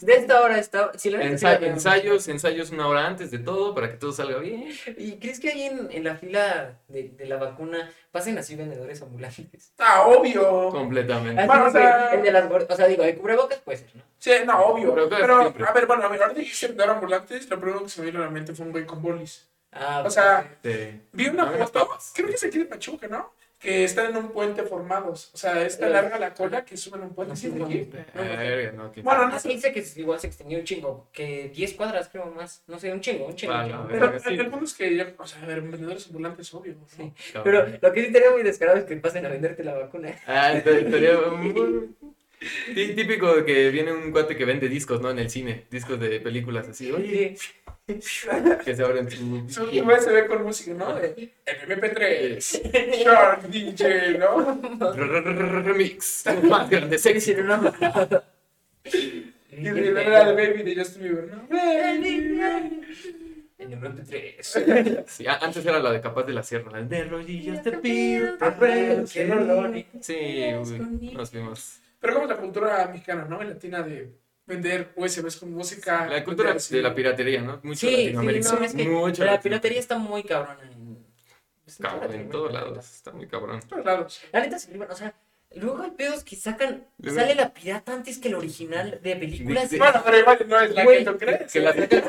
de 0.00 0.12
esta 0.14 0.40
hora 0.42 0.58
está. 0.58 0.92
Si 0.96 1.08
ensayos, 1.14 2.28
ensayos 2.28 2.70
una 2.70 2.88
hora 2.88 3.06
antes 3.06 3.30
de 3.30 3.38
todo 3.38 3.74
para 3.74 3.90
que 3.90 3.96
todo 3.96 4.12
salga 4.12 4.38
bien. 4.38 4.68
¿Y 4.98 5.12
crees 5.18 5.40
que 5.40 5.50
ahí 5.50 5.62
en, 5.62 5.88
en 5.90 6.04
la 6.04 6.16
fila 6.16 6.78
de, 6.88 7.08
de 7.10 7.26
la 7.26 7.36
vacuna 7.36 7.90
pasen 8.10 8.36
así 8.38 8.54
vendedores 8.56 9.00
ambulantes? 9.02 9.72
Ah, 9.78 10.02
obvio. 10.06 10.68
Completamente. 10.70 11.44
Bueno, 11.46 11.66
o 11.68 11.72
que 11.72 11.78
sea- 11.98 12.14
el 12.14 12.22
de 12.22 12.32
las 12.32 12.50
O 12.50 12.76
sea, 12.76 12.86
digo, 12.86 13.02
el 13.04 13.16
cubrebocas 13.16 13.58
puede 13.58 13.78
ser, 13.78 13.94
¿no? 13.96 14.02
Sí, 14.18 14.30
no, 14.46 14.58
obvio. 14.66 14.94
Pero 15.08 15.36
a 15.66 15.72
ver, 15.72 15.86
bueno, 15.86 16.04
a 16.04 16.08
ver, 16.08 16.20
que 16.34 16.42
quise 16.42 16.68
vender 16.68 16.88
ambulantes, 16.90 17.48
lo 17.50 17.60
primero 17.60 17.82
que 17.82 17.88
se 17.88 18.00
me 18.00 18.06
vino 18.06 18.20
a 18.22 18.26
la 18.26 18.30
mente 18.30 18.54
fue 18.54 18.66
un 18.66 18.72
güey 18.72 18.84
con 18.86 19.02
bolis. 19.02 19.48
Ah, 19.72 20.02
O 20.06 20.10
sea, 20.10 20.58
Sí. 20.62 21.00
vi 21.12 21.28
una 21.28 21.46
foto, 21.46 21.88
creo 22.14 22.28
que 22.28 22.34
es 22.34 22.44
aquí 22.44 22.58
de 22.58 22.66
Pachuca, 22.66 23.08
¿no? 23.08 23.32
Que 23.62 23.84
están 23.84 24.10
en 24.10 24.16
un 24.16 24.32
puente 24.32 24.64
formados. 24.64 25.30
O 25.34 25.36
sea, 25.36 25.64
es 25.64 25.78
tan 25.78 25.90
Eh, 25.90 25.92
larga 25.92 26.18
la 26.18 26.34
cola 26.34 26.64
que 26.64 26.76
suben 26.76 27.02
un 27.02 27.14
puente. 27.14 27.34
no, 27.48 28.90
que- 28.92 29.02
Bueno, 29.02 29.28
no 29.28 29.38
sé. 29.38 29.48
dice 29.50 29.72
que 29.72 29.84
igual 29.96 30.18
se 30.18 30.26
extendió 30.26 30.58
un 30.58 30.64
chingo, 30.64 31.08
que 31.12 31.48
10 31.54 31.74
cuadras 31.74 32.08
creo 32.08 32.26
más, 32.26 32.62
no 32.66 32.78
sé, 32.78 32.92
un 32.92 33.00
chingo, 33.00 33.26
un 33.26 33.36
chingo. 33.36 33.52
un 33.54 33.60
Ah, 33.60 33.64
chingo. 33.66 33.86
Pero 33.88 34.00
verga, 34.10 34.18
sí. 34.18 34.34
el 34.34 34.50
punto 34.50 34.64
es 34.64 34.74
que, 34.74 34.96
ya- 34.96 35.12
o 35.16 35.26
sea, 35.26 35.42
a 35.42 35.46
ver, 35.46 35.60
vendedores 35.62 36.06
ambulantes, 36.06 36.52
obvio. 36.54 36.74
¿no? 36.74 36.86
Sí. 36.88 37.12
Pero 37.44 37.66
lo 37.80 37.92
que 37.92 38.00
sí 38.00 38.06
estaría 38.08 38.30
muy 38.30 38.42
descarado 38.42 38.78
es 38.78 38.84
que 38.84 38.96
pasen 38.96 39.24
a 39.26 39.28
venderte 39.28 39.62
la 39.62 39.74
vacuna. 39.74 40.14
Ah, 40.26 40.52
estaría- 40.54 40.80
estaría 40.80 41.16
muy- 41.30 41.94
Típico 42.74 43.34
de 43.36 43.44
que 43.44 43.70
viene 43.70 43.92
un 43.92 44.10
cuate 44.12 44.36
que 44.36 44.44
vende 44.44 44.68
discos, 44.68 45.00
¿no? 45.00 45.10
En 45.10 45.18
el 45.18 45.30
cine, 45.30 45.64
discos 45.70 45.98
de 46.00 46.20
películas 46.20 46.68
así. 46.68 46.90
Oye, 46.90 47.36
que 48.64 48.76
se 48.76 48.82
abren 48.82 49.10
su. 49.10 49.44
Su 49.48 49.64
USB 49.64 50.26
con 50.28 50.42
música, 50.44 50.72
¿no? 50.74 50.98
El 50.98 51.30
MP3, 51.46 53.02
Shark 53.04 53.42
DJ, 53.48 54.18
¿no? 54.18 54.60
Remix. 55.62 56.24
Más 56.48 56.68
grande, 56.70 56.98
sexy. 56.98 57.34
no. 57.34 57.72
Y 59.54 59.64
de 59.64 59.92
Baby 59.92 60.62
de 60.62 60.76
Justin 60.76 61.02
Bieber, 61.02 61.24
¿no? 61.30 61.46
Baby, 61.48 62.40
En 63.58 63.72
el 63.72 63.78
MP3. 63.78 65.04
Sí, 65.06 65.26
a- 65.26 65.36
antes 65.38 65.64
era 65.64 65.78
la 65.78 65.92
de 65.92 66.00
Capaz 66.00 66.24
de 66.24 66.32
la 66.32 66.42
Sierra, 66.42 66.72
la 66.72 66.82
de 66.82 67.04
rodillas 67.04 67.62
te 67.62 67.72
pido. 67.72 68.36
Sí, 70.00 70.50
nos 71.12 71.30
vimos. 71.32 71.78
Pero 72.02 72.14
como 72.14 72.26
la 72.26 72.36
cultura 72.36 72.86
mexicana, 72.88 73.24
¿no? 73.24 73.40
En 73.40 73.48
latina 73.50 73.80
de 73.82 74.18
vender 74.44 74.92
USBs 74.96 75.36
con 75.36 75.52
música. 75.52 76.06
La 76.08 76.24
cultura 76.24 76.52
de 76.52 76.82
la 76.82 76.92
piratería, 76.94 77.40
¿no? 77.42 77.60
Mucho 77.62 77.86
Sí, 77.86 77.94
sí, 77.94 78.02
Latinoamérica. 78.06 78.52
no, 78.52 78.64
es 78.64 78.74
que 78.74 78.84
Mucho 78.84 78.90
la 78.90 79.06
Latinoamérica. 79.06 79.40
piratería 79.42 79.78
está 79.80 79.96
muy 79.98 80.24
cabrona 80.24 80.60
en, 80.64 81.06
Cabrón, 81.80 82.12
en 82.12 82.28
todos 82.28 82.52
la 82.52 82.60
lados. 82.62 82.92
Está 82.92 83.12
muy 83.12 83.26
cabrón. 83.28 83.60
En 83.62 83.68
todos 83.68 83.84
lados. 83.84 84.20
La 84.32 84.40
neta, 84.40 84.58
sí, 84.58 84.72
bueno, 84.76 84.92
o 84.92 84.96
sea, 84.96 85.14
luego 85.56 85.82
hay 85.82 85.90
pedos 85.92 86.24
que 86.24 86.36
sacan, 86.36 86.86
Luego- 86.98 87.18
sale 87.18 87.34
la 87.34 87.52
pirata 87.52 87.92
antes 87.92 88.18
que 88.18 88.28
el 88.28 88.34
original 88.34 88.98
de 89.02 89.16
películas. 89.16 89.68
Sí. 89.68 89.78
Bueno, 89.78 90.02
pero 90.04 90.18
igual 90.18 90.44
no 90.48 90.60
es 90.60 90.70
la 90.74 90.84
Güey, 90.84 91.04
que 91.04 91.10
tú 91.10 91.18
crees. 91.18 91.52
Que 91.52 91.60
la 91.60 91.72
sacan, 91.72 92.02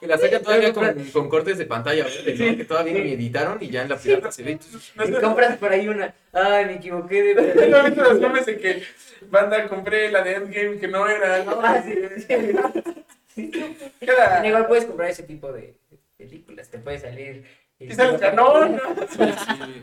que 0.00 0.06
la 0.06 0.18
sacan 0.18 0.42
todavía 0.42 0.72
con, 0.72 1.04
con 1.12 1.28
cortes 1.28 1.58
de 1.58 1.66
pantalla 1.66 2.04
verde, 2.04 2.34
¿no? 2.50 2.56
Que 2.56 2.64
todavía 2.64 2.92
ni 2.94 3.12
editaron 3.12 3.58
y 3.62 3.70
ya 3.70 3.82
en 3.82 3.88
la 3.88 3.96
pirata 3.96 4.30
se 4.32 4.42
ve. 4.42 4.58
No 4.94 5.04
Y 5.06 5.12
compras 5.20 5.56
por 5.58 5.72
ahí 5.72 5.88
una, 5.88 6.14
ay, 6.32 6.66
me 6.66 6.74
equivoqué 6.74 7.22
de 7.22 7.34
¿No 7.70 7.88
los 8.04 8.20
memes 8.20 8.46
de 8.46 8.58
que 8.58 8.82
banda 9.30 9.68
compré 9.68 10.10
la 10.10 10.22
de 10.22 10.34
Endgame 10.34 10.78
que 10.78 10.88
no 10.88 11.06
era? 11.08 11.44
¿no? 11.44 11.60
Ah, 11.62 11.82
sí, 11.84 11.94
sí. 12.26 12.34
Era- 14.00 14.46
Igual 14.46 14.66
puedes 14.66 14.84
comprar 14.84 15.10
ese 15.10 15.22
tipo 15.22 15.52
de 15.52 15.76
películas, 16.16 16.68
te 16.70 16.78
puede 16.78 16.98
salir. 16.98 17.44
Y 17.90 17.94
sale 17.94 18.14
el 18.14 18.20
canón. 18.20 18.80
Sí, 19.10 19.18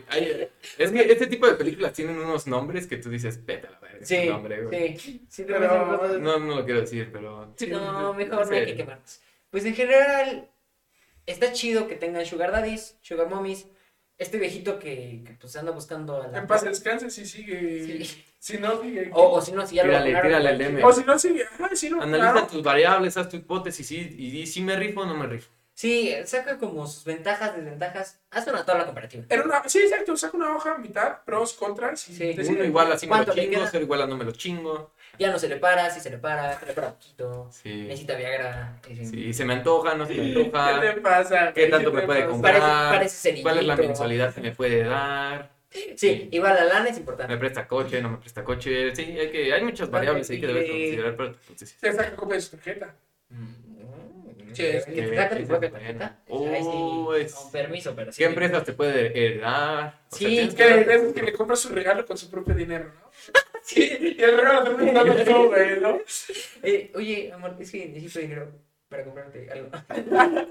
hay- 0.08 0.48
es 0.78 0.90
que 0.90 1.00
este 1.12 1.26
tipo 1.26 1.46
de 1.46 1.54
películas 1.54 1.92
tienen 1.92 2.18
unos 2.18 2.46
nombres 2.46 2.86
que 2.86 2.96
tú 2.96 3.10
dices, 3.10 3.44
vete 3.44 3.66
a 3.66 3.70
la 3.70 3.80
verga. 3.80 4.04
Sí, 4.04 4.26
nombre, 4.26 4.62
güey". 4.64 4.98
sí, 4.98 5.24
sí, 5.28 5.44
Pero- 5.46 6.18
No, 6.18 6.38
no 6.38 6.56
lo 6.56 6.64
quiero 6.64 6.80
decir, 6.80 7.10
pero. 7.12 7.52
sí, 7.56 7.66
No, 7.68 8.12
sí, 8.12 8.16
mejor 8.18 8.46
no 8.48 8.52
hay 8.56 8.64
que 8.64 8.70
sí. 8.72 8.76
quemarnos. 8.76 9.20
Pues 9.50 9.64
en 9.64 9.74
general, 9.74 10.48
está 11.26 11.52
chido 11.52 11.88
que 11.88 11.96
tengan 11.96 12.24
sugar 12.26 12.52
daddies, 12.52 12.96
sugar 13.02 13.28
mommies. 13.28 13.66
Este 14.18 14.38
viejito 14.38 14.78
que, 14.78 15.22
que, 15.26 15.32
pues 15.40 15.56
anda 15.56 15.72
buscando 15.72 16.22
a 16.22 16.28
la... 16.28 16.38
En 16.40 16.46
paz 16.46 16.62
descanse 16.62 17.08
si 17.10 17.24
sigue. 17.24 18.04
Sí. 18.04 18.24
Si 18.38 18.58
no, 18.58 18.82
sigue. 18.82 19.10
O, 19.14 19.30
o 19.32 19.40
si 19.40 19.52
no, 19.52 19.66
si 19.66 19.76
ya 19.76 19.82
Tírale, 19.82 20.12
lo 20.12 20.20
tírale 20.20 20.48
al 20.50 20.58
DM. 20.58 20.84
O 20.84 20.92
si 20.92 21.04
no, 21.04 21.18
sigue. 21.18 21.44
Ah, 21.58 21.70
sí, 21.72 21.88
no, 21.88 22.02
Analiza 22.02 22.32
claro. 22.32 22.46
tus 22.46 22.62
variables, 22.62 23.16
haz 23.16 23.30
tu 23.30 23.36
hipótesis 23.38 23.90
y, 23.92 23.96
y 23.96 24.30
di 24.30 24.46
si 24.46 24.60
me 24.60 24.76
rifo 24.76 25.00
o 25.00 25.06
no 25.06 25.16
me 25.16 25.26
rifo. 25.26 25.50
Sí, 25.80 26.14
saca 26.26 26.58
como 26.58 26.86
sus 26.86 27.04
ventajas, 27.06 27.56
desventajas. 27.56 28.20
Haz 28.30 28.46
una 28.48 28.66
tabla 28.66 28.84
comparativa. 28.84 29.24
Era 29.30 29.42
una, 29.44 29.66
sí, 29.66 29.78
exacto, 29.78 30.14
saca 30.14 30.36
una 30.36 30.54
hoja, 30.54 30.76
mitad, 30.76 31.22
pros, 31.24 31.54
contras. 31.54 32.06
Y 32.10 32.14
Sí. 32.14 32.36
Uno 32.50 32.64
igual 32.64 32.92
así 32.92 33.06
me 33.06 33.12
lo 33.12 33.16
¿Cuánto 33.24 33.34
le 33.34 33.48
chingo, 33.48 33.66
cero 33.70 33.84
igual 33.84 34.02
a 34.02 34.06
no 34.06 34.14
me 34.18 34.26
lo 34.26 34.32
chingo. 34.32 34.90
Ya 35.18 35.30
no 35.30 35.38
se 35.38 35.48
le 35.48 35.56
para, 35.56 35.88
si 35.88 36.00
se 36.00 36.10
le 36.10 36.18
para, 36.18 36.60
se 36.60 36.66
le 36.66 36.74
para 36.74 36.90
poquito. 36.90 37.48
Sí. 37.50 37.84
Necesita 37.84 38.14
Viagra. 38.14 38.78
sí. 38.86 39.06
Sí, 39.06 39.32
se 39.32 39.46
me 39.46 39.54
antoja, 39.54 39.94
no 39.94 40.04
se 40.04 40.12
me 40.16 40.34
¿Qué 40.34 40.38
antoja. 40.44 40.80
te 40.82 41.00
pasa? 41.00 41.52
¿Qué 41.54 41.66
tanto 41.68 41.92
me 41.92 42.02
puede 42.02 42.20
pasa? 42.24 42.30
comprar? 42.30 42.60
Parece, 42.60 42.90
parece 42.90 43.16
cerillito. 43.16 43.48
¿Cuál 43.48 43.58
es 43.60 43.64
la 43.64 43.76
mensualidad 43.76 44.34
que 44.34 44.40
me 44.42 44.52
puede 44.52 44.84
dar? 44.84 45.50
Sí, 45.96 46.28
igual 46.30 46.56
la 46.56 46.64
lana 46.64 46.88
es 46.90 46.96
¿Me 46.96 47.00
importante. 47.00 47.36
presta 47.38 47.66
coche? 47.66 48.02
¿No 48.02 48.10
me 48.10 48.16
presta 48.18 48.44
coche? 48.44 48.94
Sí, 48.94 49.18
hay, 49.18 49.30
que, 49.30 49.54
hay 49.54 49.64
muchas 49.64 49.90
variables 49.90 50.28
ahí 50.28 50.40
que 50.42 50.46
debes 50.46 50.68
considerar. 50.68 51.16
Pero, 51.16 51.36
pues, 51.46 51.70
sí. 51.70 51.76
Te 51.80 51.90
saca 51.90 52.14
copia 52.16 52.34
de 52.36 52.42
su 52.42 52.50
tarjeta. 52.50 52.94
Mm, 53.30 53.69
Sí, 54.52 54.62
te 54.94 55.16
saca 55.16 55.36
tu 55.38 55.46
propia 55.46 55.70
tarjeta. 55.70 56.18
Oh, 56.28 57.14
es- 57.14 57.32
con 57.34 57.52
permiso, 57.52 57.94
pero 57.94 58.12
sí. 58.12 58.18
¿Qué 58.18 58.24
empresas 58.24 58.64
te 58.64 58.72
puede 58.72 59.06
heredar? 59.06 60.00
O 60.10 60.16
sea, 60.16 60.28
Sí, 60.28 60.48
Que 60.50 60.54
que- 60.54 60.84
le, 60.86 60.94
es 60.94 61.12
que 61.12 61.22
le 61.22 61.32
compra 61.32 61.56
su 61.56 61.68
regalo 61.70 62.04
con 62.06 62.16
su 62.18 62.30
propio 62.30 62.54
dinero, 62.54 62.86
¿no? 62.94 63.10
Sí, 63.62 64.16
y 64.18 64.22
el 64.22 64.36
regalo 64.38 64.64
termina 64.64 65.04
dando 65.04 65.24
tú, 65.24 65.46
güey, 65.48 65.80
¿no? 65.80 65.98
Eh, 66.62 66.90
oye, 66.94 67.30
amor, 67.32 67.56
es 67.60 67.70
que 67.70 67.86
necesito 67.88 68.20
dinero 68.20 68.50
para 68.88 69.04
comprarte 69.04 69.48
algo. 69.50 69.68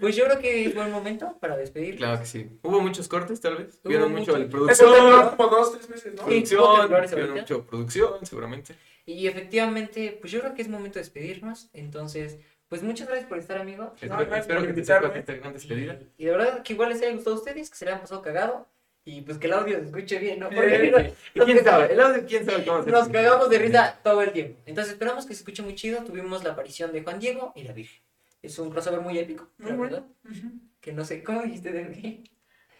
pues 0.00 0.16
yo 0.16 0.24
creo 0.24 0.38
que 0.38 0.66
es 0.66 0.74
buen 0.74 0.90
momento 0.90 1.36
para 1.40 1.56
despedir. 1.56 1.96
Claro 1.96 2.20
que 2.20 2.26
sí. 2.26 2.58
¿Hubo 2.62 2.80
muchos 2.80 3.08
cortes, 3.08 3.40
tal 3.40 3.56
vez? 3.56 3.80
¿Vieron 3.84 4.12
mucho 4.12 4.36
el 4.36 4.42
Eso 4.42 4.50
producción? 4.50 4.90
duró 4.90 5.36
como 5.36 5.48
dos, 5.48 5.72
tres 5.72 5.88
meses, 5.88 6.14
¿no? 6.14 6.24
Producción, 6.24 6.88
vieron 7.14 7.30
mucho 7.36 7.66
producción, 7.66 8.26
seguramente. 8.26 8.74
Y 9.06 9.26
efectivamente, 9.26 10.16
pues 10.20 10.30
yo 10.32 10.40
creo 10.40 10.54
que 10.54 10.62
es 10.62 10.68
momento 10.68 10.98
de 10.98 11.00
despedirnos. 11.04 11.70
Entonces, 11.72 12.38
pues 12.70 12.84
muchas 12.84 13.08
gracias 13.08 13.28
por 13.28 13.36
estar, 13.36 13.58
amigo. 13.58 13.92
No, 14.00 14.20
Espero, 14.20 14.64
que 14.64 14.72
te 14.72 14.80
esta 14.80 15.00
gran 15.00 15.52
despedida. 15.52 15.98
Y 16.16 16.26
de 16.26 16.30
verdad 16.30 16.62
que 16.62 16.72
igual 16.72 16.90
les 16.90 17.02
haya 17.02 17.10
gustado 17.12 17.34
a 17.34 17.38
ustedes, 17.40 17.68
que 17.68 17.76
se 17.76 17.84
le 17.84 17.90
hayan 17.90 18.00
pasado 18.00 18.22
cagado. 18.22 18.68
Y 19.04 19.22
pues 19.22 19.38
que 19.38 19.48
el 19.48 19.54
audio 19.54 19.76
se 19.80 19.86
escuche 19.86 20.20
bien, 20.20 20.38
¿no? 20.38 20.50
Porque 20.50 20.78
Bien. 20.78 21.12
¿Y 21.34 21.40
quién 21.40 21.64
sabe? 21.64 21.92
El 21.92 22.00
audio, 22.00 22.24
¿quién 22.28 22.46
sabe 22.46 22.64
cómo 22.64 22.84
se 22.84 22.90
nos 22.92 23.08
cagamos 23.08 23.50
de 23.50 23.58
risa 23.58 23.98
todo 24.04 24.22
el 24.22 24.30
tiempo. 24.30 24.60
Entonces 24.66 24.92
esperamos 24.92 25.26
que 25.26 25.34
se 25.34 25.40
escuche 25.40 25.64
muy 25.64 25.74
chido. 25.74 26.04
Tuvimos 26.04 26.44
la 26.44 26.52
aparición 26.52 26.92
de 26.92 27.02
Juan 27.02 27.18
Diego 27.18 27.52
y 27.56 27.64
la 27.64 27.72
Virgen. 27.72 28.00
Es 28.40 28.56
un 28.60 28.70
crossover 28.70 29.00
muy 29.00 29.18
épico, 29.18 29.48
Muy 29.58 29.72
la 29.72 29.76
bueno. 29.76 30.06
verdad. 30.22 30.52
Que 30.80 30.92
no 30.92 31.04
sé, 31.04 31.24
¿cómo 31.24 31.42
dijiste 31.42 31.72
de 31.72 31.90
qué? 31.90 32.22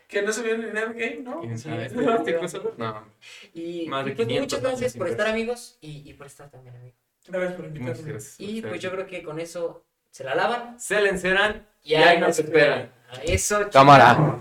Que 0.06 0.22
no 0.22 0.32
se 0.32 0.44
vio 0.44 0.54
en 0.54 0.62
el 0.62 0.76
Endgame, 0.76 1.20
¿no? 1.24 1.40
¿Quién 1.40 1.58
sabe? 1.58 1.86
¿Este, 1.86 2.36
crossover? 2.38 2.78
No. 2.78 3.08
Y, 3.54 3.88
Más 3.88 4.04
de 4.04 4.12
pues 4.12 4.28
500 4.28 4.40
muchas 4.40 4.62
gracias 4.62 4.96
por 4.96 5.08
estar 5.08 5.26
amigos 5.26 5.78
y, 5.80 6.08
y 6.08 6.14
por 6.14 6.28
estar 6.28 6.48
también 6.48 6.76
amigos. 6.76 7.09
Gracias 7.30 7.54
por 7.54 7.64
Muchas 7.68 7.78
invitarme. 7.80 8.12
gracias. 8.12 8.36
por 8.36 8.46
Y 8.46 8.62
pues 8.62 8.80
yo 8.80 8.90
creo 8.90 9.06
que 9.06 9.22
con 9.22 9.40
eso 9.40 9.84
se 10.10 10.24
la 10.24 10.34
lavan 10.34 10.78
Se 10.80 11.00
le 11.00 11.10
enceran 11.10 11.66
y 11.82 11.94
ahí 11.94 12.18
nos 12.18 12.38
esperan. 12.38 12.92
A 13.10 13.22
Eso, 13.24 13.68
Cámara. 13.70 14.38